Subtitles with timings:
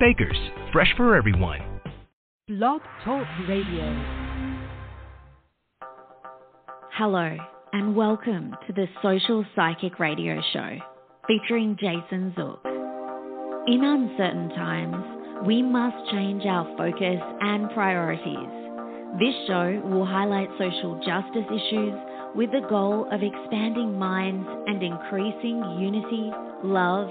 [0.00, 0.38] Baker's,
[0.72, 1.58] fresh for everyone.
[2.46, 4.04] Blog Talk Radio.
[6.92, 7.36] Hello,
[7.72, 10.78] and welcome to the Social Psychic Radio Show
[11.26, 12.64] featuring Jason Zuk.
[13.66, 18.54] In uncertain times, we must change our focus and priorities.
[19.18, 21.94] This show will highlight social justice issues
[22.36, 26.30] with the goal of expanding minds and increasing unity,
[26.62, 27.10] love,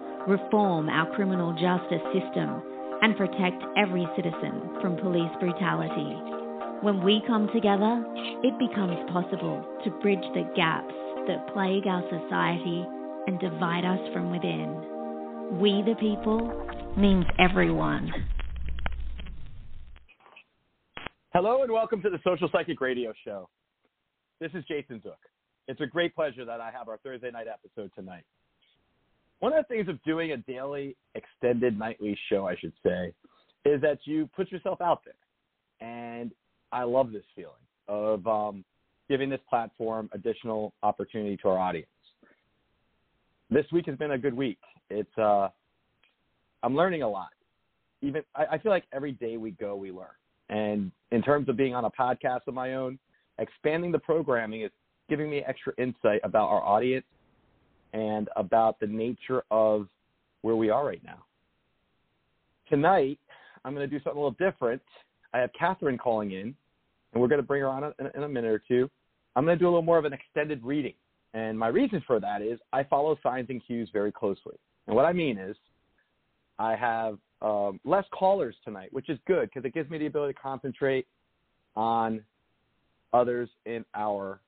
[0.27, 2.61] reform our criminal justice system,
[3.01, 6.13] and protect every citizen from police brutality.
[6.81, 8.03] When we come together,
[8.43, 10.93] it becomes possible to bridge the gaps
[11.27, 12.85] that plague our society
[13.27, 15.59] and divide us from within.
[15.59, 16.39] We the people
[16.97, 18.11] means everyone.
[21.33, 23.49] Hello and welcome to the Social Psychic Radio Show.
[24.39, 25.15] This is Jason Zuk.
[25.67, 28.25] It's a great pleasure that I have our Thursday night episode tonight.
[29.41, 33.11] One of the things of doing a daily, extended nightly show, I should say,
[33.65, 35.15] is that you put yourself out there.
[35.87, 36.31] And
[36.71, 37.53] I love this feeling
[37.87, 38.63] of um,
[39.09, 41.87] giving this platform additional opportunity to our audience.
[43.49, 44.59] This week has been a good week.
[44.91, 45.47] It's uh,
[46.61, 47.29] I'm learning a lot.
[48.03, 50.05] Even I, I feel like every day we go, we learn.
[50.49, 52.99] And in terms of being on a podcast of my own,
[53.39, 54.71] expanding the programming is
[55.09, 57.05] giving me extra insight about our audience
[57.93, 59.87] and about the nature of
[60.41, 61.23] where we are right now.
[62.69, 63.19] Tonight,
[63.65, 64.81] I'm going to do something a little different.
[65.33, 66.55] I have Catherine calling in,
[67.13, 68.89] and we're going to bring her on in, a minute or two.
[69.35, 70.93] I'm going to do a little more of an extended reading.
[71.33, 74.55] And my reason for that is I follow signs and cues very closely.
[74.87, 75.55] And what I mean is,
[76.59, 80.33] I have um, less callers tonight, which is good because it gives me the ability
[80.33, 81.07] to concentrate
[81.75, 82.21] on
[83.13, 84.39] others in our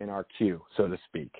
[0.00, 1.32] in our queue, so to speak.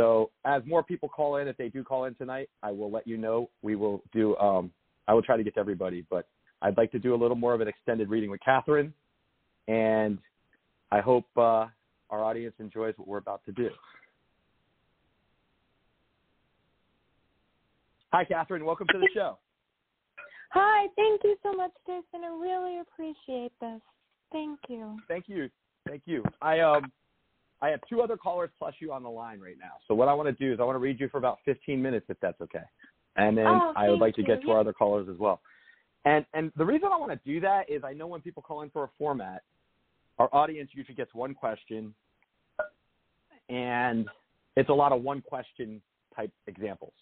[0.00, 3.06] So as more people call in, if they do call in tonight, I will let
[3.06, 3.50] you know.
[3.60, 4.34] We will do.
[4.38, 4.72] Um,
[5.06, 6.26] I will try to get to everybody, but
[6.62, 8.94] I'd like to do a little more of an extended reading with Catherine,
[9.68, 10.16] and
[10.90, 11.66] I hope uh,
[12.08, 13.68] our audience enjoys what we're about to do.
[18.14, 18.64] Hi, Catherine.
[18.64, 19.36] Welcome to the show.
[20.52, 20.86] Hi.
[20.96, 22.24] Thank you so much, Jason.
[22.24, 23.82] I really appreciate this.
[24.32, 24.96] Thank you.
[25.08, 25.50] Thank you.
[25.86, 26.24] Thank you.
[26.40, 26.90] I um
[27.62, 29.72] I have two other callers plus you on the line right now.
[29.86, 31.80] So what I want to do is I want to read you for about 15
[31.80, 32.64] minutes if that's okay.
[33.16, 35.40] And then Oh, I would like to get to our other callers as well.
[36.06, 38.62] And and the reason I want to do that is I know when people call
[38.62, 39.42] in for a format,
[40.18, 41.94] our audience usually gets one question
[43.50, 44.08] and
[44.56, 45.82] it's a lot of one question
[46.16, 46.92] type examples.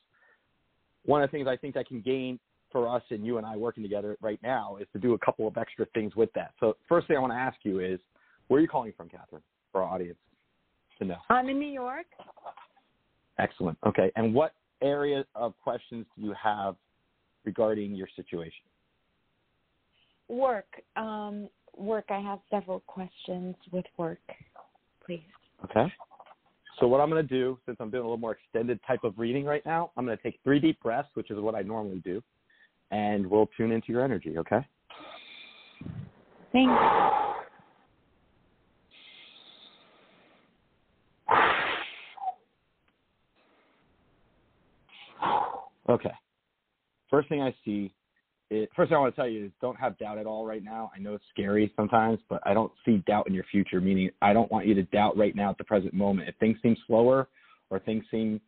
[1.05, 2.41] One of the things I think that can gain
[2.73, 5.47] for us and you and I working together right now is to do a couple
[5.47, 6.53] of extra things with that.
[6.59, 8.01] So first thing I want to ask you is
[8.49, 9.43] where are you calling from, Catherine,
[9.73, 10.19] for our audience
[10.99, 11.19] to know?
[11.29, 12.07] I'm in New York.
[13.39, 13.79] Excellent.
[13.87, 14.11] Okay.
[14.17, 16.77] And what area of questions do you have
[17.45, 18.65] regarding your situation?
[20.29, 20.67] Work.
[20.97, 22.07] Um, work.
[22.11, 24.21] I have several questions with work,
[25.05, 25.23] please.
[25.65, 25.93] Okay.
[26.79, 29.19] So what I'm going to do, since I'm doing a little more extended type of
[29.19, 32.01] reading right now, I'm going to take three deep breaths, which is what I normally
[32.05, 32.23] do,
[32.91, 34.39] and we'll tune into your energy.
[34.39, 34.61] Okay.
[36.53, 37.09] Thank you.
[45.89, 46.13] Okay.
[47.11, 47.95] First thing I see,
[48.51, 50.63] it, first thing I want to tell you is don't have doubt at all right
[50.63, 50.91] now.
[50.95, 54.33] I know it's scary sometimes, but I don't see doubt in your future, meaning I
[54.33, 56.29] don't want you to doubt right now at the present moment.
[56.29, 57.29] If things seem slower
[57.71, 58.41] or things seem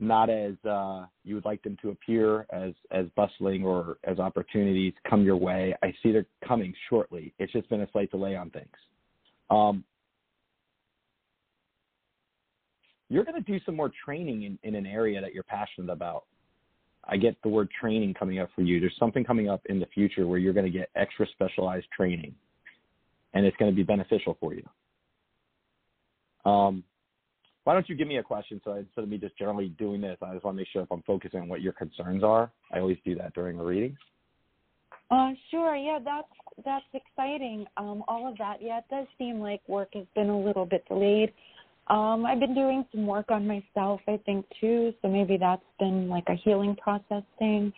[0.00, 4.94] not as uh, you would like them to appear as as bustling or as opportunities
[5.08, 7.34] come your way, I see they're coming shortly.
[7.38, 8.68] It's just been a slight delay on things.
[9.50, 9.84] Um,
[13.10, 16.24] you're going to do some more training in, in an area that you're passionate about.
[17.04, 18.78] I get the word training coming up for you.
[18.78, 22.34] There's something coming up in the future where you're going to get extra specialized training,
[23.34, 24.62] and it's going to be beneficial for you.
[26.50, 26.84] Um,
[27.64, 28.60] why don't you give me a question?
[28.64, 30.90] So instead of me just generally doing this, I just want to make sure if
[30.90, 32.50] I'm focusing on what your concerns are.
[32.72, 33.96] I always do that during a reading.
[35.10, 35.76] Uh, sure.
[35.76, 36.28] Yeah, that's
[36.64, 37.66] that's exciting.
[37.76, 38.58] Um, all of that.
[38.60, 41.32] Yeah, it does seem like work has been a little bit delayed.
[41.90, 44.94] Um, I've been doing some work on myself, I think, too.
[45.02, 47.72] So maybe that's been like a healing process thing.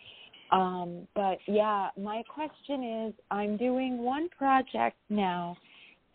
[0.51, 5.57] Um, but yeah, my question is I'm doing one project now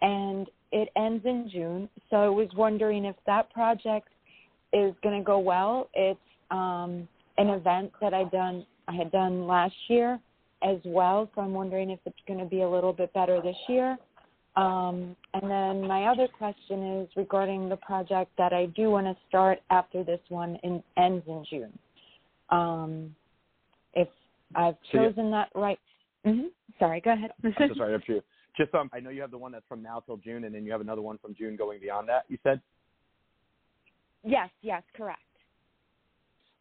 [0.00, 1.88] and it ends in June.
[2.08, 4.08] So I was wondering if that project
[4.72, 5.88] is going to go well.
[5.94, 6.20] It's
[6.52, 10.18] um, an event that I done I had done last year
[10.62, 11.28] as well.
[11.34, 13.98] So I'm wondering if it's going to be a little bit better this year.
[14.58, 19.16] Um, and then my other question is regarding the project that I do want to
[19.28, 21.78] start after this one in, ends in June.
[22.50, 23.14] Um,
[23.94, 24.08] if
[24.56, 25.78] I've So you- chosen that right.
[26.24, 26.48] hmm
[26.80, 27.32] Sorry, go ahead.
[27.44, 28.22] I'm so sorry, you.
[28.56, 30.64] Just um, I know you have the one that's from now till June, and then
[30.64, 32.24] you have another one from June going beyond that.
[32.28, 32.60] You said.
[34.24, 35.20] yes, yes, correct.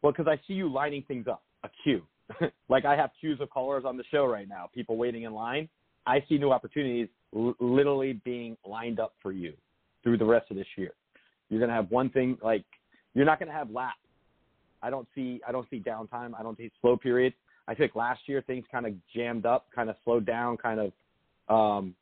[0.02, 2.02] Well, because I see you lining things up, a queue.
[2.68, 5.68] like I have queues of callers on the show right now, people waiting in line.
[6.06, 9.52] I see new opportunities l- literally being lined up for you
[10.02, 10.92] through the rest of this year.
[11.48, 12.64] You're gonna have one thing like
[13.14, 13.98] you're not gonna have laps.
[14.82, 16.32] I don't see I don't see downtime.
[16.38, 17.34] I don't see slow period.
[17.66, 20.92] I think last year things kind of jammed up, kind of slowed down, kind of
[21.48, 21.94] um,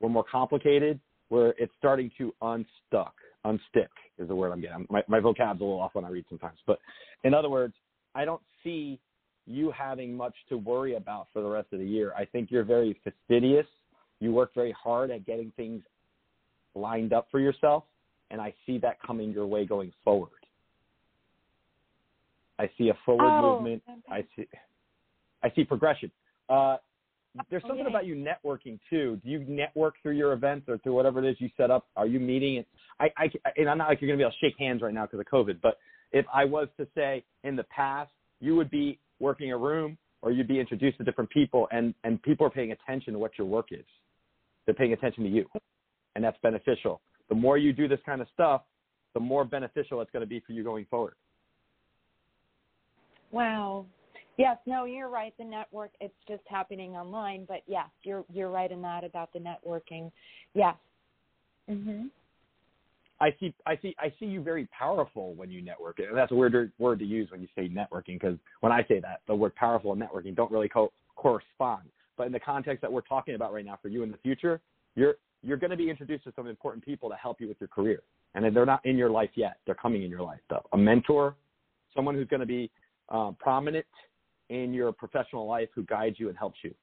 [0.00, 1.00] were more complicated.
[1.28, 3.12] Where it's starting to unstuck,
[3.44, 3.88] unstick
[4.18, 4.86] is the word I'm getting.
[4.88, 6.78] My my vocab's a little off when I read sometimes, but
[7.24, 7.74] in other words,
[8.14, 8.98] I don't see
[9.46, 12.12] you having much to worry about for the rest of the year.
[12.16, 13.66] I think you're very fastidious.
[14.20, 15.82] You work very hard at getting things
[16.74, 17.84] lined up for yourself,
[18.30, 20.30] and I see that coming your way going forward.
[22.58, 23.82] I see a forward Oh, movement.
[24.10, 24.48] I see
[25.42, 26.10] I see progression.
[26.48, 26.78] Uh,
[27.48, 27.90] there's something Okay.
[27.90, 29.20] about you networking too.
[29.22, 31.86] Do you network through your events or through whatever it is you set up?
[31.96, 32.64] Are you meeting?
[32.98, 34.92] I, I, and I'm not like you're going to be able to shake hands right
[34.92, 35.78] now because of COVID, but
[36.10, 38.10] if I was to say in the past,
[38.40, 42.20] you would be working a room or you'd be introduced to different people and, and
[42.22, 43.84] people are paying attention to what your work is.
[44.68, 45.46] They're paying attention to you
[46.14, 47.00] and that's beneficial.
[47.30, 48.64] The more you do this kind of stuff,
[49.14, 51.14] the more beneficial it's going to be for you going forward.
[53.30, 53.86] Wow.
[54.36, 55.32] Yes, no, you're right.
[55.38, 59.38] The network it's just happening online, but yes, you're you're right in that about the
[59.38, 60.12] networking.
[60.52, 60.76] Yes.
[61.70, 62.10] Mhm.
[63.20, 66.34] I see, I see, I see you very powerful when you network, and that's a
[66.34, 69.54] weird word to use when you say networking because when I say that, the word
[69.54, 71.88] powerful and networking don't really co- correspond.
[72.18, 74.60] But in the context that we're talking about right now for you in the future,
[74.96, 77.68] you're you're going to be introduced to some important people to help you with your
[77.68, 78.02] career,
[78.34, 79.58] and they're not in your life yet.
[79.64, 80.66] They're coming in your life though.
[80.72, 81.36] A mentor,
[81.94, 82.70] someone who's going to be
[83.08, 83.86] uh, prominent
[84.50, 86.74] in your professional life who guides you and helps you.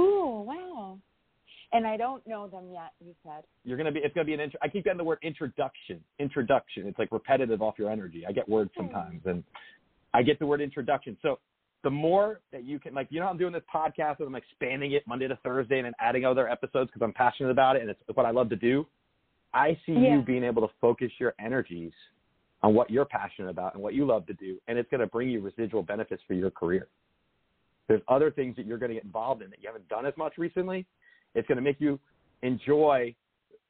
[0.00, 0.98] Ooh, wow.
[1.72, 3.42] And I don't know them yet, you said.
[3.64, 6.00] you're gonna be it's gonna be an intro I keep getting the word introduction.
[6.18, 6.86] Introduction.
[6.86, 8.24] It's like repetitive off your energy.
[8.26, 9.42] I get words sometimes and
[10.14, 11.16] I get the word introduction.
[11.20, 11.40] So
[11.84, 14.92] the more that you can like you know I'm doing this podcast and I'm expanding
[14.92, 17.90] it Monday to Thursday and then adding other episodes because I'm passionate about it and
[17.90, 18.86] it's what I love to do.
[19.54, 20.16] I see Yeah.
[20.16, 21.92] you being able to focus your energies
[22.62, 25.06] on what you're passionate about and what you love to do and it's going to
[25.06, 26.88] bring you residual benefits for your career.
[27.86, 30.14] There's other things that you're going to get involved in that you haven't done as
[30.16, 30.84] much recently.
[31.34, 31.98] It's going to make you
[32.42, 33.14] enjoy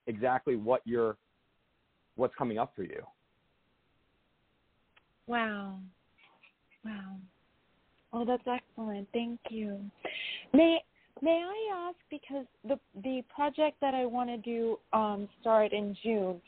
[0.07, 1.17] exactly what you're
[2.17, 3.03] what's coming up for you.
[5.29, 5.79] Wow.
[6.85, 7.17] Wow.
[8.19, 9.07] Oh, that's excellent.
[9.13, 9.79] Thank you.
[10.53, 10.79] May
[11.23, 15.97] may I ask because the the project that I want to do um start in
[16.03, 16.41] June.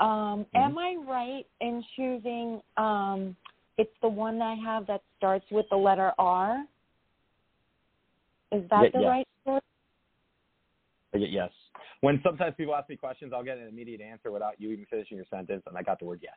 [0.00, 3.36] Um am I right in choosing um
[3.78, 6.64] it's the one I have that starts with the letter R?
[8.50, 9.62] Is that Yeah, the right choice?
[11.14, 11.50] I yes.
[12.00, 15.16] When sometimes people ask me questions, I'll get an immediate answer without you even finishing
[15.18, 16.34] your sentence, and I got the word yes.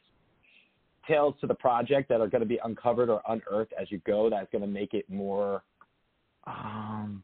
[1.08, 4.30] Tales to the project that are going to be uncovered or unearthed as you go.
[4.30, 5.64] That's going to make it more
[6.48, 7.24] um,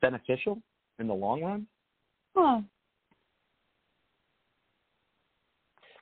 [0.00, 0.60] beneficial
[0.98, 1.66] in the long run.
[2.36, 2.60] Huh.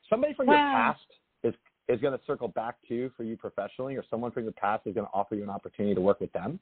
[0.09, 1.01] Somebody from your past
[1.45, 1.55] is
[1.89, 4.87] is going to circle back to you for you professionally, or someone from your past
[4.87, 6.59] is going to offer you an opportunity to work with them.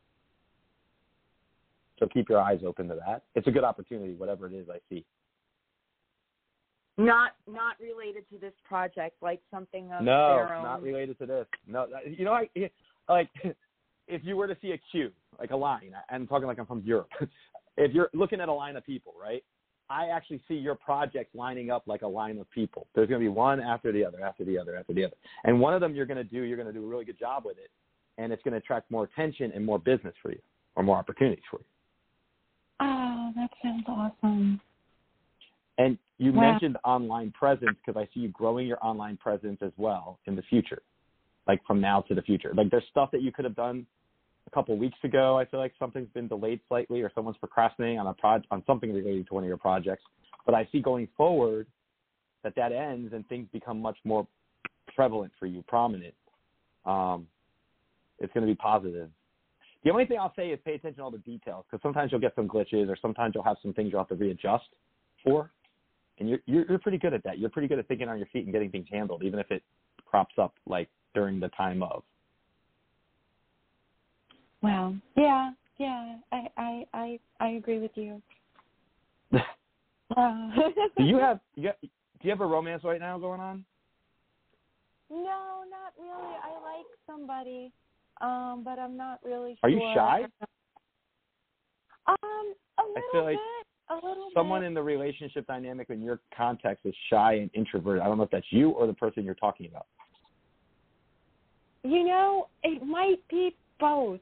[1.98, 3.24] So keep your eyes open to that.
[3.34, 5.04] It's a good opportunity, whatever it is I see.
[6.98, 10.64] Not not related to this project, like something of No, their own.
[10.64, 11.46] not related to this.
[11.66, 12.48] No, you know, I
[13.08, 13.30] like
[14.08, 16.82] if you were to see a queue, like a line, I'm talking like I'm from
[16.84, 17.08] Europe.
[17.76, 19.44] if you're looking at a line of people, right,
[19.88, 22.88] I actually see your projects lining up like a line of people.
[22.94, 25.14] There's going to be one after the other, after the other, after the other.
[25.44, 27.18] And one of them you're going to do, you're going to do a really good
[27.18, 27.70] job with it.
[28.18, 30.40] And it's going to attract more attention and more business for you
[30.74, 31.66] or more opportunities for you.
[32.80, 34.60] Oh, that sounds awesome.
[35.78, 36.52] And you Wow.
[36.52, 40.42] mentioned online presence because I see you growing your online presence as well in the
[40.42, 40.82] future,
[41.46, 42.52] like from now to the future.
[42.54, 43.86] Like there's stuff that you could have done
[44.46, 45.38] a couple weeks ago.
[45.38, 48.92] I feel like something's been delayed slightly, or someone's procrastinating on a proj- on something
[48.92, 50.02] related to one of your projects.
[50.44, 51.66] But I see going forward
[52.42, 54.26] that that ends and things become much more
[54.94, 56.14] prevalent for you, prominent.
[56.84, 57.26] Um,
[58.18, 59.10] it's going to be positive.
[59.84, 62.20] The only thing I'll say is pay attention to all the details because sometimes you'll
[62.20, 64.64] get some glitches or sometimes you'll have some things you'll have to readjust
[65.22, 65.52] for.
[66.20, 67.38] And you're, you're you're pretty good at that.
[67.38, 69.62] You're pretty good at thinking on your feet and getting things handled, even if it
[70.04, 72.02] crops up like during the time of.
[74.62, 74.94] Wow.
[75.16, 76.16] Yeah, yeah.
[76.32, 78.22] I I I, I agree with you.
[80.16, 80.48] Uh,
[80.96, 81.88] do you have you got, do
[82.22, 83.62] you have a romance right now going on?
[85.10, 86.34] No, not really.
[86.42, 87.70] I like somebody,
[88.22, 89.64] um, but I'm not really sure.
[89.64, 90.24] Are you shy?
[92.06, 92.16] Um,
[92.78, 93.66] a little feel like bit.
[94.34, 94.68] Someone bit.
[94.68, 98.02] in the relationship dynamic in your context is shy and introverted.
[98.02, 99.86] I don't know if that's you or the person you're talking about.
[101.84, 104.20] You know, it might be both.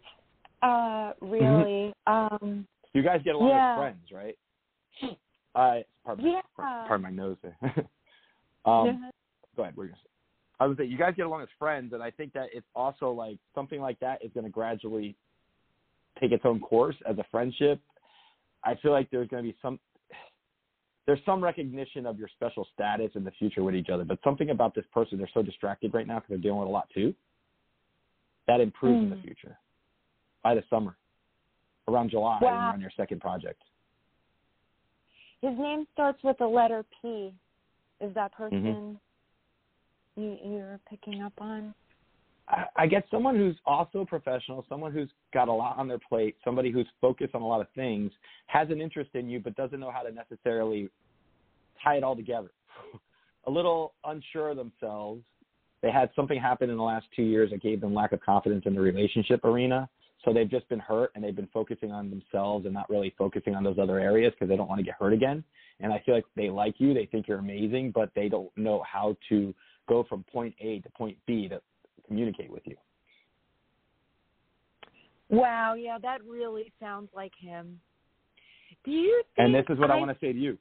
[0.63, 1.93] Uh, really.
[2.07, 3.73] um, You guys get along Yeah.
[3.73, 4.39] as friends, right?
[5.55, 6.41] Uh, pardon, Yeah.
[6.57, 7.57] pardon my nose there.
[8.65, 9.11] um,
[9.57, 9.77] go ahead.
[9.77, 9.99] We're gonna.
[10.59, 13.11] I was say you guys get along as friends, and I think that it's also
[13.11, 15.15] like something like that is going to gradually
[16.19, 17.81] take its own course as a friendship.
[18.67, 19.79] I feel like there's going to be some
[21.07, 24.51] there's some recognition of your special status in the future with each other, but something
[24.51, 27.15] about this person they're so distracted right now because they're dealing with a lot too.
[28.49, 29.23] That improves in the Mm.
[29.23, 29.57] future
[30.43, 30.97] by the summer,
[31.89, 33.63] around July when you're on your second project.
[35.43, 37.33] His name starts with the letter P.
[38.01, 38.99] Is that person
[40.17, 40.21] Mm-hmm.
[40.23, 41.73] you you're picking up on?
[42.49, 45.99] I, I get someone who's also a professional, someone who's got a lot on their
[45.99, 48.13] plate, somebody who's focused on a lot of things,
[48.47, 50.89] has an interest in you, but doesn't know how to necessarily
[51.83, 52.51] tie it all together.
[53.47, 55.23] a little unsure of themselves.
[55.83, 58.65] They had something happen in the last two years that gave them lack of confidence
[58.67, 59.89] in the relationship arena.
[60.25, 63.55] So they've just been hurt and they've been focusing on themselves and not really focusing
[63.55, 65.45] on those other areas because they don't want to get hurt again.
[65.79, 68.83] And I feel like they like you, they think you're amazing, but they don't know
[68.91, 69.55] how to
[69.89, 71.61] go from point A to point B to
[72.07, 72.77] communicate with you.
[75.29, 77.81] Wow, yeah, that really sounds like him.
[78.85, 80.53] Do you And this is what I, I want to say to you.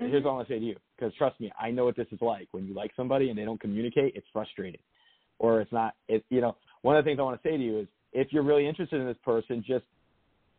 [0.00, 0.10] Mm-hmm.
[0.10, 2.06] Here's what I want to say to you, because trust me, I know what this
[2.12, 2.48] is like.
[2.52, 4.80] When you like somebody and they don't communicate, it's frustrating,
[5.38, 5.94] or it's not.
[6.08, 8.28] It you know one of the things I want to say to you is if
[8.32, 9.84] you're really interested in this person, just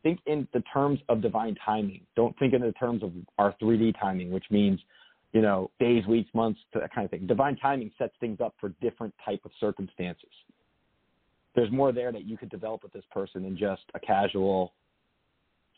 [0.03, 2.01] think in the terms of divine timing.
[2.15, 4.79] Don't think in the terms of our 3D timing, which means
[5.33, 7.27] you know days, weeks, months, that kind of thing.
[7.27, 10.29] Divine timing sets things up for different type of circumstances.
[11.55, 14.73] There's more there that you could develop with this person than just a casual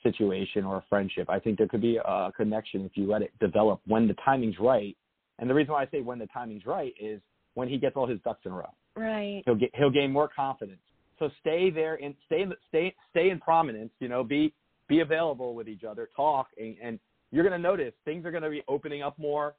[0.03, 1.29] situation or a friendship.
[1.29, 4.59] I think there could be a connection if you let it develop when the timing's
[4.59, 4.95] right.
[5.39, 7.21] And the reason why I say when the timing's right is
[7.53, 8.73] when he gets all his ducks in a row.
[8.95, 9.43] right.
[9.45, 10.79] He'll get he'll gain more confidence.
[11.19, 13.91] So stay there and stay in the, stay stay in prominence.
[13.99, 14.53] You know, be
[14.87, 16.99] be available with each other, talk, and, and
[17.31, 19.55] you're going to notice things are going to be opening up more.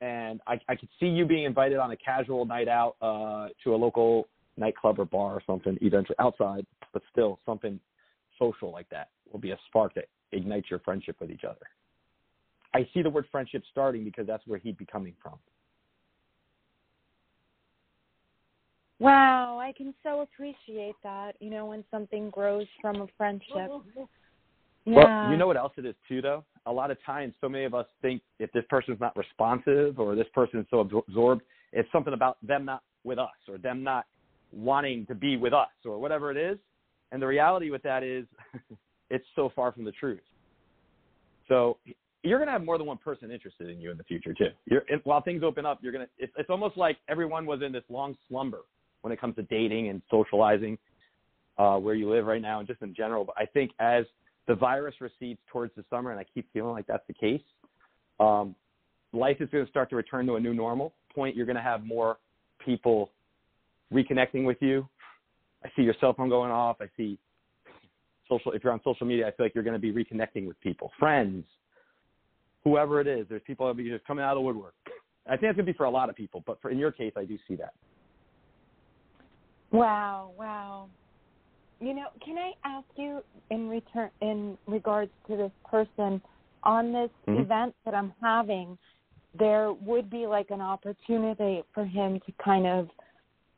[0.00, 3.74] And I, I could see you being invited on a casual night out uh, to
[3.74, 7.78] a local nightclub or bar or something, eventually outside, but still something
[8.38, 11.66] social like that will be a spark that ignites your friendship with each other.
[12.74, 15.34] I see the word friendship starting because that's where he'd be coming from.
[18.98, 21.32] Wow, I can so appreciate that.
[21.40, 23.70] You know, when something grows from a friendship.
[24.84, 24.94] Yeah.
[24.94, 26.44] Well, you know what else it is too, though.
[26.66, 30.14] A lot of times, so many of us think if this person's not responsive or
[30.14, 34.06] this person is so absorbed, it's something about them not with us or them not
[34.52, 36.58] wanting to be with us or whatever it is.
[37.10, 38.26] And the reality with that is,
[39.10, 40.20] it's so far from the truth.
[41.48, 41.78] So
[42.22, 44.50] you're going to have more than one person interested in you in the future too.
[44.66, 46.10] You're, while things open up, you're going to.
[46.18, 48.60] It's, it's almost like everyone was in this long slumber
[49.02, 50.78] when it comes to dating and socializing,
[51.58, 53.24] uh, where you live right now and just in general.
[53.24, 54.04] But I think as
[54.48, 57.42] the virus recedes towards the summer, and I keep feeling like that's the case,
[58.20, 58.54] um,
[59.12, 61.36] life is going to start to return to a new normal point.
[61.36, 62.18] You're going to have more
[62.64, 63.10] people
[63.92, 64.88] reconnecting with you.
[65.64, 66.78] I see your cell phone going off.
[66.80, 67.18] I see
[68.28, 68.52] social.
[68.52, 70.90] If you're on social media, I feel like you're going to be reconnecting with people,
[70.98, 71.44] friends,
[72.64, 73.26] whoever it is.
[73.28, 74.74] There's people that will be just coming out of the woodwork.
[75.26, 76.90] I think that's going to be for a lot of people, but for in your
[76.90, 77.74] case, I do see that.
[79.70, 80.88] Wow, wow.
[81.82, 86.22] You know, can I ask you in return in regards to this person,
[86.62, 87.40] on this Mhm.
[87.40, 88.78] event that I'm having,
[89.34, 92.88] there would be like an opportunity for him to kind of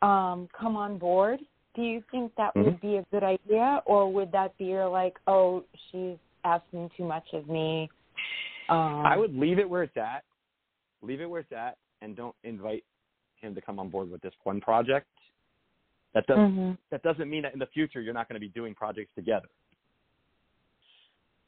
[0.01, 1.39] um, come on board.
[1.75, 2.65] Do you think that Mhm.
[2.65, 7.31] would be a good idea, or would that be like, oh, she's asking too much
[7.35, 7.91] of me?
[8.71, 10.25] Um, I would leave it where it's at.
[11.03, 12.85] Leave it where it's at, and don't invite
[13.37, 15.09] him to come on board with this one project.
[16.15, 16.79] That doesn't mhm.
[16.91, 19.49] that doesn't mean that in the future you're not going to be doing projects together.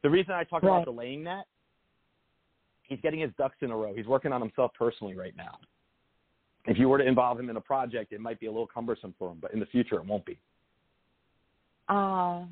[0.03, 0.71] The reason I talk Right.
[0.71, 1.47] about delaying that,
[2.83, 3.95] he's getting his ducks in a row.
[3.95, 5.59] He's working on himself personally right now.
[6.67, 9.15] If you were to involve him in a project, it might be a little cumbersome
[9.19, 10.39] for him, but in the future it won't be.
[11.89, 12.45] Uh,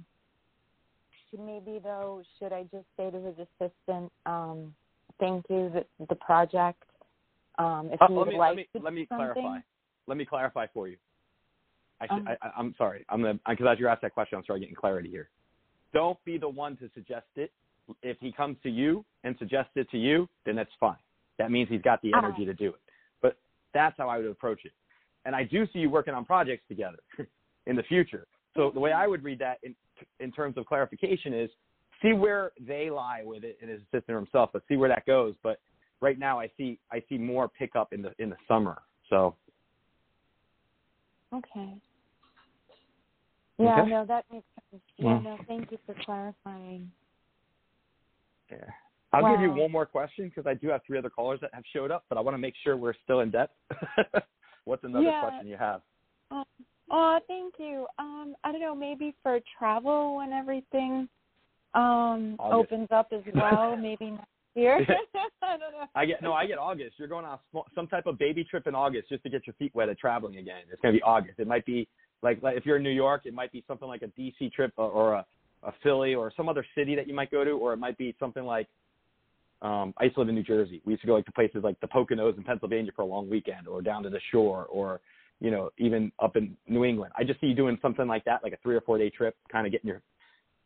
[1.37, 4.73] maybe though, should I just say to his assistant, um,
[5.19, 6.85] "Thank you, the, the project."
[7.59, 9.59] Um, if Uh, let would me like let me let me clarify.
[10.07, 10.97] Let me clarify for you.
[12.11, 13.05] I, Um, I, I'm sorry.
[13.09, 15.29] I'm gonna because as you asked that question, I'm sorry getting clarity here.
[15.93, 17.53] Don't be the one to suggest it.
[18.03, 20.97] If he comes to you and suggests it to you, then that's fine.
[21.39, 22.81] That means he's got the energy to do it.
[23.21, 23.37] But
[23.75, 24.73] that's how I would approach it.
[25.25, 26.99] And I do see you working on projects together
[27.67, 28.27] in the future.
[28.57, 29.75] So the way I would read that in
[30.21, 31.51] in terms of clarification is
[32.03, 35.07] see where they lie with it and his assistant or himself, but see where that
[35.07, 35.35] goes.
[35.43, 35.61] But
[36.01, 38.83] right now I see I see more pickup in the in the summer.
[39.11, 39.37] So
[41.35, 41.75] Okay.
[43.59, 43.91] Yeah, Okay.
[43.91, 44.83] no, that makes sense.
[44.97, 46.91] Yeah, no, thank you for clarifying.
[48.51, 48.59] yeah.
[49.13, 51.63] I'll give you one more question because I do have three other callers that have
[51.73, 53.55] showed up, but I want to make sure we're still in depth.
[54.65, 55.21] What's another Yeah.
[55.21, 55.83] question you have?
[56.91, 57.87] Oh, thank you.
[58.01, 61.09] Um, I don't know, maybe for travel when everything
[61.75, 62.73] um August.
[62.73, 64.79] opens up as well, maybe next year.
[65.43, 65.87] I don't know.
[65.95, 66.99] I get no, I get August.
[66.99, 67.39] You're going on
[67.75, 70.37] some type of baby trip in August just to get your feet wet at traveling
[70.39, 70.63] again.
[70.71, 71.39] It's going to be August.
[71.39, 71.89] It might be
[72.25, 74.73] like, like if you're in New York, it might be something like a DC trip
[74.77, 75.27] or, or a,
[75.63, 78.15] a Philly or some other city that you might go to, or it might be
[78.19, 78.67] something like
[79.63, 80.83] um, I used to live in New Jersey.
[80.85, 83.31] We used to go like to places like the Poconos in Pennsylvania for a long
[83.31, 85.01] weekend, or down to the shore, or
[85.41, 87.13] you know even up in New England.
[87.17, 89.37] I just see you doing something like that, like a three or four day trip,
[89.51, 90.03] kind of getting your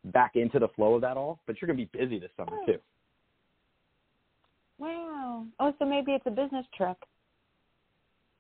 [0.07, 1.39] back into the flow of that all.
[1.47, 2.79] But you're going to be busy this summer too.
[4.79, 5.47] Wow.
[5.61, 6.97] Oh, so maybe it's a business trip.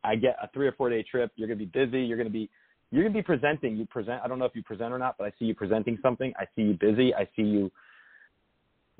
[0.05, 1.31] I get a three or four day trip.
[1.37, 2.01] You're gonna be busy.
[2.01, 2.49] You're gonna be
[2.91, 3.77] you're gonna be presenting.
[3.77, 4.21] You present.
[4.25, 6.33] I don't know if you present or not, but I see you presenting something.
[6.39, 7.15] I see you busy.
[7.15, 7.71] I see you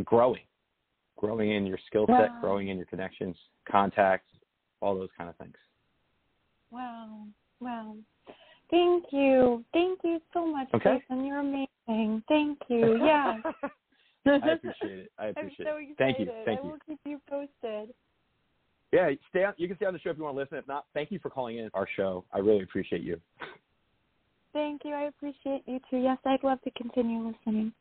[0.05, 0.43] growing,
[1.17, 2.39] growing in your skill set, Wow.
[2.41, 3.37] growing in your connections,
[3.71, 4.31] contacts,
[4.81, 5.57] all those kind of things.
[6.71, 7.27] Wow.
[7.61, 7.97] Wow.
[8.71, 9.65] Thank you.
[9.73, 10.99] Thank you so much, Okay.
[11.01, 11.25] Jason.
[11.25, 12.23] You're amazing.
[12.29, 12.97] Thank you.
[13.05, 13.41] Yeah.
[14.27, 15.13] I appreciate it.
[15.19, 15.89] I I'm appreciate so it.
[15.97, 16.31] Thank you.
[16.45, 16.69] Thank I you.
[16.69, 17.95] will keep you posted.
[18.93, 19.55] Yeah, stay on.
[19.57, 20.59] You can stay on the show if you want to listen.
[20.59, 22.25] If not, thank you for calling in our show.
[22.33, 23.21] I really appreciate you.
[24.53, 24.95] Thank you.
[24.95, 25.99] I appreciate you too.
[25.99, 27.73] Yes, I'd love to continue listening.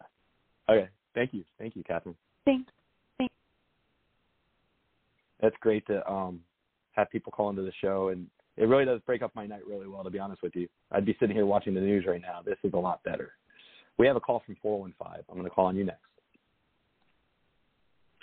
[0.69, 0.89] Okay.
[1.15, 1.43] Thank you.
[1.57, 2.15] Thank you, Catherine.
[2.45, 2.71] Thanks.
[3.17, 3.33] Thanks.
[5.41, 6.41] That's great to um
[6.93, 8.25] have people call into the show and
[8.57, 11.05] it really does break up my night really well to be honest with you i'd
[11.05, 13.33] be sitting here watching the news right now this is a lot better
[13.99, 15.99] we have a call from 415 i'm going to call on you next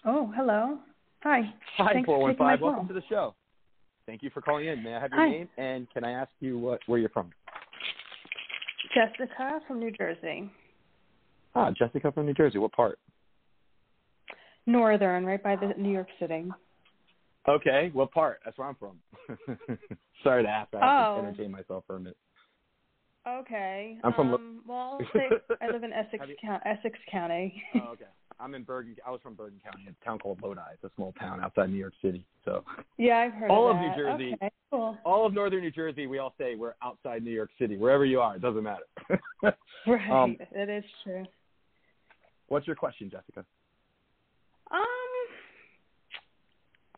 [0.06, 0.78] Oh, hello.
[1.22, 1.42] Hi.
[1.78, 2.88] hi Thanks for taking my 415 welcome call.
[2.88, 3.34] to the show
[4.06, 5.30] thank you for calling in may i have your Hi.
[5.30, 7.30] name and can i ask you what where you're from
[8.94, 10.50] Jessica from New Jersey.
[11.54, 12.98] ah jessica from new jersey what part
[14.66, 16.44] Northern, right by the New York City.
[17.48, 18.98] okay what part that's where i'm from
[20.22, 21.20] sorry to ask i have Oh.
[21.22, 22.16] to entertain myself for a minute
[23.26, 23.96] Okay.
[24.04, 24.98] I'm from um, well,
[25.62, 27.62] I live in Essex, you- County, Essex County.
[27.76, 28.04] oh okay
[28.40, 31.12] i'm in bergen i was from bergen county a town called lodi it's a small
[31.20, 32.62] town outside new york city so
[32.98, 33.94] yeah, I've heard All of of New.
[33.96, 34.34] Jersey.
[34.34, 34.98] Okay, cool.
[35.04, 37.76] all of northern New Jersey, we all say we're outside New York City.
[37.78, 38.84] Wherever you are, it doesn't matter.
[39.86, 41.24] Right, Um, it is true.
[42.48, 43.44] What's your question, Jessica?
[44.70, 44.78] Um,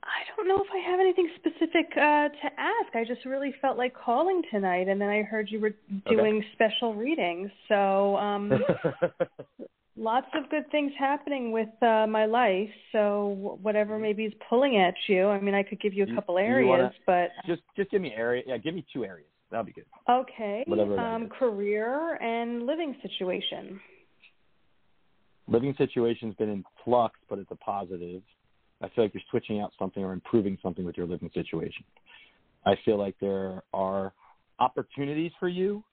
[0.03, 2.95] I don't know if I have anything specific uh, to ask.
[2.95, 5.75] I just really felt like calling tonight, and then I heard you were
[6.09, 7.51] doing special readings.
[7.69, 8.53] So, um,
[9.97, 12.69] lots of good things happening with uh, my life.
[12.93, 15.29] So, whatever maybe is pulling at you.
[15.29, 18.13] I mean, I could give you a couple areas, wanna- but just just give me
[18.15, 18.43] area.
[18.47, 19.29] Yeah, give me two areas.
[19.51, 19.87] That'll be good.
[20.09, 20.65] okay.
[20.67, 23.81] Whatever Um, career and living situation.
[25.49, 28.23] Living situation's been in flux, but it's a positive.
[28.83, 31.85] I feel like you're switching out something or improving something with your living situation.
[32.67, 34.13] I feel like there are
[34.59, 35.85] opportunities for you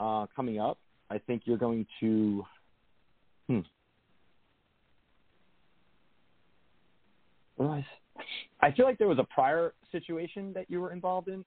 [0.00, 0.78] uh, coming up.
[1.10, 2.44] I think you're going to.
[3.50, 3.60] Hmm.
[7.56, 7.82] What
[8.62, 11.44] I, feel like there was a prior situation that you were involved in,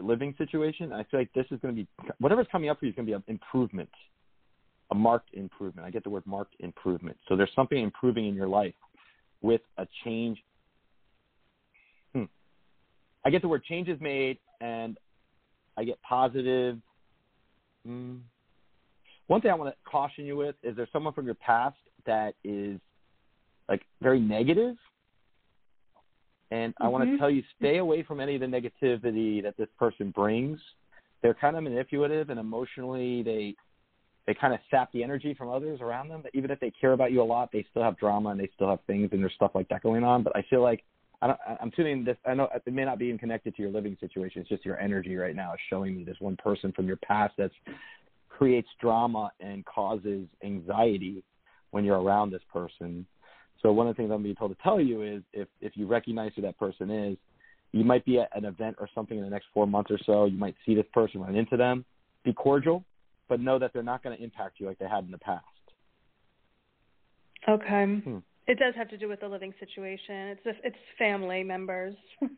[0.00, 0.94] living situation.
[0.94, 1.86] I feel like this is going to be
[2.20, 3.90] whatever's coming up for you is going to be an improvement,
[4.92, 5.86] a marked improvement.
[5.86, 7.18] I get the word marked improvement.
[7.28, 8.74] So there's something improving in your life
[9.42, 10.42] with a change.
[12.14, 12.24] Hmm.
[13.26, 14.96] I get the word change is made, and
[15.76, 16.78] I get positive.
[17.86, 18.16] Hmm.
[19.32, 22.34] One thing I want to caution you with is there's someone from your past that
[22.44, 22.78] is
[23.66, 24.76] like very negative
[26.50, 27.18] and I want to mm-hmm.
[27.18, 30.60] tell you, stay away from any of the negativity that this person brings.
[31.22, 33.54] They're kind of manipulative and emotionally they
[34.26, 36.24] they kind of sap the energy from others around them.
[36.34, 38.68] Even if they care about you a lot, they still have drama and they still
[38.68, 40.22] have things and there's stuff like that going on.
[40.22, 40.84] But I feel like
[41.22, 42.18] I don't, I'm tuning this.
[42.26, 44.42] I know it may not be even connected to your living situation.
[44.42, 47.32] It's just your energy right now is showing me this one person from your past
[47.38, 47.50] that
[48.42, 51.22] creates drama and causes anxiety
[51.70, 53.06] when you're around this person.
[53.62, 55.86] So one of the things I'm being told to tell you is if if you
[55.86, 57.16] recognize who that person is,
[57.70, 60.24] you might be at an event or something in the next four months or so.
[60.24, 61.84] You might see this person, run into them,
[62.24, 62.84] be cordial,
[63.28, 65.44] but know that they're not going to impact you like they had in the past.
[67.48, 68.00] Okay.
[68.02, 68.18] Hmm.
[68.52, 70.14] It does have to do with the living situation.
[70.34, 71.94] It's it's family members.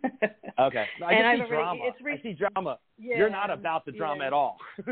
[0.56, 0.86] Okay.
[1.00, 1.80] No, I And I've see already- drama.
[1.88, 2.78] it's re- I see drama.
[2.96, 3.16] yeah.
[3.18, 4.26] You're not about the drama yeah.
[4.28, 4.56] at all.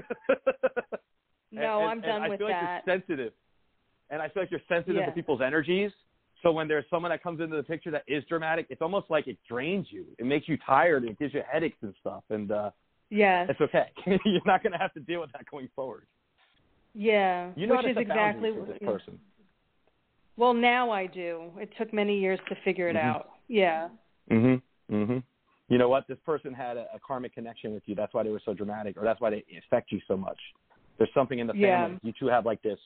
[1.52, 2.62] No, And- I'm and done I with feel that.
[2.62, 3.32] like you're sensitive,
[4.10, 5.06] and I feel like you're sensitive Yeah.
[5.06, 5.92] to people's energies.
[6.42, 9.28] So when there's someone that comes into the picture that is dramatic, it's almost like
[9.28, 10.06] it drains you.
[10.18, 11.04] It makes you tired.
[11.04, 12.24] It gives you headaches and stuff.
[12.30, 12.70] And uh,
[13.10, 13.48] Yes.
[13.50, 13.92] it's okay.
[14.24, 16.06] you're not going to have to deal with that going forward.
[16.94, 17.50] Yeah.
[17.54, 18.88] You know Which is exactly boundaries with this yeah.
[18.90, 19.20] person.
[20.36, 21.50] Well, now I do.
[21.58, 23.04] It took many years to figure it Mhm.
[23.04, 23.32] out.
[23.48, 23.90] Yeah.
[24.30, 24.62] Mhm.
[24.90, 25.22] Mhm.
[25.68, 26.06] You know what?
[26.06, 27.94] This person had a, a karmic connection with you.
[27.94, 30.38] That's why they were so dramatic, or that's why they affect you so much.
[30.98, 31.92] There's something in the family.
[31.92, 31.98] Yeah.
[32.02, 32.78] You two have like this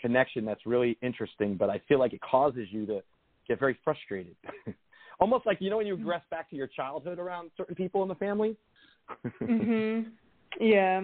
[0.00, 3.02] connection that's really interesting, but I feel like it causes you to
[3.48, 4.36] get very frustrated.
[5.20, 8.08] Almost like you know when you regress back to your childhood around certain people in
[8.08, 8.56] the family.
[9.42, 10.12] Mhm.
[10.60, 11.02] Yeah.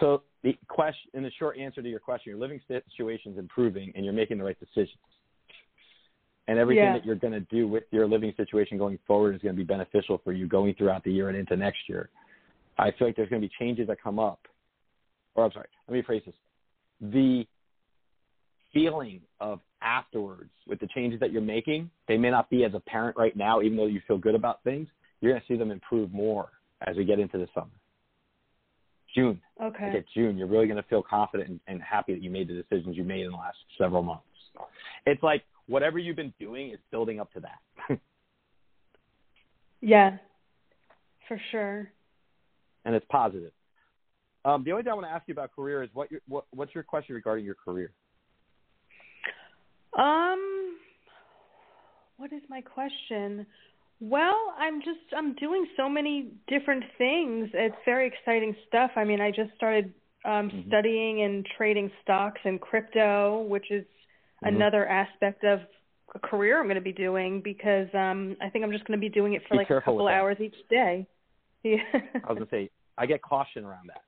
[0.00, 3.92] So the question, in the short answer to your question, your living situation is improving,
[3.94, 4.98] and you're making the right decisions.
[6.46, 6.92] And everything Yeah.
[6.92, 9.64] that you're going to do with your living situation going forward is going to be
[9.64, 12.10] beneficial for you going throughout the year and into next year.
[12.76, 14.46] I feel like there's going to be changes that come up.
[15.34, 16.34] Or I'm sorry, let me phrase this:
[17.00, 17.46] the
[18.72, 23.16] feeling of afterwards with the changes that you're making, they may not be as apparent
[23.16, 24.88] right now, even though you feel good about things.
[25.20, 26.50] You're going to see them improve more
[26.86, 27.70] as we get into the summer.
[29.14, 29.86] June, Okay.
[29.86, 32.48] like at June, you're really going to feel confident and, and happy that you made
[32.48, 34.24] the decisions you made in the last several months.
[35.06, 37.98] It's like whatever you've been doing is building up to that,
[39.80, 40.16] Yeah.
[41.28, 41.90] For sure.
[42.84, 43.52] and it's positive.
[44.44, 46.44] Um, the only thing I want to ask you about career is what, your, what
[46.50, 47.92] what's your question regarding your career?
[49.98, 50.76] Um
[52.16, 53.46] what is my question?
[54.00, 57.50] Well, I'm just I'm doing so many different things.
[57.54, 58.90] It's very exciting stuff.
[58.96, 59.92] I mean, I just started
[60.24, 60.66] um Mhm.
[60.68, 63.84] studying and trading stocks and crypto, which is
[64.42, 64.48] Mhm.
[64.54, 65.60] another aspect of
[66.14, 69.00] a career I'm going to be doing because um I think I'm just going to
[69.00, 71.06] be doing it for Be like a couple hours each day.
[71.62, 71.82] Yeah.
[71.94, 74.02] I was going to say I get caution around that.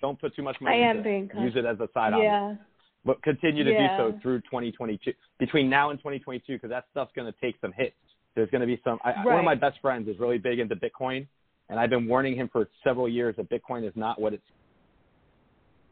[0.00, 1.38] Don't put too much money I am being it.
[1.40, 2.50] Use it as a side yeah.
[2.50, 2.58] option,
[3.04, 3.88] but continue to Yeah.
[3.88, 7.72] do so through 2022, between now and 2022, because that stuff's going to take some
[7.72, 7.96] hits.
[8.34, 8.98] There's going to be some.
[9.04, 11.26] I, One of my best friends is really big into Bitcoin,
[11.68, 14.42] and I've been warning him for several years that Bitcoin is not what it's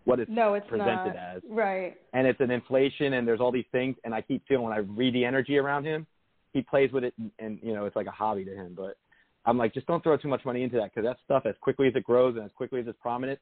[0.04, 1.36] what it's No, it's presented not.
[1.36, 1.42] as.
[1.48, 1.96] Right.
[2.14, 4.78] and it's an inflation and there's all these things and I keep feeling when I
[4.78, 6.06] read the energy around him,
[6.54, 8.74] he plays with it and, and you know it's like a hobby to him.
[8.76, 8.96] But
[9.44, 11.88] I'm like, just don't throw too much money into that because that stuff, as quickly
[11.88, 13.38] as it grows and as quickly as it's prominent,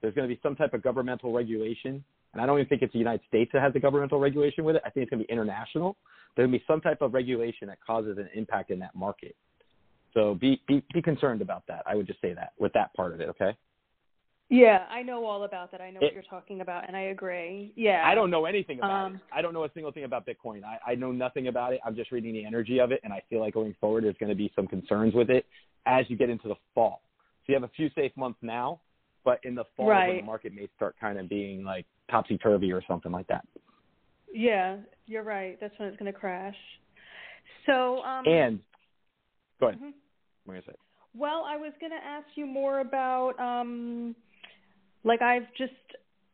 [0.00, 2.04] there's going to be some type of governmental regulation.
[2.34, 4.76] And I don't even think it's the United States that has the governmental regulation with
[4.76, 4.82] it.
[4.84, 5.96] I think it's going to be international.
[6.36, 9.36] To be some type of regulation that causes an impact in that market.
[10.14, 11.84] So be be be concerned about that.
[11.86, 13.28] I would just say that with that part of it.
[13.30, 13.56] Okay.
[14.50, 15.80] Yeah, I know all about that.
[15.80, 17.72] I know It- what you're talking about, and I agree.
[17.76, 18.02] Yeah.
[18.06, 19.20] I don't know anything about Um, it.
[19.32, 20.62] I don't know a single thing about Bitcoin.
[20.64, 21.80] I, I know nothing about it.
[21.84, 24.28] I'm just reading the energy of it, and I feel like going forward there's going
[24.30, 25.46] to be some concerns with it
[25.86, 27.00] as you get into the fall.
[27.46, 28.80] So you have a few safe months now,
[29.24, 32.72] but in the fall when the market may start kind of being like topsy turvy
[32.72, 33.44] or something like that.
[34.32, 35.58] Yeah, you're right.
[35.60, 36.56] That's when it's going to crash.
[37.66, 38.60] So, um, And
[39.60, 39.78] go ahead.
[39.80, 39.92] mhm.
[40.44, 40.74] What are you say?
[41.16, 44.16] well, I was going to ask you more about, um,
[45.04, 45.72] like I've just,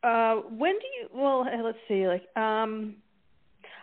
[0.03, 1.09] uh, when do you?
[1.13, 2.07] Well, let's see.
[2.07, 2.95] Like, um,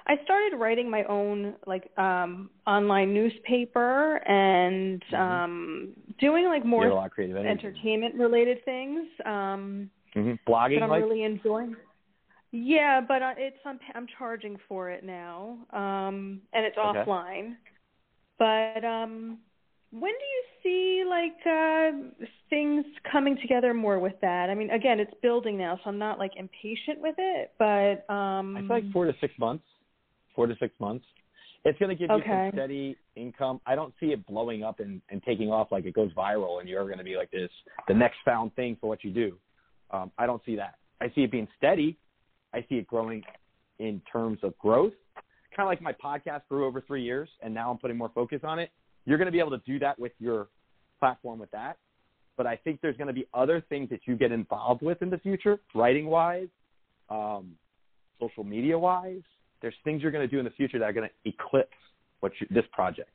[0.06, 5.18] I started writing my own like um online newspaper and Mhm.
[5.20, 9.06] um doing like more lot of creative entertainment related things.
[9.26, 11.76] Um hmm Blogging, that I'm like really enjoying.
[12.50, 17.04] Yeah, but uh, it's I'm I'm charging for it now, um, and it's Okay.
[17.04, 17.56] offline.
[18.38, 19.38] But um,
[19.90, 24.48] when do you see like uh, things coming together more with that?
[24.48, 28.56] I mean, again, it's building now, so I'm not like impatient with it, but um
[28.56, 29.64] I feel like four to six months.
[30.34, 31.04] Four to six months.
[31.64, 32.30] It's going to give you Okay.
[32.30, 33.60] some steady income.
[33.66, 36.68] I don't see it blowing up and, and taking off like it goes viral and
[36.68, 37.50] you're going to be like this,
[37.88, 39.36] the next found thing for what you do.
[39.90, 40.74] Um, I don't see that.
[41.00, 41.96] I see it being steady.
[42.52, 43.22] I see it growing
[43.78, 44.92] in terms of growth.
[45.54, 48.40] Kind of like my podcast grew over three years and now I'm putting more focus
[48.44, 48.70] on it.
[49.04, 50.48] You're going to be able to do that with your
[50.98, 51.78] platform with that.
[52.36, 55.10] But I think there's going to be other things that you get involved with in
[55.10, 56.48] the future, writing wise,
[57.10, 57.52] um,
[58.20, 59.22] social media wise.
[59.60, 61.74] There's things you're going to do in the future that are going to eclipse
[62.20, 63.10] what you, this project.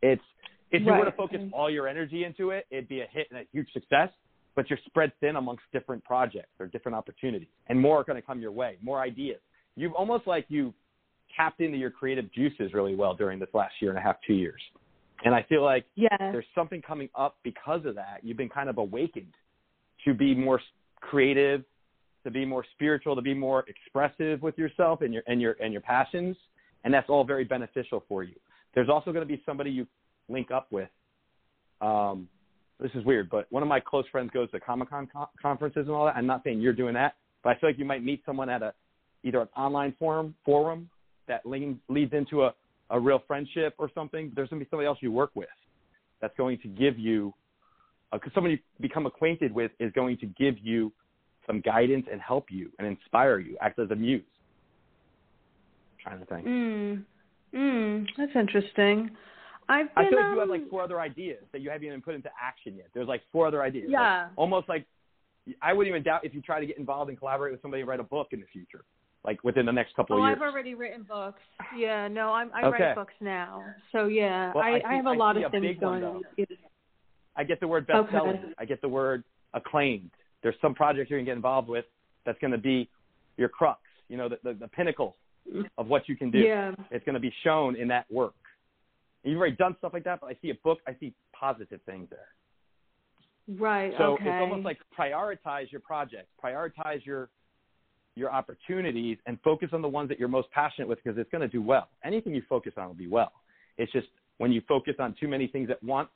[0.00, 0.22] It's
[0.70, 3.40] if you were to focus all your energy into it, it'd be a hit and
[3.40, 4.08] a huge success.
[4.54, 8.26] But you're spread thin amongst different projects or different opportunities, and more are going to
[8.26, 8.76] come your way.
[8.82, 9.40] More ideas.
[9.76, 10.74] You've almost like you
[11.36, 14.34] tapped into your creative juices really well during this last year and a half, two
[14.34, 14.60] years.
[15.24, 16.16] And I feel like yeah.
[16.18, 18.20] there's something coming up because of that.
[18.22, 19.34] You've been kind of awakened
[20.04, 20.60] to be more
[21.00, 21.64] creative,
[22.24, 25.72] to be more spiritual, to be more expressive with yourself and your and your and
[25.72, 26.36] your passions,
[26.84, 28.34] and that's all very beneficial for you.
[28.74, 29.86] There's also going to be somebody you
[30.28, 30.88] link up with.
[31.80, 32.28] Um,
[32.82, 35.86] this is weird, but one of my close friends goes to Comic Con co- conferences
[35.86, 36.16] and all that.
[36.16, 38.62] I'm not saying you're doing that, but I feel like you might meet someone at
[38.62, 38.74] a
[39.24, 40.90] either an online forum forum
[41.28, 42.54] that lean, leads into a
[42.92, 45.48] a real friendship or something, there's going to be somebody else you work with
[46.20, 47.32] that's going to give you,
[48.12, 50.92] because someone you become acquainted with is going to give you
[51.46, 54.22] some guidance and help you and inspire you, act as a muse.
[56.02, 56.46] Trying to think.
[56.46, 57.04] Mm.
[57.54, 58.06] Mm.
[58.18, 59.10] That's interesting.
[59.68, 62.02] I've I feel like you have um, like four other ideas that you haven't even
[62.02, 62.88] put into action yet.
[62.94, 63.86] There's like four other ideas.
[63.88, 64.24] Yeah.
[64.24, 64.86] Like, almost like
[65.60, 67.88] I wouldn't even doubt if you try to get involved and collaborate with somebody and
[67.88, 68.84] write a book in the future,
[69.24, 70.36] like within the next couple Oh, of years.
[70.40, 71.40] I've already written books.
[71.76, 72.84] Yeah, no, I'm I Okay.
[72.84, 73.64] write books now.
[73.92, 76.22] So yeah, Well, I, I I, have a I lot of a things going on.
[77.36, 78.40] I get the word Okay.
[78.58, 80.10] I get the word acclaimed.
[80.42, 81.84] There's some project you're going to get involved with
[82.26, 82.88] that's going to be
[83.36, 85.16] your crux, you know, the, the, the pinnacle
[85.78, 86.38] of what you can do.
[86.38, 86.72] Yeah.
[86.90, 88.34] It's going to be shown in that work.
[89.24, 91.80] And you've already done stuff like that, but I see a book, I see positive
[91.86, 92.28] things there.
[93.58, 93.92] Right.
[93.98, 94.24] So okay.
[94.24, 97.28] it's almost like prioritize your projects, prioritize your
[98.14, 101.40] your opportunities, and focus on the ones that you're most passionate with because it's going
[101.40, 101.88] to do well.
[102.04, 103.32] Anything you focus on will be well.
[103.78, 106.10] It's just when you focus on too many things at once,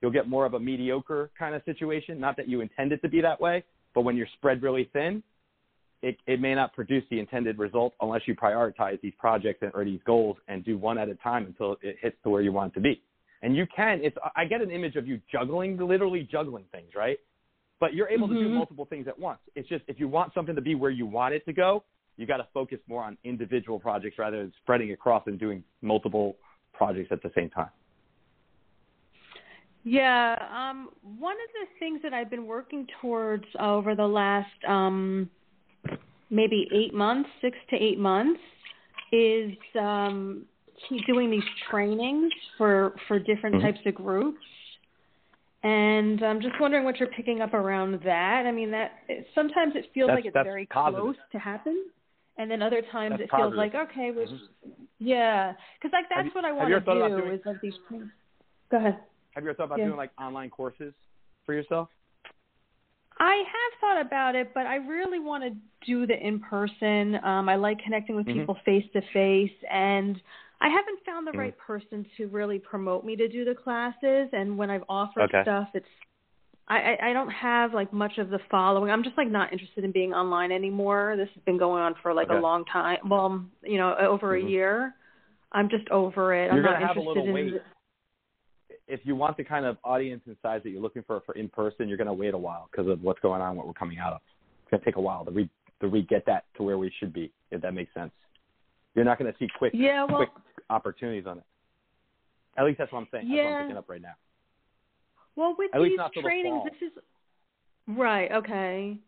[0.00, 2.20] you'll get more of a mediocre kind of situation.
[2.20, 5.22] Not that you intend it to be that way, but when you're spread really thin,
[6.04, 9.84] it, it may not produce the intended result unless you prioritize these projects and, or
[9.84, 12.72] these goals and do one at a time until it hits to where you want
[12.72, 13.00] it to be.
[13.42, 14.00] And you can.
[14.02, 17.18] It's I get an image of you juggling, literally juggling things, right?
[17.80, 18.54] But you're able to do Mhm.
[18.54, 19.40] multiple things at once.
[19.54, 21.84] It's just if you want something to be where you want it to go,
[22.16, 26.36] you got to focus more on individual projects rather than spreading across and doing multiple
[26.72, 27.70] projects at the same time.
[29.84, 35.28] Yeah, um, one of the things that I've been working towards over the last um,
[36.34, 38.40] maybe eight months, six to eight months,
[39.12, 40.44] is um,
[41.06, 43.62] doing these trainings for for different Mhm.
[43.62, 44.44] types of groups.
[45.62, 48.44] And I'm just wondering what you're picking up around that.
[48.46, 48.98] I mean, that
[49.34, 51.00] sometimes it feels That's- like it's very positive.
[51.02, 51.86] close to happen,
[52.36, 54.40] and then other times That's it feels like okay, we Mhm.
[54.98, 57.46] yeah, because like that's you- what I want to ever thought about do doing- is
[57.46, 57.78] like these.
[58.70, 58.98] Go ahead.
[59.34, 59.86] Have you ever thought about Yeah.
[59.86, 60.92] doing like online courses
[61.46, 61.88] for yourself?
[63.18, 65.50] I have thought about it, but I really want to
[65.86, 67.16] do the in person.
[67.24, 68.34] Um, I like connecting with Mhm.
[68.40, 70.20] people face to face, and
[70.60, 71.38] I haven't found the Mhm.
[71.38, 74.28] right person to really promote me to do the classes.
[74.32, 75.42] And when I've offered Okay.
[75.42, 75.88] stuff, it's
[76.66, 78.90] I, I I don't have like much of the following.
[78.90, 81.14] I'm just like not interested in being online anymore.
[81.16, 82.38] This has been going on for like Okay.
[82.38, 82.98] a long time.
[83.08, 84.46] Well, you know, over Mhm.
[84.46, 84.94] a year.
[85.52, 86.46] I'm just over it.
[86.46, 87.32] You're I'm not interested in.
[87.32, 87.62] wait.
[88.86, 91.48] If you want the kind of audience and size that you're looking for for in
[91.48, 93.98] person, you're going to wait a while because of what's going on, what we're coming
[93.98, 94.20] out of.
[94.62, 95.48] It's going to take a while to re
[95.80, 98.12] to re get that to where we should be, if that makes sense.
[98.94, 100.30] You're not going to see quick Yeah, well, quick
[100.70, 101.44] opportunities on it.
[102.56, 103.28] At least that's what I'm saying.
[103.28, 103.56] That's what Yeah.
[103.56, 104.14] I'm picking up right now.
[105.36, 106.98] Well, with At these till the trainings, this is
[107.88, 108.30] right.
[108.30, 108.98] Okay.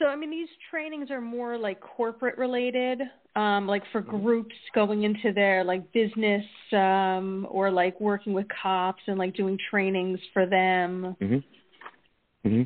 [0.00, 3.02] So, I mean, these trainings are more like corporate related,
[3.36, 4.22] um, like for Mm-hmm.
[4.22, 9.58] groups going into their like business, um, or like working with cops and like doing
[9.70, 11.14] trainings for them.
[11.20, 12.48] Mm-hmm.
[12.48, 12.62] Mm-hmm.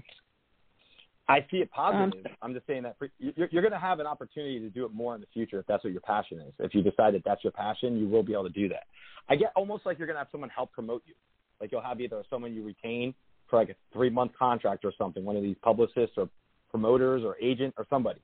[1.27, 2.33] I see it Um, positive.
[2.41, 4.93] I'm just saying that for, you're, you're going to have an opportunity to do it
[4.93, 6.53] more in the future if that's what your passion is.
[6.61, 8.85] If you decide that that's your passion, you will be able to do that.
[9.29, 11.15] I get almost like you're going to have someone help promote you.
[11.61, 13.13] Like you'll have either someone you retain
[13.49, 16.29] for like a three month contract or something, one of these publicists or
[16.75, 18.21] promoters or agent or somebody.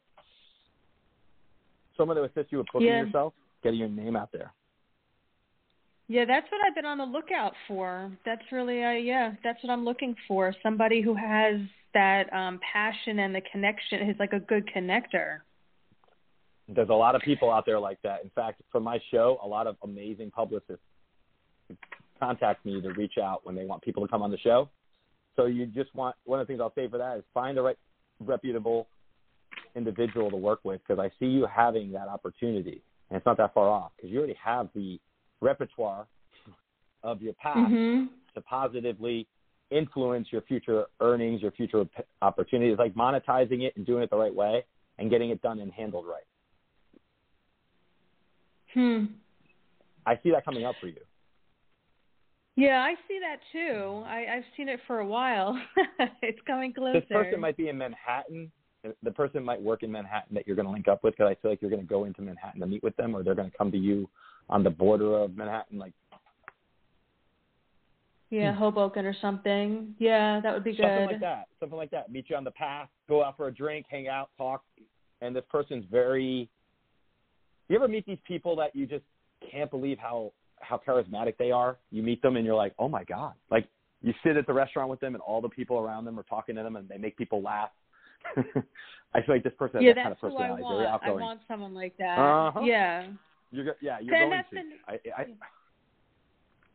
[1.97, 3.05] Someone to assist you with booking Yeah.
[3.05, 3.33] yourself,
[3.63, 4.53] getting your name out there.
[6.09, 8.11] Yeah, that's what I've been on the lookout for.
[8.25, 10.53] That's really, uh, yeah, that's what I'm looking for.
[10.65, 11.61] Somebody who has
[11.95, 15.43] that um passion and the connection is like a good connector.
[16.67, 18.25] There's a lot of people out there like that.
[18.25, 20.85] In fact, for my show, a lot of amazing publicists
[22.19, 24.69] contact me to reach out when they want people to come on the show.
[25.37, 27.63] So you just want one of the things I'll say for that is find the
[27.63, 27.79] right
[28.21, 28.87] reputable
[29.75, 33.55] individual to work with because I see you having that opportunity and it's not that
[33.55, 34.99] far off because you already have the
[35.41, 36.07] repertoire
[37.03, 38.07] of your past mm-hmm.
[38.35, 39.27] to positively
[39.71, 41.85] influence your future earnings, your future
[42.23, 44.65] opportunities, like monetizing it and doing it the right way
[44.99, 46.25] and getting it done and handled right.
[48.75, 49.07] Hmm.
[50.07, 51.01] I see that coming up for you.
[52.61, 54.03] Yeah, I see that too.
[54.07, 55.61] I, I've seen it for a while.
[56.23, 57.01] it's coming closer.
[57.01, 58.51] This person might be in Manhattan.
[59.03, 61.41] The person might work in Manhattan that you're going to link up with because I
[61.41, 63.51] feel like you're going to go into Manhattan to meet with them, or they're going
[63.51, 64.09] to come to you
[64.49, 65.93] on the border of Manhattan, like
[68.31, 68.59] yeah, hmm.
[68.59, 69.95] Hoboken or something.
[69.99, 70.83] Yeah, that would be good.
[70.83, 71.45] Something like that.
[71.59, 72.13] Something like that.
[72.13, 74.63] Meet you on the path, go out for a drink, hang out, talk.
[75.21, 76.49] And this person's very.
[77.69, 79.05] You ever meet these people that you just
[79.51, 81.79] can't believe how how charismatic they are?
[81.91, 83.35] You meet them and you're like, oh my god!
[83.51, 83.69] Like
[84.03, 86.57] you sit at the restaurant with them and all the people around them are talking
[86.57, 87.71] to them and they make people laugh.
[89.15, 90.63] I feel like this person has yeah, that kind of personality.
[90.63, 90.79] Who I want.
[90.79, 91.23] Very outgoing.
[91.23, 92.19] I want someone like that.
[92.19, 92.61] Uh-huh.
[92.63, 93.09] Yeah.
[93.51, 94.55] You're yeah, you're then going to.
[94.55, 95.25] Been, I, I,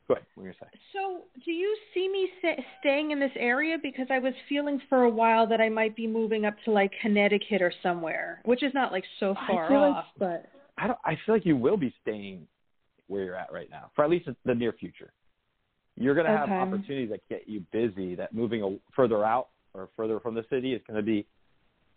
[0.07, 0.25] go ahead.
[0.35, 0.67] What are you say?
[0.91, 2.29] So, do you see me
[2.81, 6.05] staying in this area because I was feeling for a while that I might be
[6.05, 10.19] moving up to like Connecticut or somewhere, which is not like so far off, like,
[10.19, 10.99] but I don't.
[11.05, 12.45] I feel like you will be staying
[13.07, 15.11] where you're at right now for at least the near future.
[15.97, 18.15] You're going to have opportunities that get you busy.
[18.15, 21.25] That moving further out or further from the city is going to be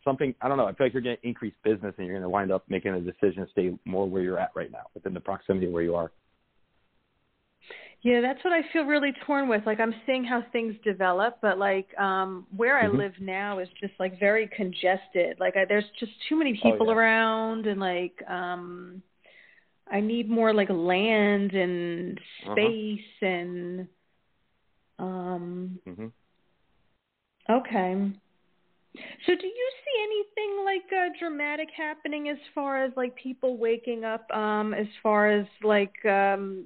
[0.05, 0.67] something I don't know.
[0.67, 2.93] I feel like you're going to increase business and you're going to wind up making
[2.95, 5.83] a decision to stay more where you're at right now, within the proximity of where
[5.83, 6.13] you are.
[8.03, 9.63] Yeah, that's what I feel really torn with.
[9.67, 12.95] Like I'm seeing how things develop, but like um where mm-hmm.
[12.95, 15.39] I live now is just like very congested.
[15.41, 16.97] Like I, there's just too many people oh, yeah.
[16.97, 19.03] around and like um
[19.91, 22.55] I need more like land and Uh-huh.
[22.55, 23.27] space uh-huh.
[23.27, 23.89] and
[24.99, 26.07] um mm-hmm.
[27.51, 28.11] Okay.
[29.27, 34.05] So do you see anything like uh, dramatic happening as far as like people waking
[34.05, 36.65] up um as far as like um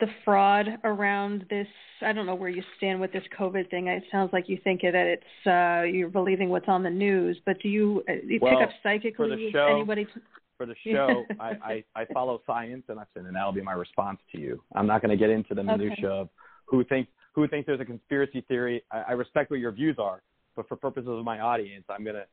[0.00, 1.68] the fraud around this
[2.02, 3.86] I don't know where you stand with this COVID thing.
[3.86, 7.58] It sounds like you think that it's uh you're believing what's on the news, but
[7.62, 10.20] do you, uh, you well, pick up psychically for the show, anybody t-
[10.56, 13.72] for the show, I, I, I follow science and I said and that'll be my
[13.72, 14.62] response to you.
[14.74, 16.06] I'm not going to get into the minutia Okay.
[16.06, 16.28] of
[16.66, 18.82] who thinks who thinks there's a conspiracy theory.
[18.90, 20.22] I, I respect what your views are,
[20.54, 22.24] but for purposes of my audience, I'm going to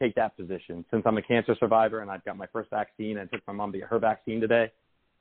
[0.00, 0.84] take that position.
[0.90, 3.70] Since I'm a cancer survivor and I've got my first vaccine, and took my mom
[3.72, 4.70] to get her vaccine today.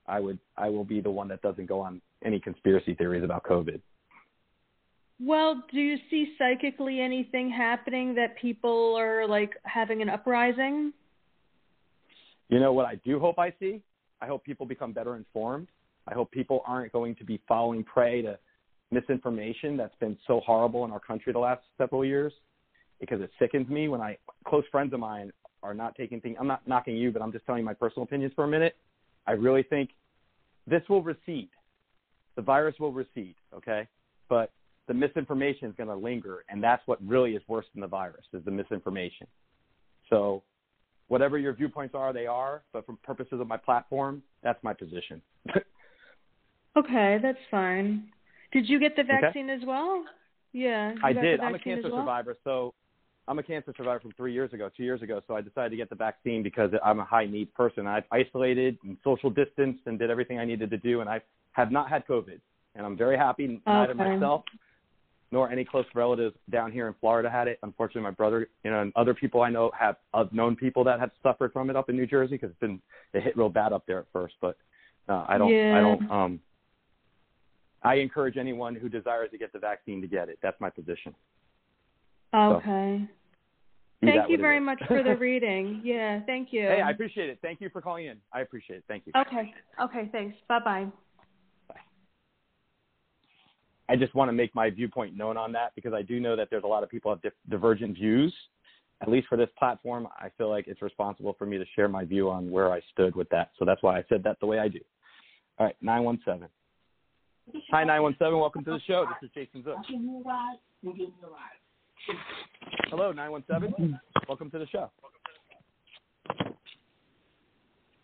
[0.08, 3.44] I would I will be the one that doesn't go on any conspiracy theories about
[3.44, 3.80] COVID.
[5.22, 10.94] Well, do you see psychically anything happening that people are like having an uprising?
[12.50, 13.82] You know what I do hope I see?
[14.22, 15.68] I hope people become better informed.
[16.08, 18.38] I hope people aren't going to be falling prey to
[18.92, 22.34] misinformation that's been so horrible in our country the last several years
[23.00, 25.32] because it sickens me when I close friends of mine
[25.62, 28.34] are not taking things I'm not knocking you, but I'm just telling my personal opinions
[28.36, 28.76] for a minute.
[29.28, 29.92] I really think
[30.68, 31.50] this will recede.
[32.36, 33.88] The virus will recede, okay?
[34.28, 34.52] But
[34.88, 38.26] the misinformation is going to linger, and that's what really is worse than the virus
[38.34, 39.28] is the misinformation.
[40.10, 40.42] So,
[41.10, 42.64] whatever your viewpoints are, they are.
[42.72, 45.22] But for purposes of my platform, that's my position.
[46.78, 48.06] okay, that's fine.
[48.54, 49.62] Did you get the vaccine okay.
[49.62, 50.06] as well?
[50.54, 51.42] Yeah, I did.
[51.42, 52.02] I'm a cancer well?
[52.02, 52.74] survivor, so
[53.28, 55.22] I'm a cancer survivor from three years ago, two years ago.
[55.28, 57.86] So I decided to get the vaccine because I'm a high need person.
[57.86, 61.72] I've isolated and social distanced and did everything I needed to do, and I have
[61.72, 62.40] not had COVID.
[62.74, 63.62] And I'm very happy.
[63.68, 64.16] Neither okay.
[64.16, 64.44] myself
[65.32, 67.60] nor any close relatives down here in Florida had it.
[67.64, 71.00] Unfortunately, my brother, you know, and other people I know have I've known people that
[71.00, 72.82] have suffered from it up in New Jersey because it's been
[73.14, 74.36] it hit real bad up there at first.
[74.42, 74.58] But
[75.08, 75.78] uh, I don't, yeah.
[75.78, 76.12] I don't.
[76.12, 76.40] Um,
[77.84, 80.40] I encourage anyone who desires to get the vaccine to get it.
[80.42, 81.14] That's my position.
[82.34, 83.08] Okay.
[84.02, 85.82] So, thank you very much for the reading.
[85.84, 86.62] Yeah, thank you.
[86.62, 87.40] Hey, I appreciate it.
[87.42, 88.18] Thank you for calling in.
[88.34, 88.84] I appreciate it.
[88.88, 89.14] Thank you.
[89.16, 89.54] Okay.
[89.82, 90.36] Okay, thanks.
[90.48, 90.86] Bye-bye.
[90.86, 90.92] Bye.
[93.90, 96.50] I just want to make my viewpoint known on that because I do know that
[96.52, 98.34] there's a lot of people have divergent views.
[99.02, 102.06] At least for this platform, I feel like it's responsible for me to share my
[102.06, 103.50] view on where I stood with that.
[103.58, 104.80] So that's why I said that the way I do.
[105.58, 106.48] All right, 917.
[107.72, 108.40] Hi, 917.
[108.40, 109.08] Welcome to the show.
[109.22, 109.78] This is Jason Zuk.
[112.90, 114.00] Hello, 917.
[114.28, 114.92] Welcome to the show.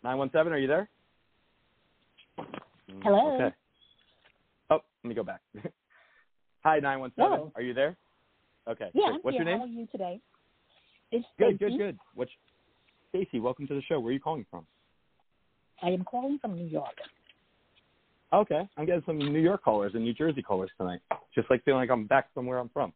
[0.02, 0.88] 917, are you there?
[3.02, 3.34] Hello.
[3.36, 3.54] Okay.
[5.06, 5.40] Let me go back.
[6.64, 7.30] Hi, nine one seven.
[7.30, 7.52] Hello.
[7.54, 7.96] Are you there?
[8.68, 8.90] Okay.
[8.92, 9.24] Yeah, great.
[9.24, 9.58] What's your name?
[9.58, 10.20] How are you today?
[11.12, 11.70] It's Good, Stacy.
[11.70, 11.98] good, good.
[12.16, 12.32] What's
[13.10, 13.38] Stacy?
[13.38, 14.00] Welcome to the show.
[14.00, 14.66] Where are you calling from?
[15.80, 16.96] I am calling from New York.
[18.32, 20.98] Okay, I'm getting some New York callers and New Jersey callers tonight.
[21.32, 22.92] Just like feeling like I'm back from where I'm from.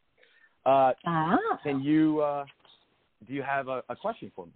[0.66, 1.36] Uh, Ah.
[1.62, 2.20] can you?
[2.22, 2.44] Uh,
[3.28, 4.52] do you have a, a question for me?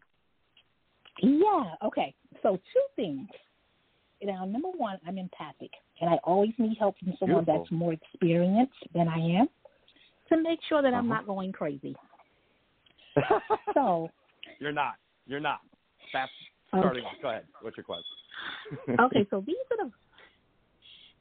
[1.23, 1.75] Yeah.
[1.85, 2.17] Okay.
[2.43, 3.29] So two things.
[4.25, 5.71] Now, number one, I'm empathic,
[6.01, 7.63] and I always need help from someone Beautiful.
[7.63, 9.47] that's more experienced than I am
[10.29, 11.21] to make sure that I'm Uh-huh.
[11.21, 11.95] not going crazy.
[13.75, 14.11] So,
[14.59, 14.95] You're not.
[15.27, 15.61] You're not.
[16.13, 16.31] That's
[16.69, 17.15] starting off.
[17.23, 17.45] Go ahead.
[17.61, 18.05] What's your question?
[19.01, 19.27] okay.
[19.31, 19.93] So these are the.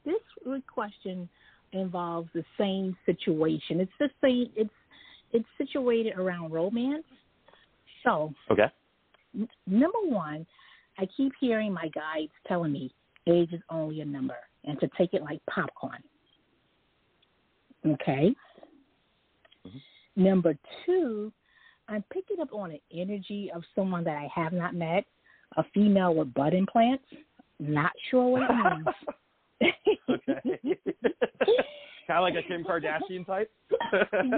[0.04, 1.28] This question
[1.72, 3.80] involves the same situation.
[3.80, 4.50] It's the same.
[4.56, 4.70] It's
[5.32, 7.04] it's situated around romance.
[8.04, 8.66] So okay.
[9.34, 10.46] N- number one,
[10.98, 12.92] I keep hearing my guides telling me
[13.26, 16.02] age is only a number and to take it like popcorn.
[17.86, 18.34] Okay.
[19.66, 19.80] Mhm.
[20.16, 20.56] Number
[20.86, 21.32] two,
[21.88, 25.04] I'm picking up on an energy of someone that I have not met,
[25.56, 27.04] a female with butt implants.
[27.58, 28.54] Not sure what it
[29.60, 29.60] means.
[32.06, 33.50] kind of like a Kim Kardashian type.
[33.92, 34.34] and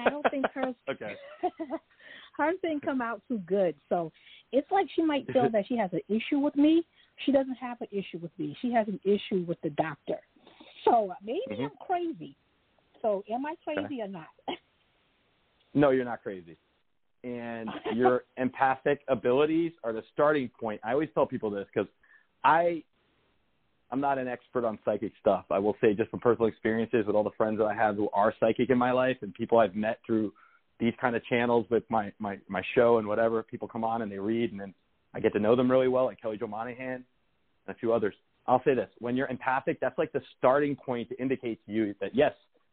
[0.00, 1.14] I don't think hers Okay.
[2.36, 3.74] hers didn't come out too good.
[3.88, 4.12] So
[4.52, 6.84] it's like she might feel that she has an issue with me.
[7.24, 8.56] She doesn't have an issue with me.
[8.60, 10.18] She has an issue with the doctor.
[10.84, 11.64] So uh, maybe Mhm.
[11.64, 12.36] I'm crazy.
[13.02, 14.28] So am I crazy or not?
[15.76, 16.56] No, you're not crazy.
[17.24, 20.80] And your empathic abilities are the starting point.
[20.84, 21.90] I always tell people this because
[22.44, 22.84] I,
[23.90, 25.46] I'm not an expert on psychic stuff.
[25.50, 28.08] I will say just from personal experiences with all the friends that I have who
[28.12, 30.32] are psychic in my life and people I've met through
[30.78, 33.42] these kind of channels with my my my show and whatever.
[33.42, 34.74] People come on and they read, and then
[35.14, 37.04] I get to know them really well, like Kelly Jo Monahan and
[37.68, 38.14] a few others.
[38.46, 41.94] I'll say this: when you're empathic, that's like the starting point to indicate to you
[42.00, 42.32] that yes,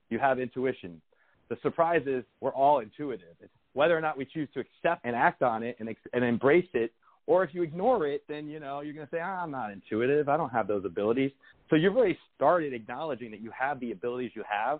[0.09, 1.01] you have intuition.
[1.49, 3.35] The surprise is we're all intuitive.
[3.41, 6.67] It's whether or not we choose to accept and act on it and and embrace
[6.73, 6.91] it,
[7.27, 9.71] or if you ignore it, then you know you're going to say ah, I'm not
[9.71, 10.27] intuitive.
[10.27, 11.31] I don't have those abilities.
[11.69, 14.79] So you've already started acknowledging that you have the abilities you have.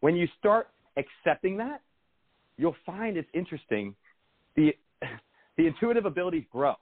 [0.00, 1.80] When you start accepting that,
[2.56, 3.96] you'll find it's interesting.
[4.54, 4.76] The
[5.56, 6.74] the intuitive abilities grow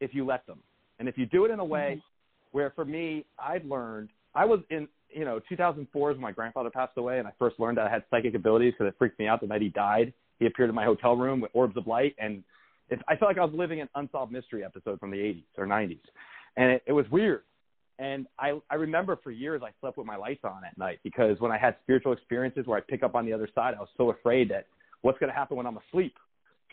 [0.00, 0.58] if you let them,
[0.98, 2.56] and if you do it in a way mm-hmm.
[2.56, 4.10] where, for me, I've learned.
[4.34, 7.58] I was in you know 2004 is when my grandfather passed away, and I first
[7.58, 10.12] learned that I had psychic abilities because it freaked me out the night he died.
[10.38, 12.44] He appeared in my hotel room with orbs of light, and
[12.90, 15.66] it, I felt like I was living an unsolved mystery episode from the 80s or
[15.66, 15.98] 90s,
[16.56, 17.42] and it, it was weird.
[17.98, 21.40] And I, I remember for years I slept with my lights on at night because
[21.40, 23.88] when I had spiritual experiences where I pick up on the other side, I was
[23.96, 24.66] so afraid that
[25.00, 26.14] what's going to happen when I'm asleep.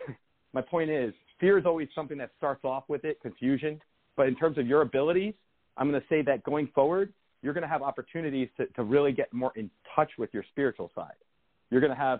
[0.53, 3.81] my point is, fear is always something that starts off with it, confusion.
[4.15, 5.33] But in terms of your abilities,
[5.77, 9.11] I'm going to say that going forward, you're going to have opportunities to, to really
[9.11, 11.15] get more in touch with your spiritual side.
[11.69, 12.19] You're going to have,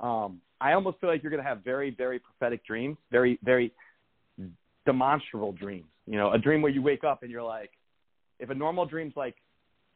[0.00, 3.72] um, I almost feel like you're going to have very, very prophetic dreams, very, very
[4.86, 5.86] demonstrable dreams.
[6.06, 7.70] You know, a dream where you wake up and you're like,
[8.40, 9.36] if a normal dream's like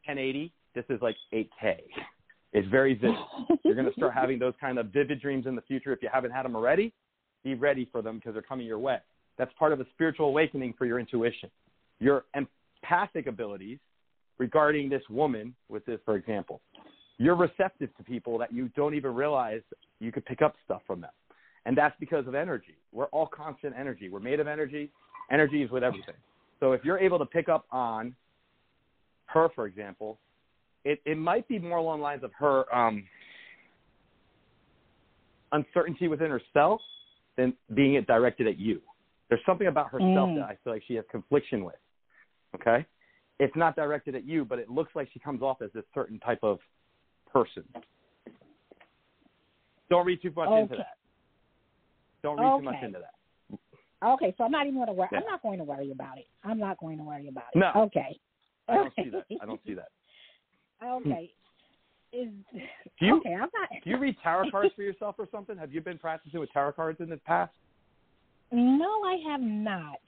[0.07, 1.79] 1080, this is like 8K.
[2.53, 3.17] It's very vivid.
[3.65, 5.93] You're going to start having those kind of vivid dreams in the future.
[5.93, 6.95] If you haven't had them already,
[7.45, 8.99] be ready for them because they're coming your way.
[9.37, 11.51] That's part of a spiritual awakening for your intuition.
[12.01, 13.79] Your empathic abilities
[14.39, 16.61] regarding this woman, with this, for example,
[17.19, 19.61] you're receptive to people that you don't even realize
[20.01, 21.11] you could pick up stuff from them.
[21.67, 22.77] And that's because of energy.
[22.93, 24.09] We're all constant energy.
[24.09, 24.91] We're made of energy.
[25.31, 26.15] Energy is with everything.
[26.61, 28.15] So if you're able to pick up on
[29.27, 30.19] her, for example,
[30.85, 33.05] it, it might be more along the lines of her um,
[35.53, 36.81] uncertainty within herself
[37.39, 38.83] than being it directed at you.
[39.31, 40.37] There's something about herself Mm.
[40.37, 41.79] that I feel like she has confliction with.
[42.57, 42.85] Okay?
[43.39, 46.19] It's not directed at you, but it looks like she comes off as this certain
[46.19, 46.59] type of
[47.33, 47.65] person.
[49.89, 50.97] Don't read too much into that.
[52.23, 53.59] Don't read too much into that.
[54.03, 55.09] Okay, so I'm not even going to worry.
[55.13, 55.19] Yeah.
[55.21, 56.27] I'm not going to worry about it.
[56.45, 57.59] I'm not going to worry about it.
[57.59, 57.73] No.
[57.83, 58.19] Okay.
[58.69, 59.27] I don't see that.
[59.41, 59.89] I don't see that.
[60.81, 61.33] Okay.
[62.13, 62.29] Is
[62.99, 63.35] Do you- okay?
[63.35, 63.69] I'm not.
[63.85, 65.57] Do you read tarot cards for yourself or something?
[65.57, 67.53] Have you been practicing with tarot cards in the past?
[68.51, 69.99] No, I have not.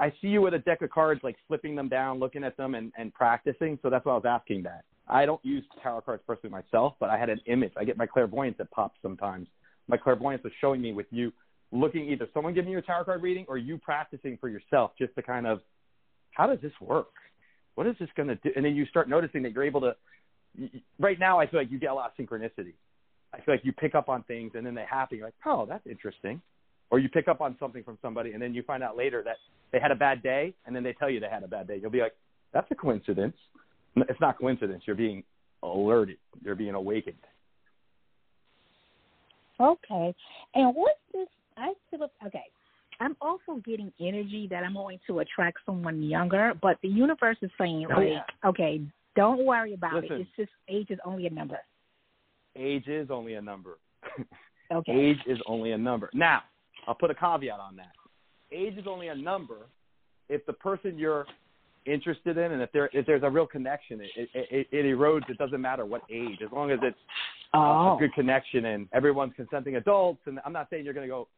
[0.00, 2.76] I see you with a deck of cards, like flipping them down, looking at them,
[2.76, 3.78] and, and practicing.
[3.82, 4.84] So that's why I was asking that.
[5.08, 7.72] I don't use tarot cards personally myself, but I had an image.
[7.76, 9.48] I get my clairvoyance that pops sometimes.
[9.88, 11.32] My clairvoyance was showing me with you
[11.72, 15.14] looking either someone giving you a tarot card reading or you practicing for yourself, just
[15.16, 15.60] to kind of,
[16.32, 17.08] how does this work?
[17.74, 18.50] What is this going to do?
[18.54, 19.96] And then you start noticing that you're able to.
[20.98, 22.72] Right now, I feel like you get a lot of synchronicity.
[23.32, 25.18] I feel like you pick up on things and then they happen.
[25.18, 26.40] You're like, oh, that's interesting.
[26.90, 29.36] or you pick up on something from somebody and then you find out later that
[29.72, 31.76] they had a bad day and then they tell you they had a bad day.
[31.80, 32.14] You'll be like,
[32.52, 33.36] that's a coincidence.
[33.96, 34.82] It's not coincidence.
[34.86, 35.22] You're being
[35.62, 36.16] alerted.
[36.42, 37.16] You're being awakened.
[39.60, 40.14] Okay.
[40.54, 41.28] And what's this?
[41.56, 42.44] I feel okay.
[43.00, 47.50] I'm also getting energy that I'm going to attract someone younger, but the universe is
[47.58, 48.48] saying Oh, like, yeah.
[48.48, 48.80] okay,
[49.18, 50.12] don't worry about Listen.
[50.16, 50.20] it.
[50.22, 51.58] It's just age is only a number.
[52.56, 53.78] Age is only a number.
[54.70, 54.92] Okay.
[54.92, 56.10] Age is only a number.
[56.12, 56.42] Now,
[56.86, 57.92] I'll put a caveat on that.
[58.52, 59.56] Age is only a number
[60.28, 61.24] if the person you're
[61.86, 65.26] interested in and if there if there's a real connection, it it, it, it erodes.
[65.30, 66.98] It doesn't matter what age, as long as it's
[67.54, 67.96] a- Oh.
[67.96, 70.20] a good connection and everyone's consenting adults.
[70.26, 71.28] And I'm not saying you're going to go,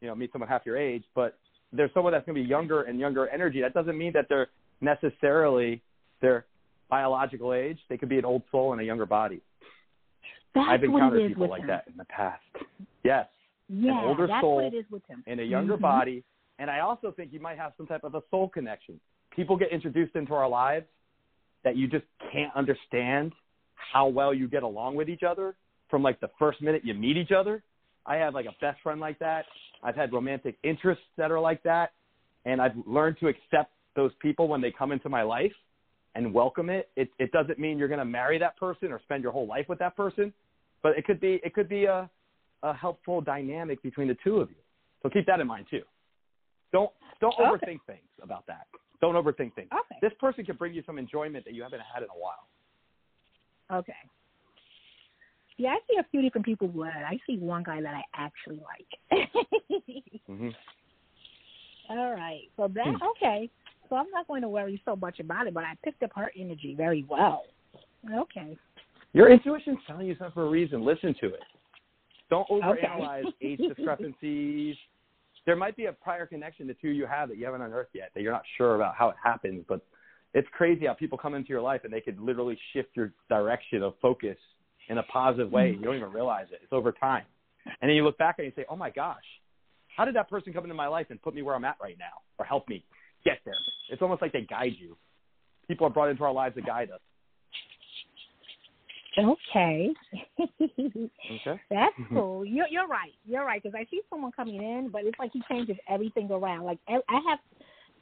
[0.00, 1.36] you know, meet someone half your age, but
[1.72, 3.60] there's someone that's going to be younger and younger energy.
[3.62, 4.46] That doesn't mean that they're
[4.80, 5.82] necessarily
[6.22, 6.44] their
[6.88, 7.78] biological age.
[7.88, 9.40] They could be an old soul in a younger body.
[10.54, 11.66] That's I've encountered people like him.
[11.68, 12.42] that in the past.
[13.04, 13.26] Yes,
[13.68, 15.22] Yeah, older that's soul what it is with him.
[15.26, 15.80] in a younger Mhm.
[15.82, 16.24] body.
[16.58, 18.98] And I also think you might have some type of a soul connection.
[19.30, 20.86] People get introduced into our lives
[21.62, 23.34] that you just can't understand
[23.74, 25.56] how well you get along with each other
[25.88, 27.62] from like the first minute you meet each other.
[28.06, 29.46] I have like a best friend like that.
[29.82, 31.92] I've had romantic interests that are like that.
[32.46, 35.52] And I've learned to accept those people when they come into my life
[36.16, 36.88] and welcome it.
[36.96, 39.66] It it doesn't mean you're going to marry that person or spend your whole life
[39.68, 40.32] with that person,
[40.82, 42.08] but it could be it could be a
[42.62, 44.56] a helpful dynamic between the two of you.
[45.02, 45.82] So keep that in mind too.
[46.72, 46.90] Don't
[47.20, 47.44] don't Okay.
[47.44, 48.66] overthink things about that.
[49.00, 49.68] Don't overthink things.
[49.72, 49.98] Okay.
[50.00, 52.48] This person can bring you some enjoyment that you haven't had in a while.
[53.70, 53.92] Okay.
[55.58, 58.60] Yeah, I see a few different people who I see one guy that I actually
[58.72, 59.28] like.
[60.30, 60.48] Mm-hmm.
[61.90, 62.42] All right.
[62.56, 63.02] So that Hmm.
[63.10, 63.50] okay.
[63.88, 66.30] So I'm not going to worry so much about it, but I picked up her
[66.38, 67.44] energy very well.
[68.12, 68.56] Okay.
[69.12, 70.84] Your intuition's telling you something for a reason.
[70.84, 71.42] Listen to it.
[72.28, 74.76] Don't overanalyze age discrepancies.
[75.46, 78.10] There might be a prior connection the two you have that you haven't unearthed yet,
[78.14, 79.80] that you're not sure about how it happens, but
[80.34, 83.82] it's crazy how people come into your life and they could literally shift your direction
[83.82, 84.36] of focus
[84.88, 85.70] in a positive way.
[85.70, 86.60] You don't even realize it.
[86.62, 87.24] It's over time.
[87.80, 89.24] And then you look back and you say, oh my gosh,
[89.96, 91.96] how did that person come into my life and put me where I'm at right
[91.98, 92.84] now or help me
[93.26, 93.54] get there?
[93.90, 94.96] It's almost like they guide you.
[95.68, 97.00] People are brought into our lives to guide us.
[99.18, 99.90] Okay.
[100.38, 101.10] Okay.
[101.70, 102.44] That's cool.
[102.44, 103.12] You're you're right.
[103.24, 106.64] You're right because I see someone coming in, but it's like he changes everything around.
[106.64, 107.38] Like I have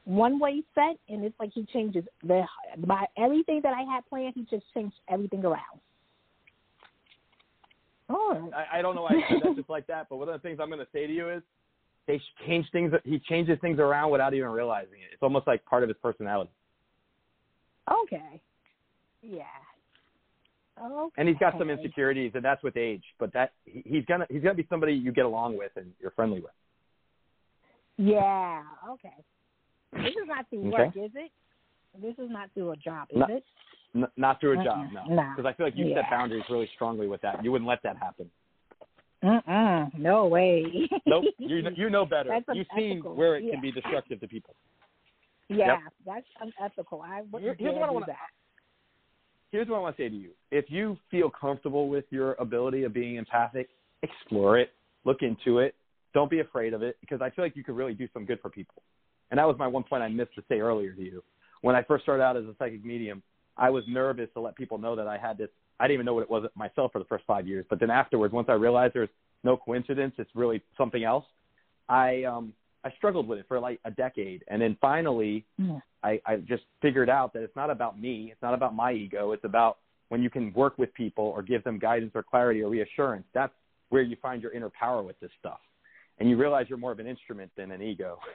[0.05, 2.43] one way set, and it's like he changes the
[2.79, 4.35] by everything that I had planned.
[4.35, 5.81] He just changed everything around.
[8.11, 10.35] Oh, I, I don't know why I said that just like that, but one of
[10.35, 11.43] the things I'm going to say to you is
[12.07, 12.93] they change things.
[13.05, 15.11] He changes things around without even realizing it.
[15.13, 16.51] It's almost like part of his personality.
[18.05, 18.41] okay.
[19.23, 19.45] Yeah.
[20.83, 21.15] Okay.
[21.19, 23.05] And he's got some insecurities, and that's with age.
[23.19, 26.11] But that he, he's gonna he's gonna be somebody you get along with and you're
[26.11, 26.53] friendly with.
[27.97, 28.63] Yeah.
[28.91, 29.15] Okay.
[29.93, 30.85] This is not through Okay.
[30.85, 31.31] work, is it?
[32.03, 33.27] This is not through a job, is No.
[33.37, 33.45] it?
[33.95, 35.05] N- not through a job, no.
[35.07, 35.33] No.
[35.37, 36.03] Because I feel like you Yeah.
[36.03, 37.45] set boundaries really strongly with that.
[37.45, 38.29] You wouldn't let that happen.
[39.25, 39.99] Mm-mm.
[39.99, 40.89] No way.
[41.07, 41.25] Nope.
[41.39, 42.29] you kn- you know better.
[42.29, 43.53] That's You've seen where it Yeah.
[43.53, 44.55] can be destructive to people.
[45.49, 47.03] Yeah, that's unethical.
[47.03, 48.17] I wouldn't here's what I wanna- that.
[49.51, 50.31] here's what I want to say to you.
[50.51, 53.69] If you feel comfortable with your ability of being empathic,
[54.03, 54.73] explore it,
[55.05, 55.75] look into it.
[56.13, 58.41] Don't be afraid of it because I feel like you could really do some good
[58.41, 58.83] for people.
[59.31, 61.23] And that was my one point I missed to say earlier to you.
[61.63, 63.23] When I first started out as a psychic medium,
[63.57, 65.49] I was nervous to let people know that I had this.
[65.81, 67.65] I didn't even know what it was myself for the first five years.
[67.69, 69.09] But then afterwards, once I realized there's
[69.43, 71.25] no coincidence, it's really something else.
[71.89, 72.53] I um
[72.85, 75.83] I struggled with it for like a decade, and then finally Mm.
[76.03, 78.29] I, I just figured out that it's not about me.
[78.31, 79.33] It's not about my ego.
[79.33, 79.79] It's about
[80.11, 83.25] when you can work with people or give them guidance or clarity or reassurance.
[83.33, 83.55] That's
[83.89, 85.61] where you find your inner power with this stuff.
[86.19, 88.19] And you realize you're more of an instrument than an ego.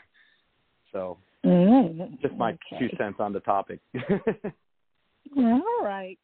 [0.92, 2.80] So Mm, just my okay.
[2.80, 3.80] two cents on the topic.
[5.38, 6.18] All right.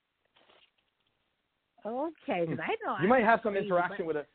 [1.85, 4.25] Okay, I know you might have some interaction with a,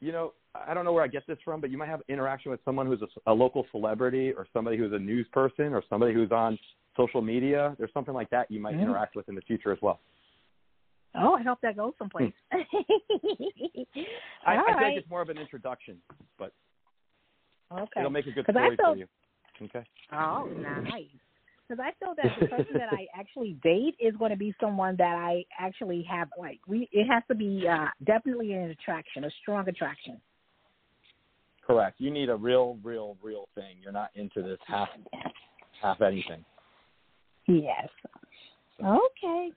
[0.00, 2.50] you know, I don't know where I get this from, but you might have interaction
[2.50, 6.12] with someone who's a, a local celebrity or somebody who's a news person or somebody
[6.12, 6.58] who's on
[6.96, 7.76] social media.
[7.78, 8.82] There's something like that you might Mm.
[8.82, 10.00] interact with in the future as well.
[11.14, 12.32] Oh, I hope that goes someplace.
[12.52, 12.66] I,
[14.44, 16.00] I All think it's more of an introduction,
[16.38, 16.52] but
[17.72, 18.00] Okay.
[18.00, 19.06] it'll make a good story for you.
[19.62, 19.84] Okay.
[20.12, 21.04] Oh, nice.
[21.68, 24.96] Because I feel that the person that I actually date is going to be someone
[24.98, 26.88] that I actually have like we.
[26.92, 30.20] It has to be uh definitely an attraction, a strong attraction.
[31.66, 31.96] Correct.
[31.98, 33.78] You need a real, real, real thing.
[33.82, 34.88] You're not into this half,
[35.82, 36.44] half anything.
[37.48, 37.88] Yes.
[38.80, 39.50] Okay.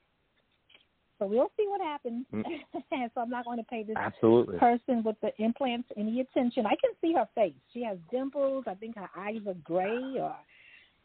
[1.20, 2.26] So we'll see what happens.
[2.34, 2.44] Mm.
[3.14, 4.58] so I'm not going to pay this Absolutely.
[4.58, 6.66] person with the implants any attention.
[6.66, 7.54] I can see her face.
[7.74, 8.64] She has dimples.
[8.68, 10.36] I think her eyes are gray or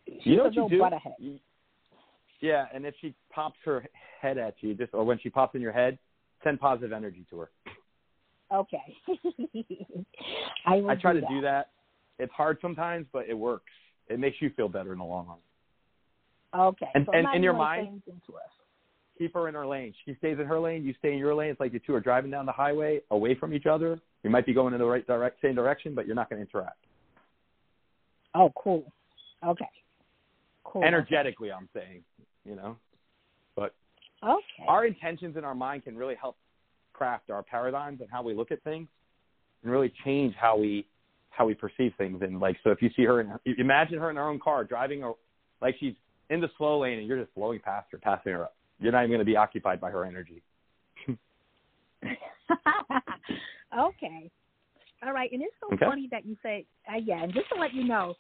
[0.07, 0.79] she's you know what you do?
[0.79, 1.15] butterhead.
[2.41, 3.85] Yeah, and if she pops her
[4.21, 5.99] head at you, just or when she pops in your head,
[6.43, 7.51] send positive energy to her.
[8.53, 8.97] Okay.
[10.67, 11.71] I I try do to do that.
[12.19, 13.73] It's hard sometimes, but it works.
[14.09, 15.39] It makes you feel better in the long run.
[16.69, 16.87] Okay.
[16.95, 18.03] And- so and in your even gonna say mind-.
[19.19, 19.95] Keep her in her lane.
[20.05, 20.85] She stays in her lane.
[20.85, 21.51] You stay in your lane.
[21.51, 24.01] It's like you two are driving down the highway away from each other.
[24.25, 26.51] You might be going in the right direct, same direction, but you're not going to
[26.51, 26.79] interact.
[28.35, 28.93] Oh, cool.
[29.47, 29.69] Okay.
[30.75, 30.85] Cool.
[30.85, 32.03] Energetically, I'm saying,
[32.45, 32.77] you know.
[33.55, 33.77] But
[34.25, 34.65] Okay.
[34.67, 36.37] our intentions in our mind can really help
[36.93, 38.89] craft our paradigms and how we look at things,
[39.63, 40.85] and really change how we
[41.31, 42.23] how we perceive things.
[42.23, 44.65] And like, so if you see her, in, you imagine her in her own car
[44.65, 45.15] driving, or
[45.63, 45.95] like she's
[46.29, 48.57] in the slow lane, and you're just blowing past her, passing her up.
[48.81, 50.43] You're not even going to be occupied by her energy.
[52.05, 54.29] okay.
[55.05, 55.31] All right.
[55.33, 55.87] And it's so Okay.
[55.87, 58.17] funny that you say, uh, yeah, and just to let you know,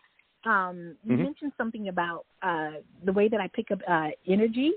[0.46, 1.24] um, you Mhm.
[1.24, 2.72] mentioned something about uh,
[3.04, 4.72] the way that I pick up uh, energy.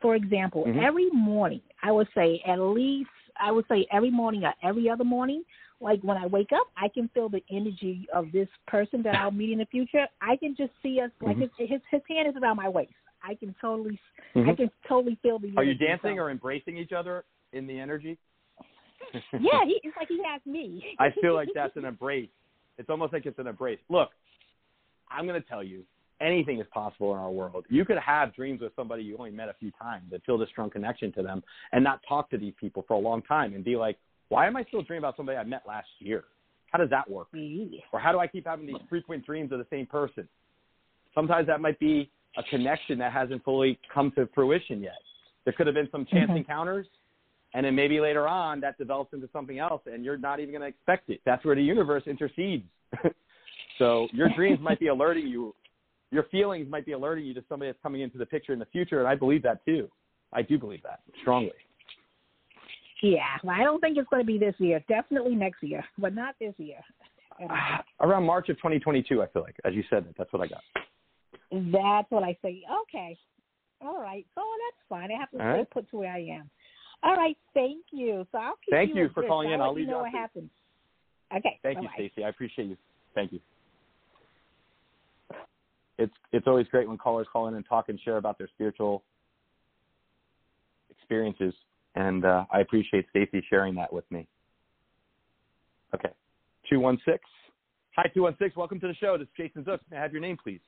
[0.00, 0.82] For example, Mhm.
[0.82, 3.10] every morning, I would say at least,
[3.40, 5.44] I would say every morning or every other morning,
[5.80, 9.30] like when I wake up, I can feel the energy of this person that I'll
[9.30, 10.06] meet in the future.
[10.20, 11.50] I can just see us, like Mhm.
[11.56, 12.92] his, his, his hand is around my waist.
[13.22, 13.98] I can totally,
[14.36, 14.56] I Mhm.
[14.56, 15.56] can totally feel the.
[15.56, 18.18] Are you dancing or embracing each other in the energy?
[19.38, 20.96] yeah, he, it's like he has me.
[20.98, 22.30] I feel like that's an embrace.
[22.78, 23.78] It's almost like it's an embrace.
[23.88, 24.10] Look,
[25.12, 25.84] I'm going to tell you,
[26.20, 27.66] anything is possible in our world.
[27.68, 30.48] You could have dreams with somebody you only met a few times and feel this
[30.50, 31.42] strong connection to them
[31.72, 33.98] and not talk to these people for a long time and be like,
[34.28, 36.24] why am I still dreaming about somebody I met last year?
[36.70, 37.28] How does that work?
[37.92, 40.26] Or how do I keep having these frequent dreams of the same person?
[41.14, 44.98] Sometimes that might be a connection that hasn't fully come to fruition yet.
[45.44, 46.38] There could have been some chance Mhm.
[46.38, 46.86] encounters,
[47.52, 50.62] and then maybe later on that develops into something else, and you're not even going
[50.62, 51.20] to expect it.
[51.24, 52.66] That's where the universe intercedes.
[53.78, 55.54] so your dreams might be alerting you,
[56.10, 58.66] your feelings might be alerting you to somebody that's coming into the picture in the
[58.66, 59.90] future, and I believe that too.
[60.32, 61.52] I do believe that strongly.
[63.02, 64.82] Yeah, well, I don't think it's going to be this year.
[64.88, 66.78] Definitely next year, but not this year.
[68.00, 70.62] Around March of 2022, I feel like, as you said, that's what I got.
[71.50, 72.62] That's what I say.
[72.82, 73.18] Okay,
[73.80, 74.24] all right.
[74.34, 75.10] So that's fine.
[75.10, 75.70] I have to right.
[75.70, 76.50] put to where I am.
[77.02, 77.36] All right.
[77.52, 78.26] Thank you.
[78.30, 79.60] So I'll keep Thank you you for calling in.
[79.60, 80.50] I'll, I'll let you leave know you what happens.
[81.36, 81.58] Okay.
[81.62, 82.08] Thank you, bye-bye.
[82.08, 82.24] Stacey.
[82.24, 82.76] I appreciate you.
[83.14, 83.40] Thank you.
[85.98, 89.04] It's it's always great when callers call in and talk and share about their spiritual
[90.90, 91.54] experiences,
[91.94, 94.26] and uh, I appreciate Stacey sharing that with me.
[95.94, 96.10] Okay,
[96.68, 97.20] two one six.
[97.96, 98.56] Hi, two one six.
[98.56, 99.18] Welcome to the show.
[99.18, 99.80] This is Jason Zuk.
[99.90, 100.60] May I have your name, please?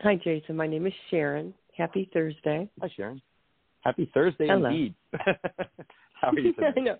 [0.00, 0.56] Hi, Jason.
[0.56, 1.54] My name is Sharon.
[1.76, 2.68] Happy Thursday.
[2.80, 3.22] Hi, Sharon.
[3.82, 4.68] Happy Thursday Hello.
[4.68, 4.94] indeed.
[6.20, 6.66] How are you today?
[6.76, 6.96] I know.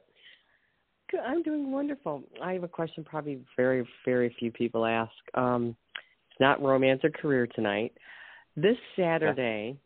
[1.27, 2.23] I'm doing wonderful.
[2.43, 5.11] I have a question probably very, very few people ask.
[5.35, 5.75] Um,
[6.41, 7.93] not romance or career tonight.
[8.57, 9.77] This Saturday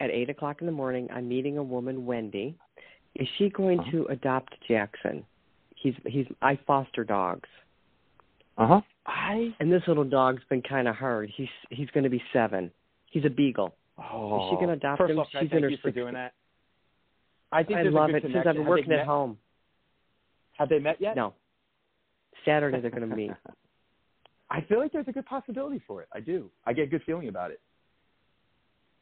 [0.00, 2.56] at 8 o'clock in the morning, I'm meeting a woman, Wendy.
[3.16, 3.90] Is she going Uh-huh.
[3.90, 5.24] to adopt Jackson?
[5.74, 7.48] He's he's I foster dogs.
[8.58, 8.80] Uh huh.
[9.06, 11.30] I And this little dog's been kind of hard.
[11.34, 12.70] He's he's going to be 7.
[13.06, 13.74] He's a beagle.
[13.98, 14.44] oh.
[14.44, 15.18] Is she gonna adopt First him?
[15.18, 15.94] Off, can I She's in thank her you for 60s.
[15.94, 16.32] doing that.
[17.52, 19.36] I think I love it good since I've been Have working at home.
[20.58, 21.16] Have they met yet?
[21.16, 21.34] No.
[22.44, 23.30] Saturday they're going to meet.
[24.50, 26.08] I feel like there's a good possibility for it.
[26.12, 26.50] I do.
[26.66, 27.60] I get a good feeling about it.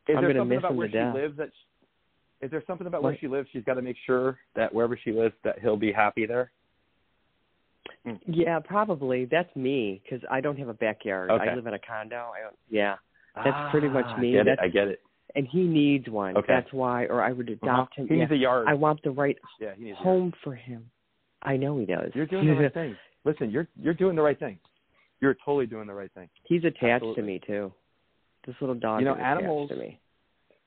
[0.08, 1.14] Is I'm there something about where she death.
[1.14, 1.48] lives that?
[2.40, 3.48] She, is there something about where she lives?
[3.52, 6.50] She's got to make sure that wherever she lives, that he'll be happy there.
[8.26, 9.24] Yeah, probably.
[9.26, 11.30] That's me because I don't have a backyard.
[11.30, 11.50] Okay.
[11.50, 12.16] I live in a condo.
[12.36, 12.96] I don't, yeah,
[13.34, 14.38] That's pretty much Ah, me.
[14.38, 14.58] I get it.
[14.62, 15.00] I get it.
[15.34, 16.36] and he needs one.
[16.38, 16.46] Okay.
[16.48, 18.02] That's why, or I would adopt Uh-huh.
[18.02, 18.08] him.
[18.08, 18.20] He Yeah.
[18.20, 18.66] needs a yard.
[18.66, 20.90] I want the right yeah, home for him.
[21.42, 22.10] I know he does.
[22.14, 22.96] You're doing the right thing.
[23.24, 24.58] Listen, you're you're doing the right thing.
[25.20, 26.28] You're totally doing the right thing.
[26.44, 27.22] He's attached Absolutely.
[27.22, 27.72] to me too.
[28.46, 29.98] This little dog You know, animals- to me.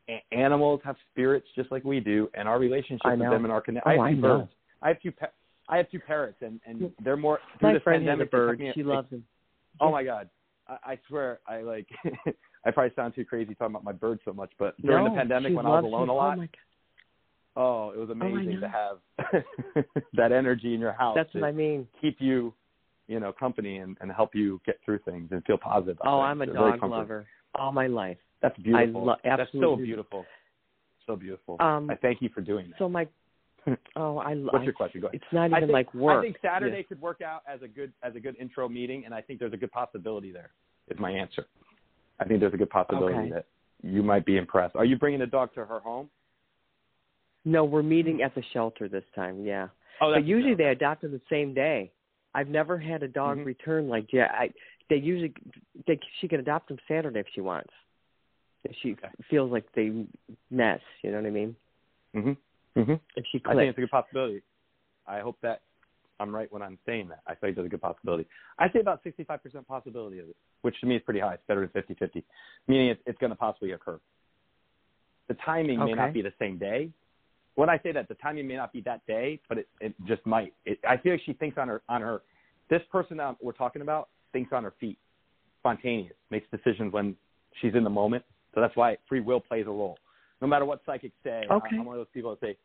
[0.09, 3.61] A- animals have spirits just like we do, and our relationship with them and our
[3.61, 3.91] connection.
[3.97, 4.37] Oh, I I have two know.
[4.39, 4.51] birds.
[4.81, 5.11] I have two.
[5.11, 5.31] Pa-
[5.69, 7.39] I have two parrots, and and they're more.
[7.61, 8.61] My friend has a pandemic, bird.
[8.73, 9.23] She loves him.
[9.79, 10.29] Oh my god.
[10.67, 11.87] I, I swear I like
[12.65, 15.17] I probably sound too crazy talking about my bird so much, but during no, the
[15.17, 16.09] pandemic when I was alone him.
[16.09, 16.57] a oh, lot, Oh my God.
[17.55, 18.61] oh, it was oh, amazing know.
[18.61, 21.87] to have that energy in your house That's what I mean.
[22.01, 22.53] keep you,
[23.11, 25.97] you know, company and, and help you get through things and feel positive.
[26.05, 26.25] Oh, things.
[26.27, 28.17] I'm a They're dog lover all my life.
[28.41, 29.01] That's beautiful.
[29.01, 30.25] I lo- That's so beautiful.
[31.05, 31.57] So beautiful.
[31.59, 32.79] Um, I thank you for doing that.
[32.79, 33.07] So my,
[33.97, 34.53] oh, I love.
[34.53, 35.01] What's your question?
[35.01, 35.21] Go ahead.
[35.21, 36.19] It's not even think, like work.
[36.19, 39.13] I think Saturday could work out as a good as a good intro meeting, and
[39.13, 40.51] I think there's a good possibility there.
[40.89, 41.45] Is my answer.
[42.19, 43.29] I think there's a good possibility Okay.
[43.31, 43.45] that
[43.83, 44.75] you might be impressed.
[44.75, 46.09] Are you bringing the dog to her home?
[47.43, 49.43] No, we're meeting at the shelter this time.
[49.43, 49.67] Yeah.
[50.01, 51.91] Oh, but usually they adopt on the same day.
[52.33, 53.45] I've never had a dog Mhm.
[53.45, 54.31] return like yeah.
[54.33, 54.53] I
[54.89, 55.33] they usually
[55.87, 57.73] they she can adopt them Saturday if she wants.
[58.63, 59.09] If she Okay.
[59.29, 60.05] feels like they
[60.49, 61.55] mess, you know what I mean?
[62.13, 62.37] Mhm.
[62.75, 62.99] Mhm.
[63.15, 64.41] If she I think it's a good possibility.
[65.07, 65.61] I hope that
[66.19, 67.21] I'm right when I'm saying that.
[67.25, 68.27] I think there's a good possibility.
[68.59, 71.33] I say about 65% possibility of it, which to me is pretty high.
[71.33, 72.23] It's better than 50-50,
[72.67, 73.99] meaning it's, it's going to possibly occur.
[75.27, 76.91] The timing may not be the same day.
[77.61, 80.25] When I say that, the timing may not be that day, but it, it just
[80.25, 80.51] might.
[80.65, 82.23] It, I feel like she thinks on her on her.
[82.71, 84.97] This person that we're talking about thinks on her feet,
[85.59, 87.15] spontaneous, makes decisions when
[87.61, 88.23] she's in the moment.
[88.55, 89.99] So that's why free will plays a role.
[90.41, 91.77] No matter what psychics say, I- Okay.
[91.77, 92.57] I'm one of those people that say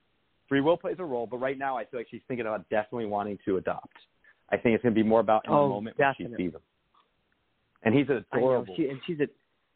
[0.48, 1.26] free will plays a role.
[1.26, 3.98] But right now, I feel like she's thinking about definitely wanting to adopt.
[4.48, 6.54] I think it's going to be more about in Oh, the moment when she sees
[6.54, 6.62] him.
[7.82, 8.74] And he's I adorable.
[8.74, 9.28] She and she's a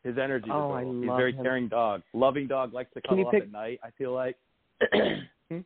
[0.02, 1.02] His energy is Oh, I adorable.
[1.02, 1.42] He's a very him.
[1.44, 3.80] caring dog, loving dog, likes to cuddle up pick- at night.
[3.84, 4.36] I feel like.
[5.50, 5.58] Hmm?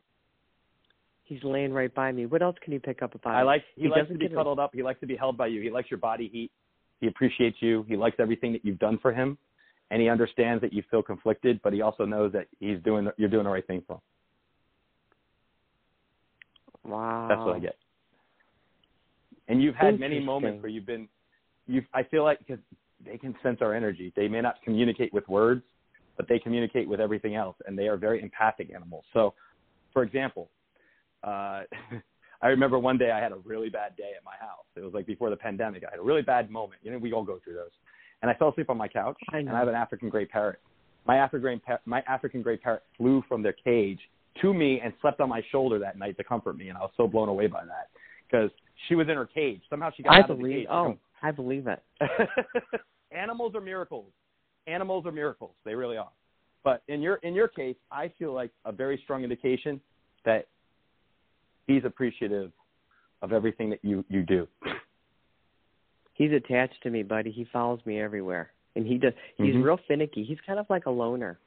[1.25, 2.25] he's laying right by me.
[2.25, 4.59] What else can you pick up about I like he, He likes to be cuddled
[4.59, 4.71] up.
[4.73, 5.61] He likes to be held by you.
[5.61, 6.51] He likes your body heat.
[7.01, 7.85] He appreciates you.
[7.87, 9.37] He likes everything that you've done for him,
[9.91, 13.29] and he understands that you feel conflicted, but he also knows that he's doing you're
[13.29, 14.01] doing the right thing for him.
[16.91, 17.27] Wow.
[17.27, 17.75] That's what I get.
[19.47, 21.07] And you've had many moments where you've been,
[21.67, 21.83] you.
[21.93, 22.59] I feel like because
[23.05, 24.13] they can sense our energy.
[24.15, 25.63] They may not communicate with words,
[26.17, 29.05] but they communicate with everything else, and they are very empathic animals.
[29.13, 29.33] So,
[29.93, 30.49] for example,
[31.23, 31.63] uh,
[32.41, 34.65] I remember one day I had a really bad day at my house.
[34.75, 35.83] It was like before the pandemic.
[35.87, 36.81] I had a really bad moment.
[36.83, 37.71] You know, we all go through those.
[38.21, 39.49] And I fell asleep on my couch, I and.
[39.49, 40.59] I have an African gray parrot.
[41.05, 43.99] My African my African gray parrot flew from their cage
[44.41, 46.91] to me and slept on my shoulder that night to comfort me, and I was
[46.97, 47.89] so blown away by that
[48.29, 48.49] because
[48.87, 49.61] she was in her cage.
[49.69, 50.67] Somehow she got I out of the believe cage.
[50.69, 51.83] oh, I believe it.
[53.11, 54.11] Animals are miracles.
[54.67, 55.51] Animals are miracles.
[55.63, 56.11] They really are.
[56.63, 59.79] But in your in your case, I feel like a very strong indication
[60.25, 60.47] that
[61.67, 62.51] he's appreciative
[63.21, 64.47] of everything that you you do.
[66.13, 67.29] He's attached to me, buddy.
[67.31, 69.13] He follows me everywhere, and he does.
[69.37, 69.63] He's Mhm.
[69.63, 70.23] real finicky.
[70.23, 71.37] He's kind of like a loner.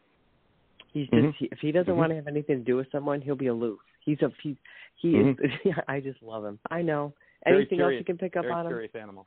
[0.92, 1.34] He's just Mhm.
[1.34, 1.96] he, if he doesn't Mhm.
[1.96, 3.80] want to have anything to do with someone, he'll be aloof.
[4.00, 4.56] He's a he.
[4.96, 5.36] He is.
[5.88, 6.58] I just love him.
[6.70, 7.12] I know.
[7.44, 8.70] Very Anything else you can pick up very on him?
[8.72, 9.26] curious animal.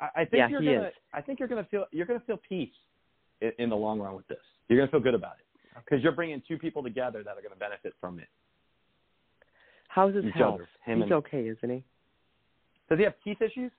[0.00, 0.88] I, I think Yeah, you're gonna.
[0.88, 0.94] is.
[1.12, 1.86] I think you're gonna feel.
[1.92, 2.68] You're gonna feel peace
[3.40, 4.38] in, in the long run with this.
[4.68, 7.56] You're gonna feel good about it because you're bringing two people together that are gonna
[7.56, 8.28] benefit from it.
[9.88, 10.54] How's his Each health?
[10.54, 10.68] other.
[10.84, 11.84] Him He's okay, isn't he?
[12.88, 13.70] Does he have teeth issues?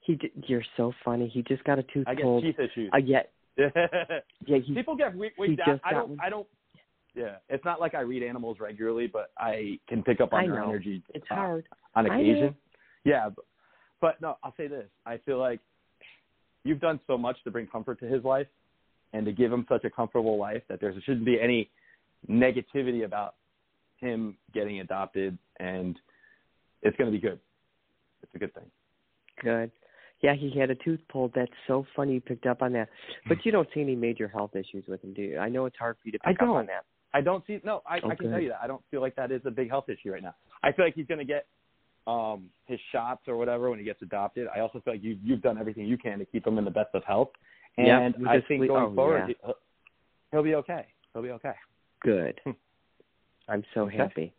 [0.00, 0.18] He.
[0.46, 1.28] You're so funny.
[1.28, 2.90] He just got a tooth I get teeth issues.
[2.92, 4.74] Uh, yet, yeah, he.
[4.74, 5.80] People get we- he wigged out.
[5.84, 6.08] I don't.
[6.10, 6.18] one.
[6.22, 6.46] I don't.
[7.14, 10.46] Yeah, it's not like I read animals regularly, but I can pick up on I
[10.48, 10.70] their know.
[10.70, 11.64] energy It's uh, hard.
[11.94, 12.56] on I occasion.
[13.04, 13.28] Yeah,
[14.04, 15.60] but, no, I'll say this: I feel like
[16.62, 18.46] you've done so much to bring comfort to his life,
[19.14, 21.70] and to give him such a comfortable life that there shouldn't be any
[22.28, 23.36] negativity about
[23.96, 25.98] him getting adopted, and
[26.82, 27.40] it's going to be good.
[28.22, 28.66] It's a good thing.
[29.42, 29.70] Good.
[30.20, 31.32] Yeah, he had a tooth pulled.
[31.34, 32.90] That's so funny you picked up on that.
[33.28, 35.38] But you don't see any major health issues with him, do you?
[35.38, 36.66] I know it's hard for you to I pick up on don't.
[36.66, 36.84] that.
[37.14, 37.80] I don't see no.
[37.86, 39.88] I, I can tell you that I don't feel like that is a big health
[39.88, 40.34] issue right now.
[40.62, 41.46] I feel like he's going to get
[42.06, 44.46] um his shots or whatever when he gets adopted.
[44.54, 46.70] I also feel like you you've done everything you can to keep him in the
[46.70, 47.30] best of health,
[47.78, 49.26] Yeah, and we I just- think going oh, forward yeah.
[49.28, 49.54] he- he'll,
[50.32, 50.86] he'll be okay.
[51.12, 51.54] He'll be okay.
[52.02, 52.40] Good.
[52.44, 52.50] Hmm.
[53.48, 53.96] I'm so Okay.
[53.96, 54.34] happy.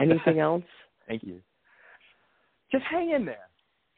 [0.00, 0.64] Anything else?
[1.08, 1.40] Thank you.
[2.70, 3.48] Just hang in there.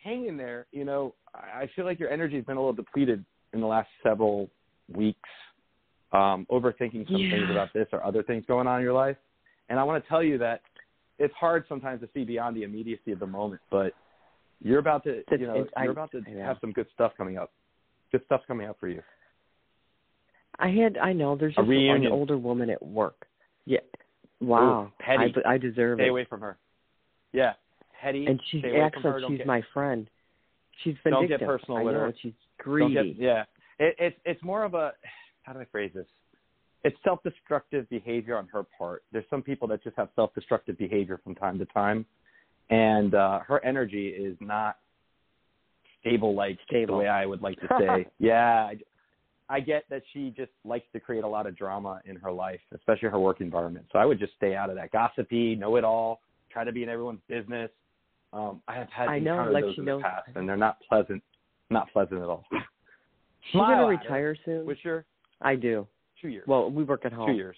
[0.02, 0.66] Hang in there.
[0.72, 3.88] You know, I I feel like your energy's been a little depleted in the last
[4.02, 4.48] several
[4.94, 5.28] weeks,
[6.12, 9.16] um, overthinking some things about this or other things going on in your life.
[9.70, 10.60] And I want to tell you that
[11.18, 13.92] it's hard sometimes to see beyond the immediacy of the moment, but
[14.60, 16.44] you're about to, you know, it's- you're about to I know.
[16.44, 17.52] have some good stuff coming up.
[18.12, 19.02] Good stuff coming up for you.
[20.58, 20.96] I had.
[20.98, 21.36] I know.
[21.36, 23.26] There's A just an older woman at work.
[23.64, 23.78] Yeah.
[24.40, 24.84] Wow.
[24.84, 25.32] Ooh, petty.
[25.44, 26.10] I, I deserve Stay it.
[26.10, 26.56] away from her.
[27.32, 27.52] Yeah,
[27.92, 28.26] Hetty.
[28.26, 29.20] And she stay acts like.
[29.20, 30.08] Don't she's get- my friend.
[30.82, 31.40] She's Don't vindictive.
[31.40, 32.14] get personal I with know, her.
[32.20, 33.12] She's Don't greedy.
[33.14, 33.44] get- yeah,
[33.78, 34.94] it, it's it's more of a
[35.42, 36.06] how do I phrase this?
[36.84, 39.02] It's self-destructive behavior on her part.
[39.12, 42.06] There's some people that just have self-destructive behavior from time to time,
[42.70, 44.76] and uh, her energy is not
[46.00, 46.94] stable like Stable.
[46.94, 48.06] the way I would like to say.
[48.18, 48.76] yeah, I,
[49.48, 52.60] I get that she just likes to create a lot of drama in her life,
[52.74, 53.86] especially her work environment.
[53.92, 56.20] So I would just stay out of that gossipy, know it all,
[56.52, 57.70] try to be in everyone's business.
[58.32, 60.78] Um, I have had I know, like she in knows- the past, and they're not
[60.88, 61.22] pleasant.
[61.70, 62.44] Not pleasant at all.
[63.50, 64.64] She's gonna retire soon.
[64.64, 65.04] Which year?
[65.40, 65.86] I do.
[66.20, 66.44] Two years.
[66.46, 67.28] Well, we work at home.
[67.28, 67.56] two years.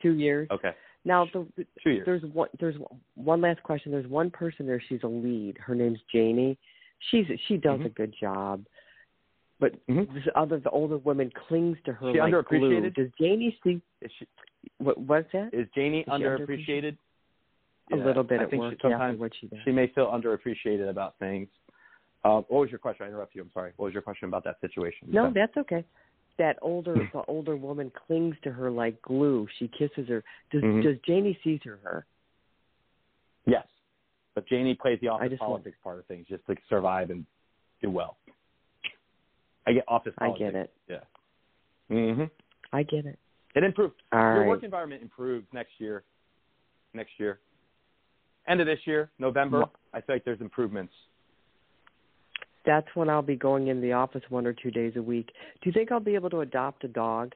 [0.00, 0.48] Two years.
[0.50, 0.72] Okay.
[1.04, 1.46] Now, the,
[1.82, 2.06] Two years.
[2.06, 2.48] there's one.
[2.60, 2.76] There's
[3.14, 3.92] one last question.
[3.92, 4.82] There's one person there.
[4.88, 5.56] She's a lead.
[5.58, 6.56] Her name's Janie.
[7.10, 7.86] She's she does Mhm.
[7.86, 8.64] a good job.
[9.60, 10.12] but Mhm.
[10.12, 12.90] this other the older woman clings to her She like glue.
[12.90, 14.26] Does Janie see Is she
[14.78, 15.54] what what's that?
[15.54, 16.96] is Janie Is she underappreciated?
[17.92, 18.72] A Yeah, little bit I at think work.
[18.74, 21.48] She, sometimes she she may feel underappreciated about things.
[22.24, 23.04] Uh, what was your question?
[23.06, 23.42] I interrupt you.
[23.42, 23.72] I'm sorry.
[23.76, 25.08] What was your question about that situation?
[25.12, 25.34] No, Okay.
[25.34, 25.84] that's okay.
[26.38, 29.46] That older the older woman clings to her like glue.
[29.58, 30.24] She kisses her.
[30.50, 30.82] Does Mhm.
[30.82, 32.06] does Janie see through her?
[33.46, 33.66] Yes,
[34.34, 37.26] but Janie plays the office politics part of things just to survive and
[37.80, 38.16] do well.
[39.66, 40.42] I get office politics.
[40.42, 40.74] I get it.
[40.88, 42.14] Yeah.
[42.14, 42.24] hmm
[42.72, 43.18] I get it.
[43.54, 44.02] It improved.
[44.12, 44.48] All Your right.
[44.48, 46.04] work environment improves next year.
[46.94, 47.40] Next year.
[48.46, 49.66] End of this year, November.
[49.92, 50.94] I feel like there's improvements.
[52.64, 55.28] That's when I'll be going in the office one or two days a week.
[55.60, 57.34] Do you think I'll be able to adopt a dog?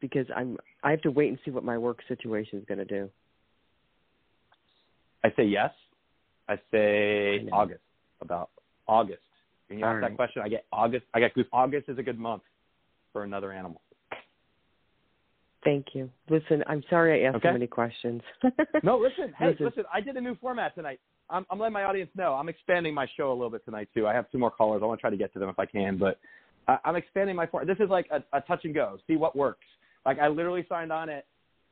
[0.00, 2.84] Because I'm I have to wait and see what my work situation is going to
[2.84, 3.10] do.
[5.24, 5.70] I say yes.
[6.48, 7.56] I say I.
[7.56, 7.80] August.
[8.20, 8.50] About
[8.86, 9.22] August.
[9.68, 10.10] When you All ask right.
[10.10, 11.06] that question, I get August.
[11.14, 11.46] I get goose.
[11.52, 12.42] August is a good month
[13.12, 13.80] for another animal.
[15.64, 16.10] Thank you.
[16.28, 17.48] Listen, I'm sorry I asked Okay.
[17.48, 18.22] so many questions.
[18.82, 19.32] No, listen.
[19.38, 19.66] Hey, Listen.
[19.66, 19.84] listen.
[19.92, 21.00] I did a new format tonight.
[21.32, 22.34] I'm, I'm letting my audience know.
[22.34, 24.06] I'm expanding my show a little bit tonight too.
[24.06, 24.80] I have two more callers.
[24.82, 26.18] I want to try to get to them if I can, but
[26.68, 27.48] I, I'm expanding my.
[27.66, 28.98] This is like a, a touch and go.
[29.06, 29.66] See what works.
[30.04, 31.26] Like I literally signed on at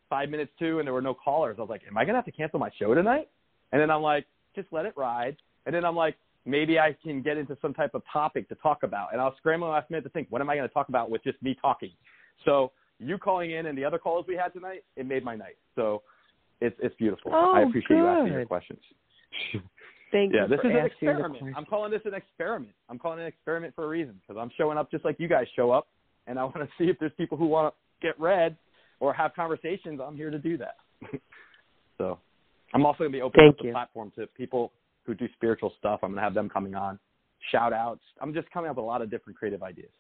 [0.08, 1.56] five minutes to, and there were no callers.
[1.58, 3.28] I was like, am I gonna have to cancel my show tonight?
[3.72, 5.36] And then I'm like, just let it ride.
[5.66, 8.82] And then I'm like, maybe I can get into some type of topic to talk
[8.82, 9.12] about.
[9.12, 11.11] And I was scrambling last minute to think, what am I going to talk about
[11.11, 11.90] with just me talking?
[12.44, 15.56] So you calling in and the other calls we had tonight, it made my night.
[15.76, 16.02] So
[16.61, 17.32] it's it's beautiful.
[17.34, 18.80] Oh, I appreciate you asking your questions.
[20.12, 21.57] Thank yeah, you this is an experiment.
[21.57, 22.72] I'm calling this an experiment.
[22.89, 25.28] I'm calling it an experiment for a reason because I'm showing up just like you
[25.28, 25.87] guys show up,
[26.26, 28.57] and I want to see if there's people who want to get read
[28.99, 30.01] or have conversations.
[30.05, 30.76] I'm here to do that.
[31.99, 32.18] so
[32.74, 33.72] I'm also going to be opening Thank up the you.
[33.72, 34.72] platform to people
[35.05, 36.01] who do spiritual stuff.
[36.03, 36.99] I'm going to have them coming on,
[37.53, 38.03] shout outs.
[38.20, 39.91] I'm just coming up with a lot of different creative ideas.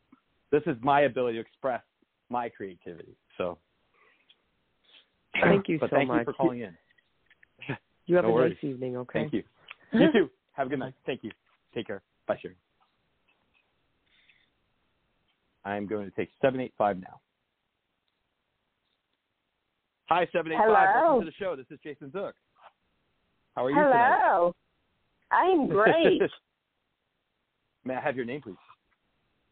[0.50, 1.82] This is my ability to express
[2.28, 3.16] my creativity.
[3.38, 3.58] So
[5.40, 6.20] Thank you so thank much.
[6.20, 6.76] you for calling in.
[8.10, 8.56] You have No a worries.
[8.60, 9.20] nice evening, okay?
[9.20, 9.44] Thank you.
[9.92, 10.30] You too.
[10.54, 10.94] Have a good night.
[11.06, 11.30] Thank you.
[11.74, 12.02] Take care.
[12.26, 12.56] Bye, Sherry.
[15.64, 17.20] I'm going to take 785 now.
[20.08, 20.58] Hi, 785.
[20.66, 21.06] Hello.
[21.06, 21.54] Welcome to the show.
[21.56, 22.32] This is Jason Zuk.
[23.54, 24.18] How are you tonight?
[24.20, 24.54] Hello.
[25.30, 26.22] I'm great.
[27.84, 28.54] May I have your name, please?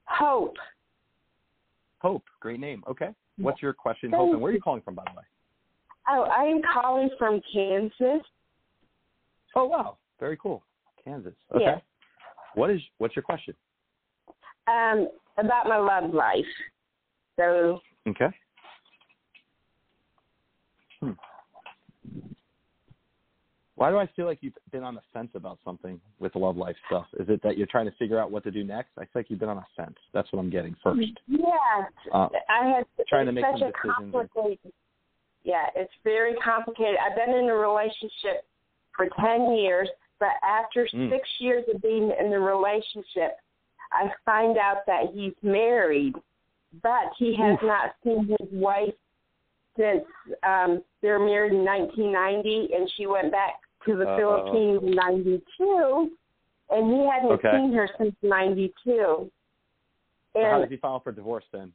[0.06, 0.54] Hope.
[2.00, 2.24] Hope.
[2.40, 2.82] Great name.
[2.88, 3.10] Okay.
[3.38, 4.32] What's your question, Thank Hope?
[4.32, 4.62] And where are you you.
[4.62, 5.24] calling from, by the way?
[6.08, 8.24] Oh, I'm calling from Kansas.
[9.58, 9.96] Oh, wow.
[10.20, 10.62] Very cool.
[11.04, 11.34] Kansas.
[11.52, 11.64] Okay.
[11.64, 11.82] Yes.
[12.54, 13.54] What is what's your question?
[14.68, 16.44] Um, about my love life.
[17.36, 18.28] So Okay.
[21.00, 21.10] Hmm.
[23.74, 26.76] Why do I feel like you've been on the fence about something with love life
[26.86, 27.06] stuff?
[27.18, 28.90] Is it that you're trying to figure out what to do next?
[28.96, 29.96] I feel like you've been on a fence.
[30.12, 31.00] That's what I'm getting first.
[31.26, 31.46] yeah,
[32.12, 34.12] Uh, I had Trying to make such some a decisions.
[34.12, 34.72] complicated.
[35.44, 36.96] Yeah, it's very complicated.
[36.98, 38.47] I've been in a relationship
[38.98, 39.88] for ten years,
[40.20, 41.08] but after Mm.
[41.10, 43.38] six years of being in the relationship,
[43.92, 46.14] I find out that he's married,
[46.82, 47.62] but he has Oof.
[47.62, 48.94] not seen his wife
[49.76, 50.04] since
[50.42, 54.16] um they were married in 1990, and she went back to the Uh-oh.
[54.18, 56.10] Philippines in '92,
[56.70, 57.52] and he hadn't Okay.
[57.52, 59.30] seen her since '92.
[60.34, 61.72] So how And does he file for divorce then?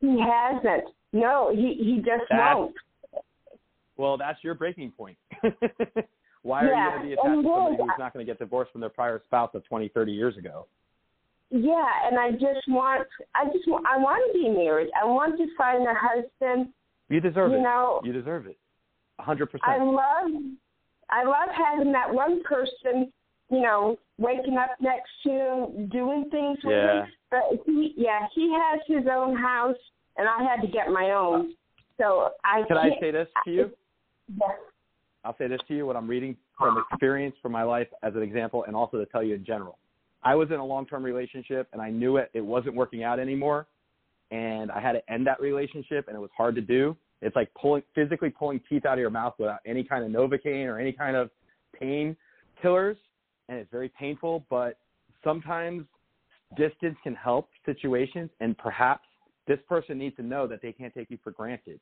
[0.00, 0.92] he hasn't.
[1.12, 2.74] No, he he just That's- won't.
[3.96, 5.16] Well, that's your breaking point.
[6.46, 8.30] Why are Yeah, you going to be attached and to somebody who's not going to
[8.30, 10.66] get divorced from their prior spouse of 20, 30 years ago?
[11.50, 14.88] Yeah, and I just want, I just want, I want to be married.
[15.00, 16.72] I want to find a husband.
[17.08, 17.62] You deserve You it.
[17.62, 18.58] know, you deserve it.
[19.18, 19.46] A 100%.
[19.62, 20.42] I love,
[21.10, 23.12] I love having that one person.
[23.48, 27.04] You know, waking up next to, doing things with Yeah.
[27.04, 27.12] him.
[27.30, 29.76] But he, yeah, he has his own house,
[30.16, 31.54] and I had to get my own.
[31.96, 33.70] So I Can I say this to you?
[34.36, 34.48] Yeah.
[35.26, 38.22] I'll say this to you, what I'm reading from experience from my life as an
[38.22, 39.76] example, and also to tell you in general.
[40.22, 42.30] I was in a long-term relationship, and I knew it.
[42.32, 43.66] It wasn't working out anymore,
[44.30, 46.96] and I had to end that relationship, and it was hard to do.
[47.22, 50.66] It's like pulling, physically pulling teeth out of your mouth without any kind of Novocaine
[50.66, 51.30] or any kind of
[51.78, 52.16] pain
[52.62, 52.96] killers,
[53.48, 54.46] and it's very painful.
[54.48, 54.78] But
[55.24, 55.86] sometimes
[56.56, 59.04] distance can help situations, and perhaps
[59.48, 61.80] this person needs to know that they can't take you for granted.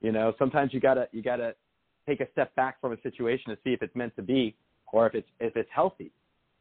[0.00, 1.54] You know, sometimes you gotta you gotta
[2.06, 4.54] take a step back from a situation to see if it's meant to be
[4.92, 6.10] or if it's if it's healthy.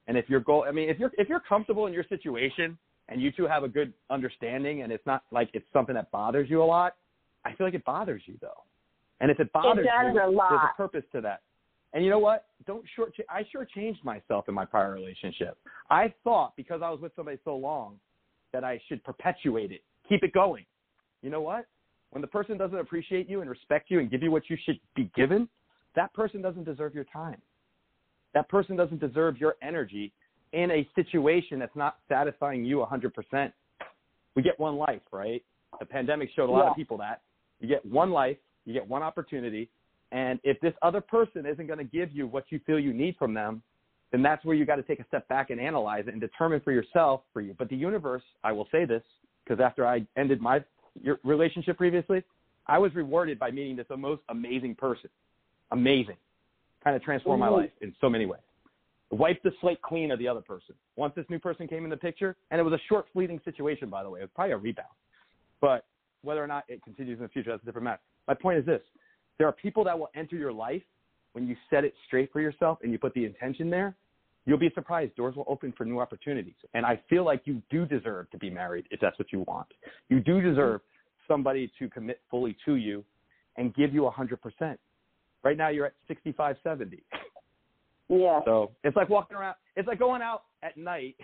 [0.08, 2.78] And if your goal, I mean, if you're if you're comfortable in your situation
[3.10, 6.50] and you two have a good understanding, and it's not like it's something that bothers
[6.50, 6.96] you a lot,
[7.46, 8.64] I feel like it bothers you though.
[9.22, 11.42] And if it bothers does you, a there's a purpose to that.
[11.94, 12.46] And you know what?
[12.68, 13.14] Don't short.
[13.30, 15.58] I sure changed myself in my prior relationship.
[15.90, 17.96] I thought because I was with somebody so long
[18.54, 20.66] that I should perpetuate it, keep it going.
[21.22, 21.66] You know what?
[22.12, 24.80] When the person doesn't appreciate you and respect you and give you what you should
[24.95, 25.47] be given,
[25.95, 27.41] that person doesn't deserve your time.
[28.34, 30.12] That person doesn't deserve your energy
[30.53, 33.53] in a situation that's not satisfying you 100%.
[34.36, 35.43] We get one life, right?
[35.80, 36.72] The pandemic showed a lot Yeah.
[36.72, 37.22] of people that.
[37.60, 39.70] You get one life, you get one opportunity,
[40.12, 43.16] and if this other person isn't going to give you what you feel you need
[43.18, 43.62] from them,
[44.12, 46.60] then that's where you got to take a step back and analyze it and determine
[46.62, 47.53] for yourself for you.
[47.53, 49.03] But the universe, I will say this,
[49.43, 50.64] because after I ended my
[51.02, 52.24] your relationship previously,
[52.68, 55.10] I was rewarded by meeting this most amazing person.
[55.72, 56.18] Amazing.
[56.84, 57.58] Kind of transformed my Mhm.
[57.58, 58.42] life in so many ways.
[59.12, 60.76] Wiped the slate clean of the other person.
[60.96, 63.90] Once this new person came in the picture, and it was a short, fleeting situation,
[63.90, 64.20] by the way.
[64.20, 64.90] It was probably a rebound.
[65.62, 65.86] But
[66.22, 68.02] whether or not it continues in the future, that's a different matter.
[68.28, 68.84] My point is this
[69.38, 70.84] there are people that will enter your life
[71.34, 73.96] when you set it straight for yourself and you put the intention there.
[74.50, 75.16] You'll be surprised.
[75.16, 76.56] Doors will open for new opportunities.
[76.74, 79.68] And I feel like you do deserve to be married if that's what you want.
[80.10, 80.82] You do deserve
[81.28, 83.06] somebody to commit fully to you
[83.58, 84.78] and give you 100%.
[85.43, 87.04] Right now, you're at 65, 70.
[88.08, 88.39] Yeah.
[88.43, 89.54] So it's like walking around.
[89.76, 91.16] It's like going out at night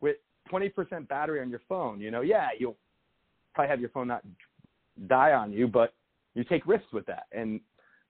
[0.00, 0.16] with
[0.50, 2.00] 20% battery on your phone.
[2.00, 2.78] You know, yeah, you'll
[3.54, 4.22] probably have your phone not
[5.08, 5.92] die on you, but
[6.32, 7.24] you take risks with that.
[7.32, 7.60] And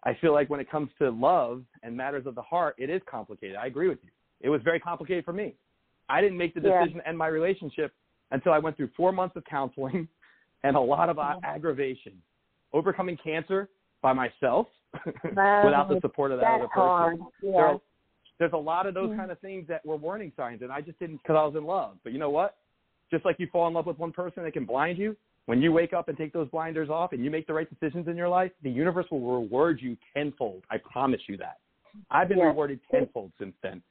[0.04, 3.02] I feel like when it comes to love and matters of the heart, it is
[3.10, 3.56] complicated.
[3.56, 4.10] I agree with you.
[4.42, 5.54] It was very complicated for me.
[6.08, 6.80] I didn't make the Yeah.
[6.80, 7.94] decision to end my relationship
[8.32, 10.08] until I went through four months of counseling
[10.64, 12.20] and a lot of uh, aggravation,
[12.72, 13.68] overcoming cancer
[14.02, 14.66] by myself
[15.24, 16.70] without the support of that other person.
[16.74, 17.18] hard.
[17.40, 17.78] There
[18.38, 19.16] there's a lot of those Mhm.
[19.16, 21.64] kind of things that were warning signs, and I just didn't because I was in
[21.64, 21.98] love.
[22.02, 22.56] But you know what?
[23.10, 25.16] Just like you fall in love with one person that can blind you,
[25.46, 28.08] when you wake up and take those blinders off and you make the right decisions
[28.08, 30.64] in your life, the universe will reward you tenfold.
[30.70, 31.58] I promise you that.
[32.10, 32.46] I've been Yeah.
[32.46, 33.82] rewarded tenfold since then.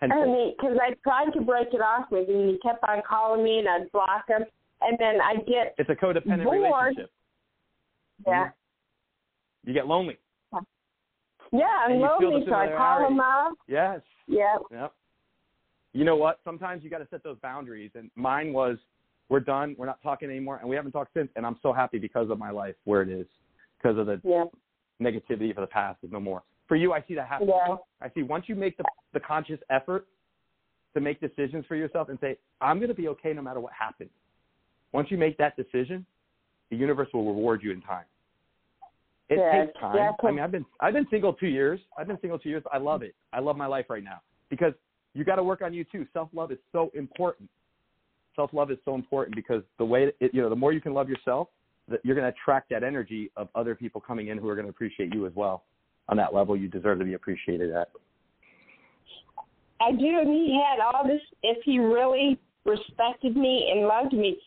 [0.00, 0.26] I Tenfold.
[0.28, 3.42] mean, because I tried to break it off with him, and he kept on calling
[3.42, 4.42] me, and I'd block him,
[4.80, 6.62] and then I get It's a codependent bored.
[6.62, 7.10] relationship.
[8.26, 9.68] Yeah, mm-hmm.
[9.68, 10.18] You get lonely.
[11.52, 13.52] yeah, I'm And you feel lonely, so I call him up.
[13.66, 14.00] Yes.
[14.28, 14.62] Yep.
[14.70, 14.92] Yep.
[15.94, 16.40] You know what?
[16.44, 17.90] Sometimes you got to set those boundaries.
[17.94, 18.76] And mine was,
[19.28, 19.74] we're done.
[19.78, 20.58] We're not talking anymore.
[20.60, 21.28] And we haven't talked since.
[21.34, 23.26] And I'm so happy because of my life where it is,
[23.80, 24.44] because of the yeah,
[25.02, 26.42] negativity for the past is no more.
[26.66, 27.48] For you, I see that happen.
[27.48, 30.06] yeah, I see once you make the, the conscious effort
[30.94, 33.72] to make decisions for yourself and say, I'm going to be okay no matter what
[33.78, 34.10] happens.
[34.92, 36.04] Once you make that decision,
[36.70, 38.04] the universe will reward you in time.
[39.28, 39.96] It Yeah, takes time.
[39.96, 41.80] yeah, I mean, I've been I've been single two years.
[41.98, 42.62] I've been single two years.
[42.72, 43.14] I love it.
[43.32, 44.72] I love my life right now because
[45.14, 46.06] you got to work on you too.
[46.14, 47.50] Self love is so important.
[48.34, 50.94] Self love is so important because the way it, you know, the more you can
[50.94, 51.48] love yourself,
[51.88, 54.66] that you're going to attract that energy of other people coming in who are going
[54.66, 55.64] to appreciate you as well.
[56.08, 57.90] On that level, you deserve to be appreciated at.
[59.80, 60.20] I do.
[60.20, 61.20] And he had all this.
[61.42, 64.38] If he really respected me and loved me,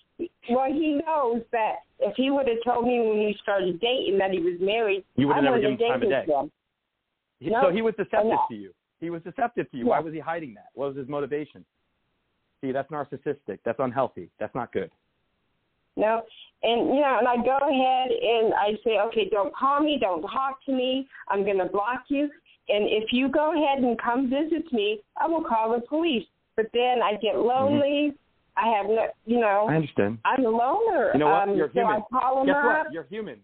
[0.49, 4.32] well, he knows that if he would have told me when we started dating that
[4.32, 6.25] he was married, You would I have never given him time of day.
[6.27, 6.51] him.
[7.51, 8.71] No, so he was deceptive to you.
[8.99, 9.88] He was deceptive to you.
[9.88, 10.67] Why was he hiding that?
[10.75, 11.65] What was his motivation?
[12.61, 13.57] See, that's narcissistic.
[13.65, 14.29] That's unhealthy.
[14.39, 14.91] That's not good.
[15.97, 16.21] No,
[16.63, 20.21] and you know, and I go ahead and I say, okay, don't call me, don't
[20.21, 21.07] talk to me.
[21.27, 22.29] I'm going to block you.
[22.74, 26.26] And if you go ahead and come visit me, I will call the police.
[26.55, 28.13] But then I get lonely.
[28.57, 29.72] I have no, you know, Mm-hmm.
[29.72, 30.17] I understand.
[30.26, 31.11] I'm a loner.
[31.13, 31.49] You know what?
[31.49, 32.01] Um, You're so human.
[32.13, 32.63] I him Guess up.
[32.63, 32.93] what?
[32.93, 33.39] You're human.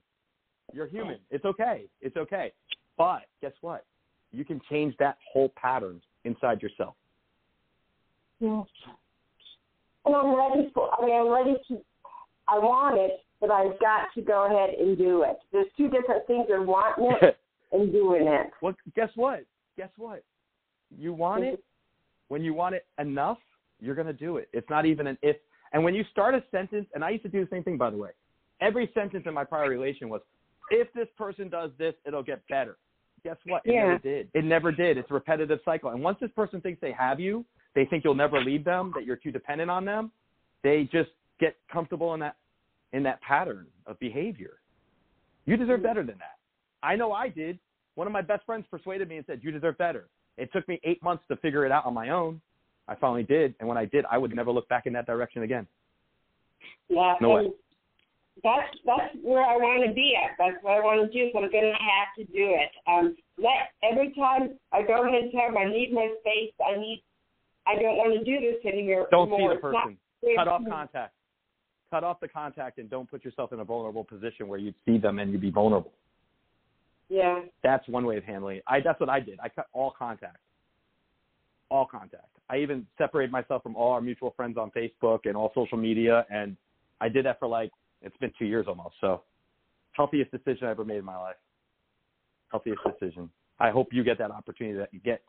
[0.73, 1.17] You're human.
[1.30, 1.86] It's okay.
[2.01, 2.51] It's okay.
[2.97, 3.86] But guess what?
[4.32, 6.95] You can change that whole pattern inside yourself.
[8.39, 8.63] Yeah.
[10.05, 10.89] And I'm ready for.
[10.97, 11.82] I mean, I'm ready to.
[12.47, 15.38] I want it, but I've got to go ahead and do it.
[15.51, 17.38] There's two different things of wanting it
[17.72, 18.47] and doing it.
[18.61, 19.43] Well, guess what?
[19.78, 20.24] Guess what?
[20.97, 21.63] You want it.
[22.30, 23.38] When you want it enough,
[23.80, 24.49] you're going to do it.
[24.53, 25.38] It's not even an if.
[25.74, 27.89] And when you start a sentence, and I used to do the same thing, by
[27.89, 28.09] the way.
[28.61, 30.22] Every sentence in my prior relation was,
[30.72, 32.78] if this person does this, it'll get better.
[33.24, 33.61] Guess what?
[33.65, 33.88] It Yeah.
[33.88, 34.30] never did.
[34.34, 34.97] It never did.
[34.97, 35.91] It's a repetitive cycle.
[35.91, 39.05] And once this person thinks they have you, they think you'll never leave them, that
[39.05, 40.11] you're too dependent on them.
[40.63, 42.38] They just get comfortable in that
[42.93, 44.59] in that pattern of behavior.
[45.45, 45.88] You deserve mm-hmm.
[45.88, 46.36] better than that.
[46.88, 47.59] I know I did.
[47.95, 50.07] One of my best friends persuaded me and said, "You deserve better."
[50.38, 52.39] It took me eight months to figure it out on my own.
[52.88, 55.43] I finally did, and when I did, I would never look back in that direction
[55.43, 55.67] again.
[56.88, 57.15] Yeah.
[57.19, 57.51] No way.
[58.43, 60.38] That's that's where I want to be at.
[60.38, 61.29] That's what I want to do.
[61.33, 62.71] So I'm going to have to do it.
[62.88, 66.53] Um, let every time I go ahead and tell him I need my space.
[66.63, 67.03] I need.
[67.65, 69.07] I don't want to do this anymore.
[69.11, 69.97] Don't see the not person.
[70.38, 71.13] Cut off contact.
[71.91, 74.97] Cut off the contact, and don't put yourself in a vulnerable position where you'd see
[74.97, 75.91] them and you'd be vulnerable.
[77.10, 77.41] Yeah.
[77.64, 78.64] That's one way of handling it.
[78.68, 79.39] I that's what I did.
[79.41, 80.38] I cut all contact.
[81.70, 82.28] All contact.
[82.49, 86.26] I even separated myself from all our mutual friends on Facebook and all social media,
[86.30, 86.55] and
[87.01, 88.95] I did that for like it's been two years almost.
[89.01, 89.24] So,
[89.91, 91.36] healthiest decision I ever made in my life.
[92.51, 93.30] Healthiest decision.
[93.60, 95.22] I hope you get that opportunity that you get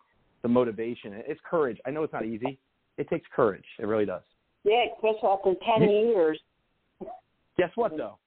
[0.43, 1.13] the motivation.
[1.27, 1.79] It's courage.
[1.87, 2.59] I know it's not easy.
[2.99, 3.65] It takes courage.
[3.79, 4.23] It really does.
[4.65, 6.39] Yeah, especially after ten years.
[7.57, 8.19] Guess what though?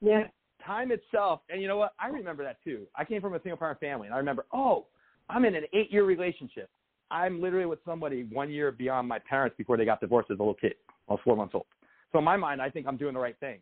[0.00, 0.24] Yeah.
[0.64, 1.92] Time itself, and you know what?
[1.98, 2.86] I remember that too.
[2.96, 4.86] I came from a single parent family, and I remember, oh,
[5.28, 6.70] I'm in an eight year relationship.
[7.10, 10.42] I'm literally with somebody one year beyond my parents before they got divorced as a
[10.42, 10.74] little kid.
[11.08, 11.66] I was four months old.
[12.12, 13.58] So in my mind, I think I'm doing the right thing.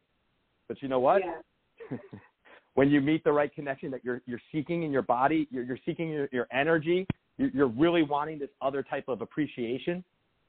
[0.69, 1.23] But you know what?
[1.25, 1.99] Yeah.
[2.75, 5.79] when you meet the right connection that you're you're seeking in your body, you're, you're
[5.85, 7.07] seeking your, your energy,
[7.39, 10.05] you're, you're really wanting this other type of appreciation.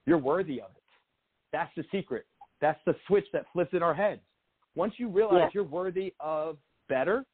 [0.05, 0.83] You're worthy of it.
[1.51, 2.25] That's the secret.
[2.59, 4.21] That's the switch that flips in our heads.
[4.75, 5.49] Once you realize Yeah.
[5.53, 6.57] you're worthy of
[6.87, 7.25] better,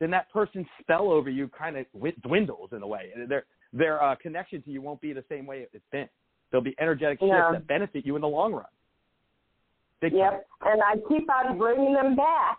[0.00, 1.86] then that person's spell over you kind of
[2.22, 3.12] dwindles in a way.
[3.28, 6.08] Their their uh, connection to you won't be the same way it's been.
[6.50, 7.50] There'll be energetic shifts Yeah.
[7.52, 8.66] that benefit you in the long run.
[10.00, 10.20] Big time.
[10.20, 10.46] Yep.
[10.62, 12.58] And I keep on bringing them back.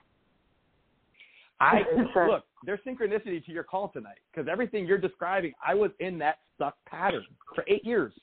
[1.62, 1.84] I
[2.28, 6.40] look, there's synchronicity to your call tonight because everything you're describing, I was in that
[6.54, 8.14] stuck pattern for eight years,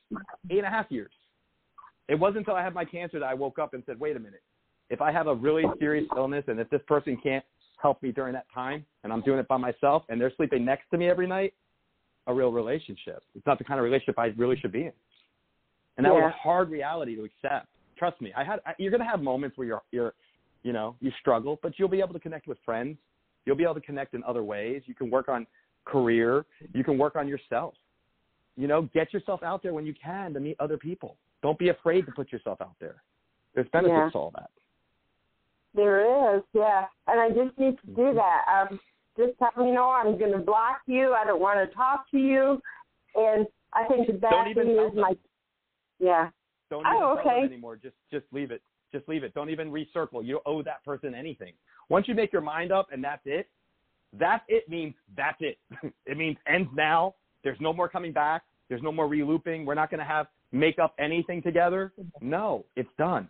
[0.50, 1.12] eight and a half years.
[2.08, 4.18] It wasn't until I had my cancer that I woke up and said, wait a
[4.18, 4.42] minute,
[4.92, 7.44] if I have a really serious illness and if this person can't
[7.80, 10.84] help me during that time and I'm doing it by myself and they're sleeping next
[10.90, 11.54] to me every night,
[12.26, 13.22] a real relationship.
[13.34, 14.92] It's not the kind of relationship I really should be in.
[15.96, 17.68] And that was a hard reality to accept.
[17.98, 18.60] Trust me, I had.
[18.66, 20.12] I, you're going to have moments where you're, you're,
[20.62, 22.96] you know, you struggle, but you'll be able to connect with friends.
[23.44, 24.82] You'll be able to connect in other ways.
[24.86, 25.46] You can work on
[25.84, 26.44] career.
[26.74, 27.74] You can work on yourself.
[28.56, 31.16] You know, get yourself out there when you can to meet other people.
[31.42, 33.02] Don't be afraid to put yourself out there.
[33.54, 34.10] There's benefits Yeah.
[34.10, 34.50] to all that.
[35.74, 36.86] There is, yeah.
[37.06, 38.68] And I just need to do that.
[38.70, 38.78] Um,
[39.16, 41.14] just tell me, you know, I'm going to block you.
[41.14, 42.60] I don't want to talk to you.
[43.14, 45.12] And I think the even thing is my,
[45.98, 46.28] yeah.
[46.70, 47.44] Don't even Oh, okay.
[47.44, 47.76] anymore.
[47.76, 48.62] Just just leave it.
[48.92, 49.34] Just leave it.
[49.34, 50.24] Don't even recircle.
[50.24, 51.52] You owe that person anything.
[51.88, 53.48] Once you make your mind up and that's it,
[54.18, 55.58] that's it means that's it.
[56.06, 57.14] it means ends now.
[57.44, 58.42] There's no more coming back.
[58.68, 59.64] There's no more relooping.
[59.64, 61.92] We're not going to have make up anything together.
[62.20, 63.28] No, it's done.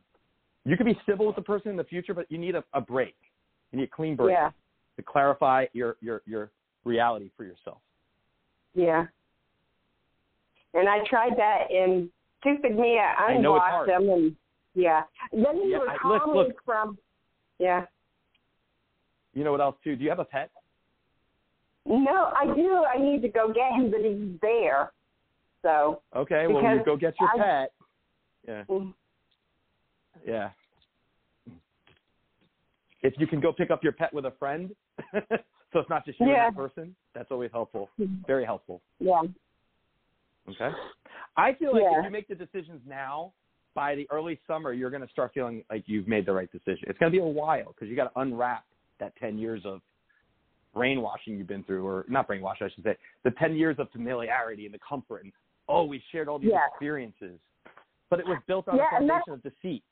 [0.65, 2.81] You could be civil with the person in the future, but you need a, a
[2.81, 3.17] break.
[3.73, 4.51] You need a clean break Yeah.
[4.97, 6.51] to clarify your your your
[6.85, 7.79] reality for yourself.
[8.75, 9.07] Yeah.
[10.75, 12.09] And I tried that and
[12.41, 14.37] stupid me, I I know it's unblocked them and
[14.75, 15.03] yeah.
[15.33, 16.65] Then you Yeah, were I- look, look.
[16.65, 16.97] from
[17.59, 17.87] yeah.
[19.35, 19.97] You know what else too?
[19.97, 20.51] Do you have a pet?
[21.85, 22.85] No, I do.
[22.85, 24.93] I need to go get him, but he's there.
[25.63, 27.73] So Okay, well you go get your I- pet.
[28.47, 28.65] Yeah.
[28.69, 28.95] Mm.
[30.27, 30.51] Yeah.
[33.03, 34.75] If you can go pick up your pet with a friend,
[35.13, 36.47] so it's not just you Yeah.
[36.47, 37.91] and that person, that's always helpful.
[38.27, 38.81] Very helpful.
[39.01, 39.23] yeah.
[40.49, 40.71] Okay.
[41.37, 42.01] I feel like Yeah.
[42.01, 43.33] if you make the decisions now,
[43.75, 46.85] by the early summer, you're going to start feeling like you've made the right decision.
[46.89, 48.65] It's going to be a while because you got to unwrap
[49.01, 49.81] that 10 years of
[50.75, 54.65] brainwashing you've been through, or not brainwashing, I should say, the 10 years of familiarity
[54.67, 55.23] and the comfort.
[55.25, 55.33] And,
[55.69, 56.67] oh, we shared all these Yeah.
[56.73, 57.39] experiences.
[58.11, 59.85] But it was built on Yeah, a foundation of deceit.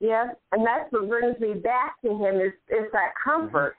[0.00, 0.28] Yeah.
[0.52, 3.76] And that's what brings me back to him is is that comfort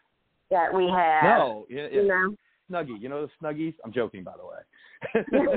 [0.50, 1.24] that we have.
[1.24, 1.38] Mm-hmm.
[1.40, 1.66] No.
[1.70, 2.36] You know.
[2.72, 3.00] Snuggie.
[3.02, 3.74] You know the Snuggies?
[3.86, 4.60] I'm joking, by the way.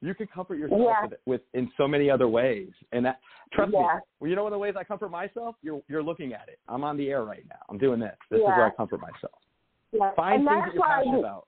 [0.01, 3.19] you can comfort yourself with, with in so many other ways, and that
[3.53, 3.79] trust me.
[4.21, 5.57] Well, you know one of the ways I comfort myself.
[5.63, 6.59] You're you're looking at it.
[6.69, 7.59] I'm on the air right now.
[7.69, 8.17] I'm doing this.
[8.31, 9.33] This is where I comfort myself.
[9.93, 10.11] Yeah.
[10.15, 11.47] Find and things that you're passionate about.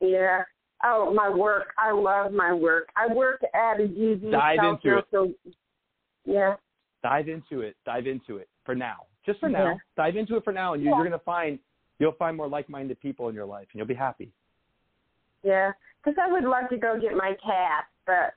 [0.00, 0.42] Yeah.
[0.84, 1.68] Oh, my work.
[1.78, 2.88] I love my work.
[2.96, 5.04] I work at a GV Dive into it.
[5.10, 5.32] so
[6.24, 6.54] yeah.
[7.02, 7.76] Dive into it.
[7.84, 9.06] Dive into it for now.
[9.26, 9.66] Just for now.
[9.66, 9.74] Yeah.
[9.96, 10.96] Dive into it for now, and you, Yeah.
[10.96, 11.58] you're going to find
[11.98, 14.32] you'll find more like-minded people in your life, and you'll be happy.
[15.42, 15.72] Yeah.
[16.02, 18.34] Because I would love to go get my cat, but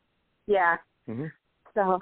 [0.47, 0.75] yeah.
[1.05, 1.27] hmm
[1.73, 1.99] So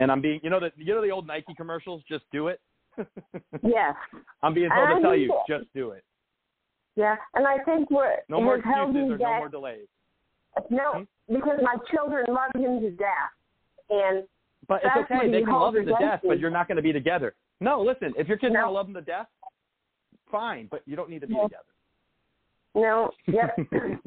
[0.00, 2.02] And I'm being, you know, the you know the old Nike commercials.
[2.08, 2.60] Just do it.
[3.62, 3.94] yes.
[4.42, 6.02] I'm being told I to tell you, to- just do it.
[6.96, 7.16] Yeah.
[7.34, 9.86] And I think what No more excuses or no more delays.
[10.70, 11.34] no, hmm?
[11.34, 13.30] because my children love him to death.
[13.90, 14.24] And
[14.66, 15.30] But it's okay.
[15.30, 16.40] They can love him to death, but you.
[16.42, 17.34] you're not going to be together.
[17.60, 18.12] No, listen.
[18.18, 18.60] If your kids No.
[18.60, 19.26] want to love him to death,
[20.30, 20.68] fine.
[20.70, 21.44] But you don't need to be No.
[21.44, 21.64] together.
[22.74, 23.56] no, yep.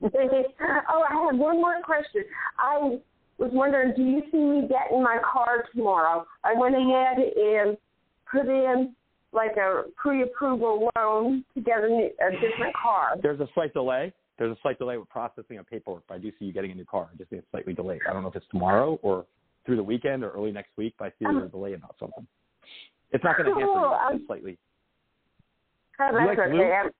[0.02, 2.24] oh, I have one more question.
[2.58, 2.98] I
[3.38, 6.26] was wondering, do you see me getting my car tomorrow?
[6.44, 7.76] I went ahead and
[8.30, 8.94] put in
[9.34, 13.16] like a pre-approval loan to get a, new, a different car.
[13.22, 14.12] There's a slight delay.
[14.38, 16.74] There's a slight delay with processing of paperwork, but I do see you getting a
[16.74, 17.08] new car.
[17.12, 18.00] I just think it's slightly delayed.
[18.08, 19.26] I don't know if it's tomorrow or
[19.64, 22.26] through the weekend or early next week, but I see there's a delay about something.
[23.12, 23.82] It's not going to hamper Cool.
[23.82, 24.58] you Um, slightly.
[26.00, 26.90] Oh, that's like okay.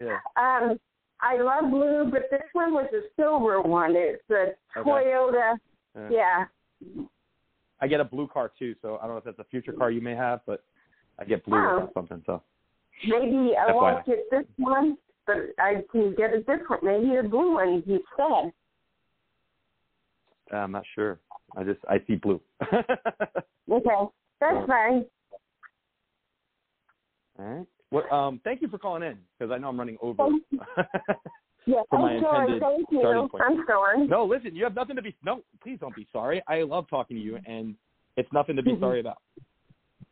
[0.00, 0.18] Yeah.
[0.36, 0.78] Um,
[1.20, 3.94] I love blue, but this one was a silver one.
[3.96, 4.88] It's a Okay.
[4.88, 5.56] Toyota.
[5.96, 6.08] Yeah.
[6.10, 7.04] Yeah.
[7.80, 9.90] I get a blue car too, so I don't know if that's a future car
[9.90, 10.62] you may have, but
[11.18, 11.80] I get blue Oh.
[11.82, 12.22] or something.
[12.26, 12.42] So
[13.06, 13.74] Maybe I FYI.
[13.74, 18.52] won't get this one, but I can get a different, maybe a blue one instead.
[20.52, 21.20] uh, I'm not sure.
[21.56, 22.40] I just I see blue.
[23.70, 24.08] Okay,
[24.40, 25.04] that's fine.
[27.38, 27.66] All right.
[27.90, 30.28] Well, um, thank you for calling in because I know I'm running over.
[31.66, 32.60] Yeah, For my I'm sorry.
[32.60, 33.28] Thank you.
[33.42, 34.06] I'm sorry.
[34.06, 35.14] no, listen, you have nothing to be.
[35.22, 36.42] No, please don't be sorry.
[36.48, 37.74] I love talking to you, and
[38.16, 38.80] it's nothing to be Mhm.
[38.80, 39.18] sorry about.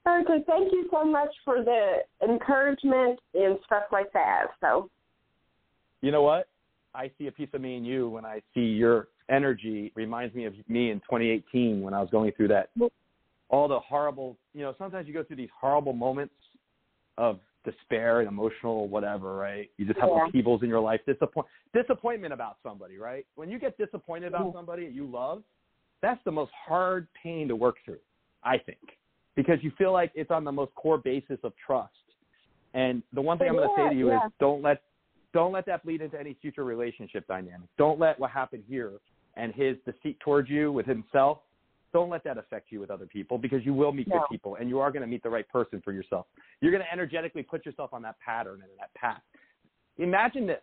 [0.08, 4.46] Okay, thank you so much for the encouragement and stuff like that.
[4.60, 4.88] So,
[6.00, 6.48] You know what?
[6.94, 9.92] I see a piece of me in you when I see your energy.
[9.96, 12.70] Reminds me of me in 2018 when I was going through that.
[13.48, 16.34] All the horrible, you know, sometimes you go through these horrible moments
[17.18, 19.70] of despair and emotional whatever, right?
[19.76, 20.26] You just have Yeah.
[20.26, 23.26] upheavals in your life, disappoint disappointment about somebody, right?
[23.34, 24.52] When you get disappointed about Mhm.
[24.52, 25.42] somebody you love,
[26.00, 28.00] that's the most hard pain to work through,
[28.42, 28.98] I think,
[29.36, 31.92] because you feel like it's on the most core basis of trust.
[32.74, 34.82] And the one thing I'm going to say to you Yeah, is don't let
[35.32, 37.68] don't let that bleed into any future relationship dynamic.
[37.76, 38.92] Don't let what happened here
[39.36, 41.40] and his deceit towards you with himself,
[41.92, 44.14] don't let that affect you with other people because you will meet No.
[44.18, 46.26] good people and you are going to meet the right person for yourself.
[46.60, 49.20] You're going to energetically put yourself on that pattern and that path.
[49.98, 50.62] Imagine this.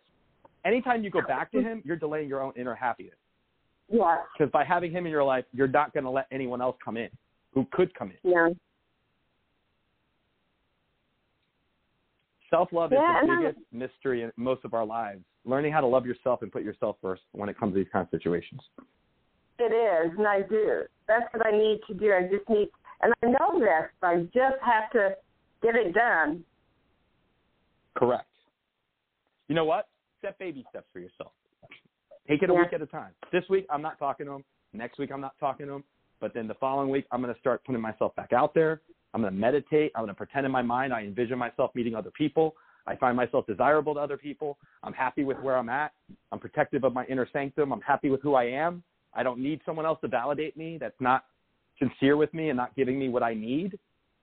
[0.64, 3.14] Anytime you go back to him, you're delaying your own inner happiness.
[3.88, 6.76] yeah, Because by having him in your life, you're not going to let anyone else
[6.84, 7.10] come in
[7.54, 8.30] who could come in.
[8.30, 8.48] yeah.
[12.50, 15.24] Self love Yeah, is the biggest mystery in most of our lives.
[15.44, 18.06] Learning how to love yourself and put yourself first when it comes to these kind
[18.06, 18.60] of situations.
[19.58, 20.82] It is, and I do.
[21.08, 22.12] That's what I need to do.
[22.12, 22.68] I just need,
[23.02, 23.90] and I know this.
[24.00, 25.16] But I just have to
[25.62, 26.44] get it done.
[27.96, 28.26] Correct.
[29.48, 29.88] You know what?
[30.22, 31.32] Set baby steps for yourself.
[32.28, 32.60] Take it a Yeah.
[32.60, 33.14] week at a time.
[33.32, 34.44] This week, I'm not talking to him.
[34.72, 35.84] Next week, I'm not talking to him.
[36.24, 38.80] But then the following week, I'm going to start putting myself back out there.
[39.12, 39.92] I'm going to meditate.
[39.94, 42.54] I'm going to pretend in my mind I envision myself meeting other people.
[42.86, 44.56] I find myself desirable to other people.
[44.82, 45.92] I'm happy with where I'm at.
[46.32, 47.74] I'm protective of my inner sanctum.
[47.74, 48.82] I'm happy with who I am.
[49.12, 51.26] I don't need someone else to validate me that's not
[51.78, 53.78] sincere with me and not giving me what I need.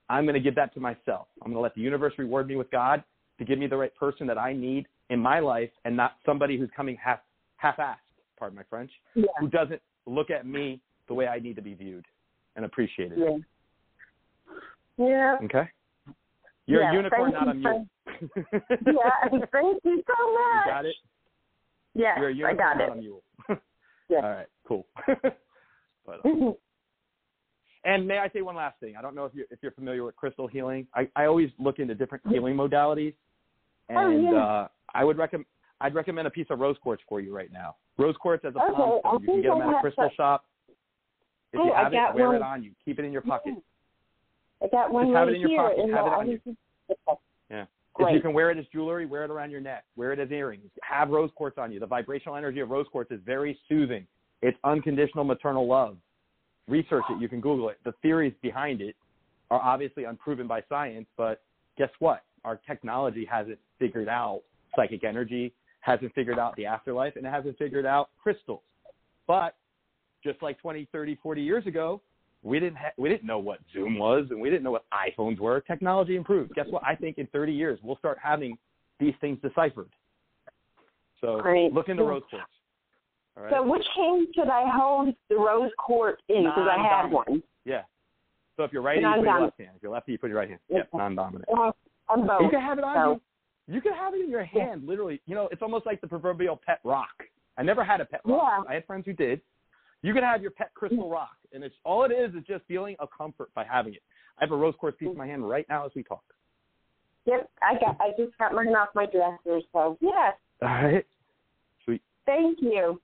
[0.10, 1.28] I'm going to give that to myself.
[1.44, 3.04] I'm going to let the universe reward me with God
[3.38, 6.58] to give me the right person that I need in my life and not somebody
[6.58, 7.20] who's coming half
[7.58, 7.98] half-assed,
[8.40, 11.74] pardon my French, Yeah, who doesn't look at me the way I need to be
[11.74, 12.06] viewed
[12.56, 13.18] and appreciated.
[13.20, 13.38] yeah,
[14.98, 15.38] yeah.
[15.44, 15.70] Okay?
[16.68, 17.88] You're Yeah, a unicorn, not a you, mule.
[18.86, 20.66] Yeah, thank you so You much.
[20.68, 20.96] got it?
[21.94, 22.92] Yes, You're a I unicorn, got not it.
[22.92, 23.24] a mule.
[24.10, 24.18] Yeah.
[24.18, 24.86] All right, cool.
[26.06, 26.52] but, uh,
[27.86, 28.96] and may I say one last thing?
[28.98, 30.86] I don't know if you're if you're familiar with crystal healing.
[30.94, 33.14] I, I always look into different healing modalities,
[33.88, 34.38] and Oh, yeah.
[34.38, 35.46] uh, I would recommend
[35.80, 37.78] I'd recommend a piece of rose quartz for you right now.
[37.98, 39.22] Rose quartz as a Okay, palm stone.
[39.22, 40.16] You can get them at a crystal some.
[40.18, 40.46] shop.
[41.54, 42.36] If Oh, you I have it, wear one.
[42.38, 42.72] it on you.
[42.86, 43.56] Keep it in your pocket.
[44.64, 45.60] I got one Just have right it in your here.
[45.62, 45.94] pocket.
[45.94, 46.40] Have it on you.
[47.50, 47.66] Yeah.
[48.00, 49.84] If you can wear it as jewelry, wear it around your neck.
[49.96, 50.70] Wear it as earrings.
[50.82, 51.80] Have rose quartz on you.
[51.80, 54.08] The vibrational energy of rose quartz is very soothing.
[54.42, 55.98] It's unconditional maternal love.
[56.68, 57.20] Research it.
[57.22, 57.80] You can Google it.
[57.84, 58.96] The theories behind it
[59.52, 61.42] are obviously unproven by science, but
[61.78, 62.24] guess what?
[62.46, 64.42] Our technology hasn't figured out
[64.76, 68.62] psychic energy, hasn't figured out the afterlife, and it hasn't figured out crystals.
[69.28, 69.56] But
[70.24, 72.02] just like 20, 30, 40 years ago,
[72.44, 75.40] we didn't ha- we didn't know what Zoom was and we didn't know what iPhones
[75.40, 75.62] were.
[75.62, 76.54] Technology improved.
[76.56, 76.84] Guess what?
[76.84, 78.58] I think in 30 years we'll start having
[79.00, 79.90] these things deciphered.
[81.20, 81.72] So Great.
[81.72, 82.46] look into rose quartz.
[83.36, 83.54] Right.
[83.54, 86.44] So which hand should I hold the rose quartz in?
[86.44, 87.44] Because I have one.
[87.64, 87.84] yeah.
[88.58, 89.72] So if you're righty, you put your left hand.
[89.76, 90.60] If you're lefty, you put your right hand.
[90.70, 91.46] Yep, non-dominant.
[91.56, 91.72] Uh,
[92.10, 92.42] I'm both.
[92.42, 93.22] You can have it on so.
[93.68, 93.76] you.
[93.76, 95.22] You can have it in your hand, literally.
[95.28, 97.24] You know, it's almost like the proverbial pet rock.
[97.58, 98.64] I never had a pet rock.
[98.66, 98.72] Yeah.
[98.72, 99.40] I had friends who did.
[100.04, 101.12] You can have your pet crystal mm.
[101.12, 104.02] rock, and it's all it is is just feeling a comfort by having it.
[104.40, 106.24] I have a rose quartz piece in my hand right now as we talk.
[107.26, 107.98] Yep, I got.
[108.02, 109.62] I just got mine off my dresser.
[109.72, 111.06] So yes, All right.
[111.86, 112.02] Sweet.
[112.26, 113.00] thank you.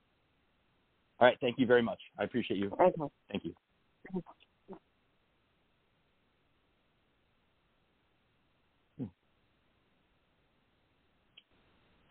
[1.19, 1.37] All right.
[1.39, 1.99] Thank you very much.
[2.17, 2.71] I appreciate you.
[2.81, 2.91] Okay.
[3.31, 3.53] Thank you.
[8.97, 9.05] Hmm.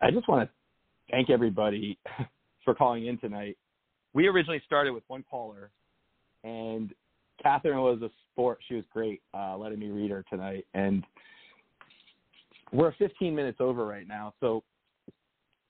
[0.01, 0.53] I just want to
[1.11, 1.99] thank everybody
[2.63, 3.57] for calling in tonight.
[4.17, 5.69] We originally started with one caller,
[6.43, 6.91] and
[7.39, 8.57] Catherine was a sport.
[8.67, 10.65] She was great, uh, letting me read her tonight.
[10.73, 11.03] And
[12.73, 14.63] we're 15 minutes over right now, so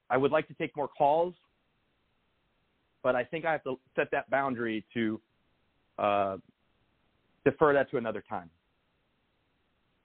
[0.10, 1.34] I would like to take more calls,
[3.04, 5.20] but I think I have to set that boundary to
[6.00, 6.38] uh,
[7.44, 8.50] defer that to another time.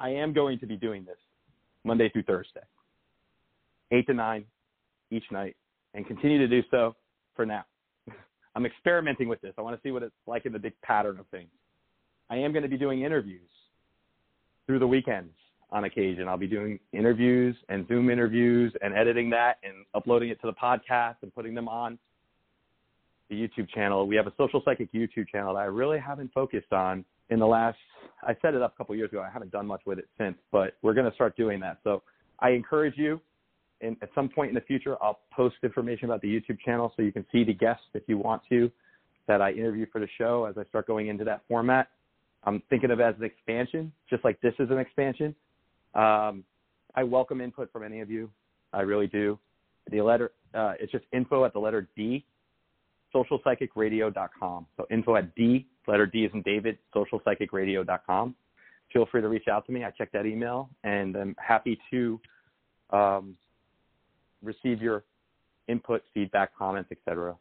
[0.01, 1.19] I am going to be doing this
[1.85, 2.67] Monday through Thursday.
[3.93, 4.45] 8 to 9
[5.13, 5.55] each night,
[5.95, 6.97] and continue to do so
[7.37, 7.65] for now.
[8.55, 9.55] I'm experimenting with this.
[9.59, 11.49] I want to see what it's like in the big pattern of things.
[12.31, 13.49] I am going to be doing interviews
[14.67, 15.33] through the weekends
[15.71, 16.29] on occasion.
[16.29, 20.53] I'll be doing interviews and Zoom interviews and editing that and uploading it to the
[20.53, 21.99] podcast and putting them on
[23.31, 24.07] the YouTube channel.
[24.07, 27.47] We have a social psychic YouTube channel that I really haven't focused on in the
[27.47, 27.79] last.
[28.23, 29.23] I set it up a couple years ago.
[29.23, 31.79] I haven't done much with it since, but we're going to start doing that.
[31.83, 32.03] So
[32.39, 33.21] I encourage you.
[33.83, 37.03] And at some point in the future, I'll post information about the YouTube channel so
[37.03, 38.71] you can see the guests if you want to
[39.29, 41.89] that I interview for the show as I start going into that format.
[42.45, 45.35] I'm thinking of it as an expansion, just like this is an expansion.
[45.95, 46.45] Um,
[46.95, 48.31] I welcome input from any of you.
[48.73, 49.39] I really do.
[49.91, 52.25] The letter, uh, it's just info at the letter D,
[53.15, 54.67] socialpsychicradio.com.
[54.77, 58.35] So info at D, letter D is in David, socialpsychicradio.com.
[58.93, 59.85] Feel free to reach out to me.
[59.85, 62.21] I check that email, and I'm happy to
[62.91, 63.37] um,
[64.43, 65.05] receive your
[65.69, 67.37] input, feedback, comments, etc.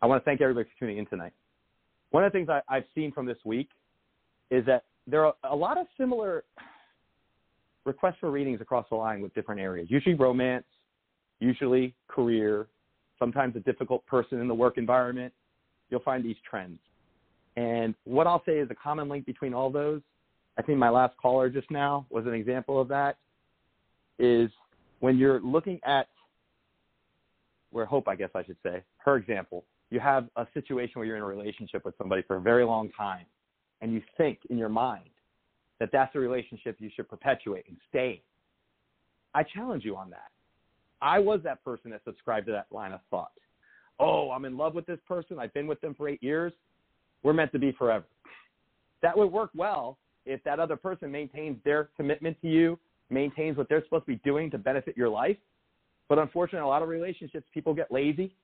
[0.00, 1.32] I want to thank everybody for tuning in tonight.
[2.10, 3.68] One of the things I, I've seen from this week
[4.50, 6.44] is that there are a lot of similar
[7.84, 9.88] requests for readings across the line with different areas.
[9.90, 10.64] Usually romance,
[11.40, 12.66] usually career,
[13.18, 15.32] sometimes a difficult person in the work environment.
[15.90, 16.78] You'll find these trends.
[17.56, 20.00] And what I'll say is a common link between all those,
[20.58, 23.16] I think my last caller just now was an example of that,
[24.18, 24.50] is
[25.00, 26.08] when you're looking at
[27.70, 31.16] where hope, I guess I should say, her example, you have a situation where you're
[31.16, 33.24] in a relationship with somebody for a very long time,
[33.80, 35.10] and you think in your mind
[35.80, 38.22] that that's a relationship you should perpetuate and stay.
[39.34, 40.30] I challenge you on that.
[41.00, 43.32] I was that person that subscribed to that line of thought.
[44.00, 45.38] Oh, I'm in love with this person.
[45.38, 46.52] I've been with them for eight years.
[47.22, 48.04] We're meant to be forever.
[49.02, 52.78] That would work well if that other person maintains their commitment to you,
[53.10, 55.36] maintains what they're supposed to be doing to benefit your life.
[56.08, 58.34] But unfortunately, a lot of relationships, people get lazy.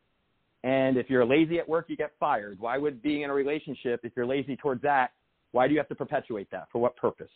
[0.62, 2.58] And if you're lazy at work, you get fired.
[2.58, 5.12] Why would being in a relationship, if you're lazy towards that,
[5.52, 6.68] why do you have to perpetuate that?
[6.72, 7.30] For what purpose?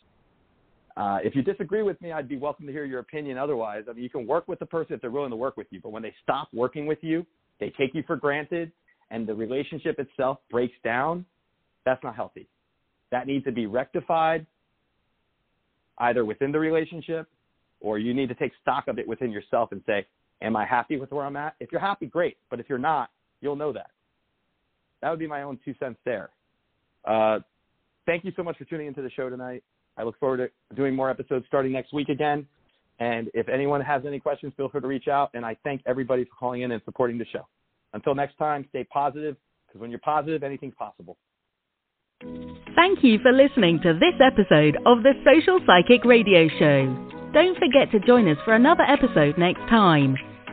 [0.97, 3.37] Uh, if you disagree with me, I'd be welcome to hear your opinion.
[3.37, 5.67] Otherwise, I mean, you can work with the person if they're willing to work with
[5.69, 5.79] you.
[5.81, 7.25] But when they stop working with you,
[7.59, 8.71] they take you for granted,
[9.11, 11.25] and the relationship itself breaks down,
[11.85, 12.47] that's not healthy.
[13.11, 14.45] That needs to be rectified
[15.99, 17.27] either within the relationship
[17.79, 20.05] or you need to take stock of it within yourself and say,
[20.41, 21.55] Am I happy with where I'm at?
[21.59, 22.37] If you're happy, great.
[22.49, 23.09] But if you're not,
[23.41, 23.91] you'll know that.
[25.01, 26.29] That would be my own two cents there.
[27.05, 27.39] Uh,
[28.05, 29.63] thank you so much for tuning into the show tonight.
[29.97, 32.47] I look forward to doing more episodes starting next week again.
[32.99, 35.31] And if anyone has any questions, feel free to reach out.
[35.33, 37.47] And I thank everybody for calling in and supporting the show.
[37.93, 39.35] Until next time, stay positive
[39.67, 41.17] because when you're positive, anything's possible.
[42.75, 46.85] Thank you for listening to this episode of the Social Psychic Radio Show.
[47.33, 50.15] Don't forget to join us for another episode next time.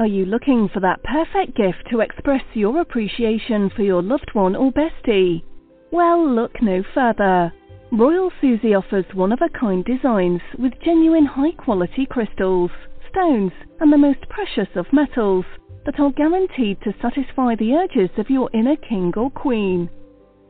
[0.00, 4.56] Are you looking for that perfect gift to express your appreciation for your loved one
[4.56, 5.44] or bestie?
[5.92, 7.52] Well, look no further.
[7.92, 12.72] Royal Susie offers one-of-a-kind designs with genuine high-quality crystals,
[13.08, 15.44] stones, and the most precious of metals
[15.86, 19.88] that are guaranteed to satisfy the urges of your inner king or queen.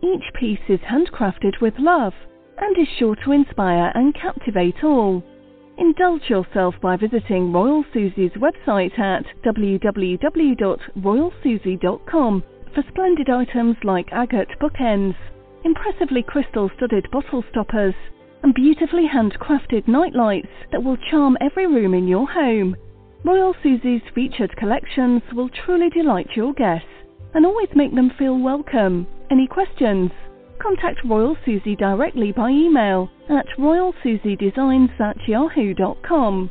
[0.03, 2.15] Each piece is handcrafted with love
[2.57, 5.23] and is sure to inspire and captivate all.
[5.77, 12.43] Indulge yourself by visiting Royal Susie's website at www.royalsusie.com
[12.75, 15.17] for splendid items like agate bookends,
[15.65, 17.95] impressively crystal studded bottle stoppers,
[18.45, 22.77] and beautifully handcrafted nightlights that will charm every room in your home.
[23.25, 26.87] Royal Susie's featured collections will truly delight your guests
[27.35, 29.07] and always make them feel welcome.
[29.31, 30.13] Any questions?
[30.59, 36.51] Contact Royal Susie directly by email at royalsusiedesigns at yahoo.com.